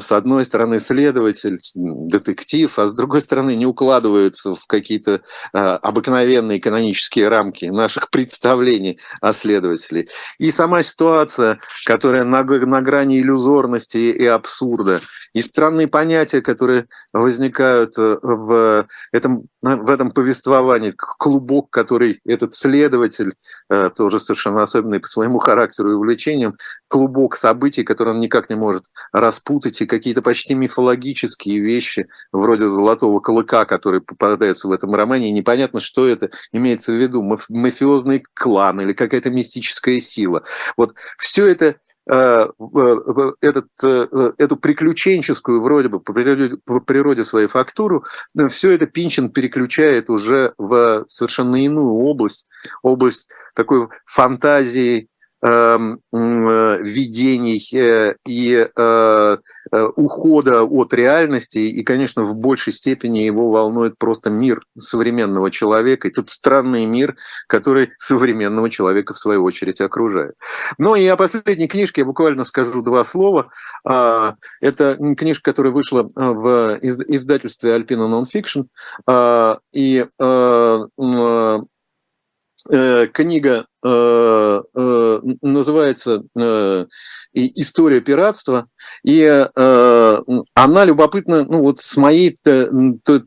с 0.00 0.12
одной 0.12 0.46
стороны, 0.46 0.78
следователь, 0.78 1.60
детектив, 1.74 2.78
а 2.78 2.86
с 2.86 2.94
другой 2.94 3.20
стороны, 3.20 3.54
не 3.54 3.66
укладываются 3.66 4.54
в 4.54 4.66
какие-то 4.66 5.20
э, 5.52 5.58
обыкновенные 5.58 6.58
канонические 6.60 7.28
рамки 7.28 7.66
наших 7.66 8.10
представлений 8.10 8.98
о 9.20 9.34
следователе. 9.34 10.08
И 10.38 10.50
сама 10.50 10.82
ситуация, 10.82 11.58
которая 11.84 12.24
на, 12.24 12.44
на 12.44 12.80
грани 12.80 13.20
иллюзорности 13.20 13.98
и 13.98 14.24
абсурда, 14.24 15.00
и 15.34 15.42
странные 15.42 15.86
понятия, 15.86 16.40
которые 16.40 16.86
возникают 17.12 17.98
э, 17.98 18.16
в 18.22 18.86
этом, 19.12 19.44
в 19.62 19.90
этом 19.90 20.10
повествовании, 20.10 20.92
клубок, 20.96 21.70
который 21.70 22.20
этот 22.24 22.54
следователь, 22.54 23.32
тоже 23.96 24.18
совершенно 24.20 24.62
особенный 24.62 25.00
по 25.00 25.08
своему 25.08 25.38
характеру 25.38 25.90
и 25.90 25.94
увлечениям, 25.94 26.56
клубок 26.88 27.36
событий, 27.36 27.82
который 27.82 28.14
он 28.14 28.20
никак 28.20 28.50
не 28.50 28.56
может 28.56 28.84
распутать, 29.12 29.58
путать 29.58 29.80
и 29.80 29.86
какие-то 29.86 30.22
почти 30.22 30.54
мифологические 30.54 31.58
вещи, 31.60 32.06
вроде 32.32 32.68
золотого 32.68 33.20
клыка, 33.20 33.64
который 33.64 34.00
попадается 34.00 34.68
в 34.68 34.72
этом 34.72 34.94
романе, 34.94 35.28
и 35.28 35.32
непонятно, 35.32 35.80
что 35.80 36.06
это 36.06 36.30
имеется 36.52 36.92
в 36.92 36.96
виду, 36.96 37.22
мафиозный 37.48 38.22
клан 38.34 38.80
или 38.80 38.92
какая-то 38.92 39.30
мистическая 39.30 40.00
сила. 40.00 40.42
Вот 40.76 40.94
все 41.18 41.46
это 41.46 41.66
э, 41.66 41.76
этот, 42.08 43.66
э, 43.82 44.32
эту 44.38 44.56
приключенческую 44.56 45.60
вроде 45.60 45.88
бы 45.88 46.00
по 46.00 46.12
природе, 46.12 47.24
своей 47.24 47.48
фактуру, 47.48 48.04
все 48.48 48.70
это 48.70 48.86
Пинчин 48.86 49.30
переключает 49.30 50.08
уже 50.08 50.54
в 50.56 51.04
совершенно 51.06 51.62
иную 51.62 51.92
область, 51.92 52.46
область 52.82 53.30
такой 53.54 53.88
фантазии 54.06 55.02
э, 55.02 55.17
видений 56.82 57.68
э, 57.72 58.14
и 58.26 58.68
э, 58.74 59.36
ухода 59.96 60.64
от 60.64 60.92
реальности, 60.94 61.58
и, 61.58 61.82
конечно, 61.84 62.24
в 62.24 62.36
большей 62.38 62.72
степени 62.72 63.18
его 63.20 63.50
волнует 63.50 63.96
просто 63.98 64.30
мир 64.30 64.62
современного 64.76 65.52
человека, 65.52 66.08
и 66.08 66.10
тот 66.10 66.30
странный 66.30 66.86
мир, 66.86 67.16
который 67.46 67.90
современного 67.98 68.68
человека, 68.68 69.12
в 69.14 69.18
свою 69.18 69.44
очередь, 69.44 69.80
окружает. 69.80 70.34
Ну 70.76 70.96
и 70.96 71.06
о 71.06 71.16
последней 71.16 71.68
книжке 71.68 72.00
я 72.00 72.04
буквально 72.04 72.44
скажу 72.44 72.82
два 72.82 73.04
слова. 73.04 73.50
А, 73.86 74.34
это 74.60 74.96
книжка, 75.16 75.50
которая 75.50 75.72
вышла 75.72 76.08
в 76.16 76.78
издательстве 76.82 77.76
Alpina 77.76 78.08
Nonfiction, 78.08 78.66
а, 79.06 79.58
и 79.72 80.04
Э, 82.72 83.06
книга 83.06 83.66
э, 83.84 83.88
э, 83.88 84.47
называется 85.42 86.22
«История 87.32 88.00
пиратства», 88.00 88.66
и 89.04 89.46
она 89.54 90.84
любопытна, 90.84 91.44
ну 91.44 91.60
вот 91.60 91.80
с 91.80 91.96
моей 91.96 92.36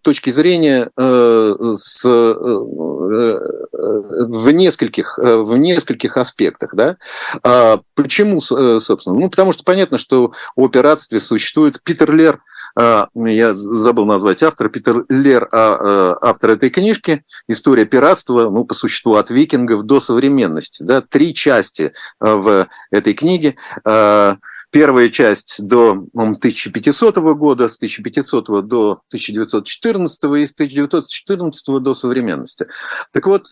точки 0.01 0.31
зрения, 0.31 0.89
с, 0.97 2.03
в, 2.03 3.71
нескольких, 4.51 5.17
в 5.17 5.57
нескольких 5.57 6.17
аспектах. 6.17 6.73
Да? 6.73 6.97
А 7.43 7.79
почему, 7.95 8.41
собственно? 8.41 9.19
Ну, 9.19 9.29
потому 9.29 9.51
что 9.51 9.63
понятно, 9.63 9.97
что 9.97 10.31
о 10.55 10.67
пиратстве 10.67 11.19
существует 11.19 11.81
Питер 11.83 12.13
Лер– 12.13 12.41
я 12.77 13.53
забыл 13.53 14.05
назвать 14.05 14.43
автора, 14.43 14.69
Питер 14.69 15.05
Лер, 15.09 15.47
а, 15.51 16.17
а, 16.21 16.29
автор 16.29 16.51
этой 16.51 16.69
книжки, 16.69 17.23
«История 17.47 17.85
пиратства», 17.85 18.49
ну, 18.49 18.65
по 18.65 18.73
существу, 18.73 19.15
от 19.15 19.29
викингов 19.29 19.83
до 19.83 19.99
современности. 19.99 20.83
Да, 20.83 21.01
три 21.01 21.33
части 21.33 21.93
в 22.19 22.67
этой 22.91 23.13
книге. 23.13 23.55
Первая 24.73 25.09
часть 25.09 25.57
до 25.61 26.05
1500 26.13 27.17
года, 27.35 27.67
с 27.67 27.75
1500 27.75 28.65
до 28.65 29.01
1914 29.09 30.23
и 30.23 30.47
с 30.47 30.53
1914 30.53 31.83
до 31.83 31.93
современности. 31.93 32.67
Так 33.11 33.27
вот, 33.27 33.47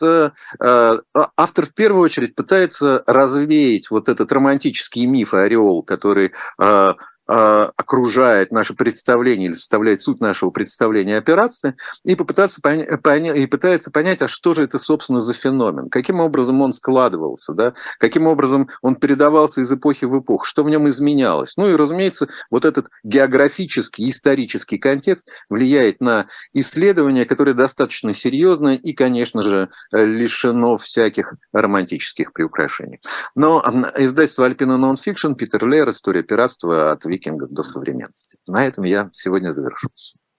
автор 0.61 1.65
в 1.65 1.74
первую 1.74 2.03
очередь 2.03 2.36
пытается 2.36 3.03
развеять 3.05 3.91
вот 3.91 4.07
этот 4.07 4.32
романтический 4.32 5.05
миф 5.07 5.34
ореол, 5.34 5.84
который 5.84 6.32
а, 6.57 6.95
окружает 7.30 8.51
наше 8.51 8.73
представление 8.73 9.47
или 9.47 9.53
составляет 9.53 10.01
суть 10.01 10.19
нашего 10.19 10.49
представления 10.49 11.17
о 11.17 11.21
пиратстве, 11.21 11.75
и, 12.03 12.15
попытаться 12.15 12.59
поня- 12.61 13.36
и 13.36 13.45
пытается 13.45 13.91
понять, 13.91 14.21
а 14.21 14.27
что 14.27 14.55
же 14.55 14.63
это, 14.63 14.80
собственно, 14.80 15.21
за 15.21 15.34
феномен, 15.34 15.89
каким 15.89 16.19
образом 16.19 16.61
он 16.61 16.73
складывался, 16.73 17.53
да? 17.53 17.73
каким 17.99 18.25
образом 18.25 18.69
он 18.82 18.95
передавался 18.95 19.61
из 19.61 19.71
эпохи 19.71 20.05
в 20.05 20.19
эпоху, 20.19 20.43
что 20.43 20.63
в 20.63 20.69
нем 20.69 20.89
изменялось. 20.89 21.55
Ну 21.55 21.69
и, 21.69 21.75
разумеется, 21.75 22.30
вот 22.49 22.65
этот 22.65 22.88
географический, 23.03 24.09
исторический 24.09 24.80
контекст 24.80 25.30
влияет 25.49 26.01
на 26.01 26.25
исследование, 26.53 27.25
которое 27.25 27.53
достаточно 27.53 28.13
серьезное 28.13 28.75
и, 28.75 28.93
конечно 28.93 29.43
же, 29.43 29.69
лишено 29.91 30.77
всяких 30.77 31.34
романтических 31.53 32.34
приукрашений. 32.34 32.99
Но 33.36 33.63
издательство 33.97 34.49
Alpina 34.49 34.80
Nonfiction, 34.80 35.36
Питер 35.36 35.67
Лер, 35.67 35.89
«История 35.91 36.23
пиратства» 36.23 36.91
от 36.91 37.05
викингов 37.20 37.51
до 37.51 37.63
современности. 37.63 38.38
На 38.47 38.65
этом 38.65 38.84
я 38.86 39.09
сегодня 39.13 39.51
завершу. 39.51 39.89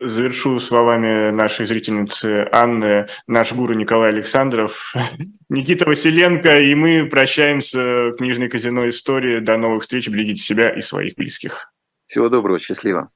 Завершу 0.00 0.58
словами 0.60 1.30
нашей 1.30 1.66
зрительницы 1.66 2.48
Анны, 2.52 3.06
наш 3.26 3.52
гуру 3.52 3.74
Николай 3.74 4.08
Александров, 4.08 4.94
Никита 5.50 5.86
Василенко, 5.86 6.60
и 6.60 6.74
мы 6.74 7.06
прощаемся. 7.06 8.12
Книжный 8.16 8.48
казино 8.48 8.88
истории. 8.88 9.40
До 9.40 9.58
новых 9.58 9.82
встреч. 9.82 10.08
Берегите 10.08 10.42
себя 10.42 10.70
и 10.70 10.80
своих 10.80 11.16
близких. 11.16 11.70
Всего 12.06 12.30
доброго. 12.30 12.58
Счастливо. 12.58 13.10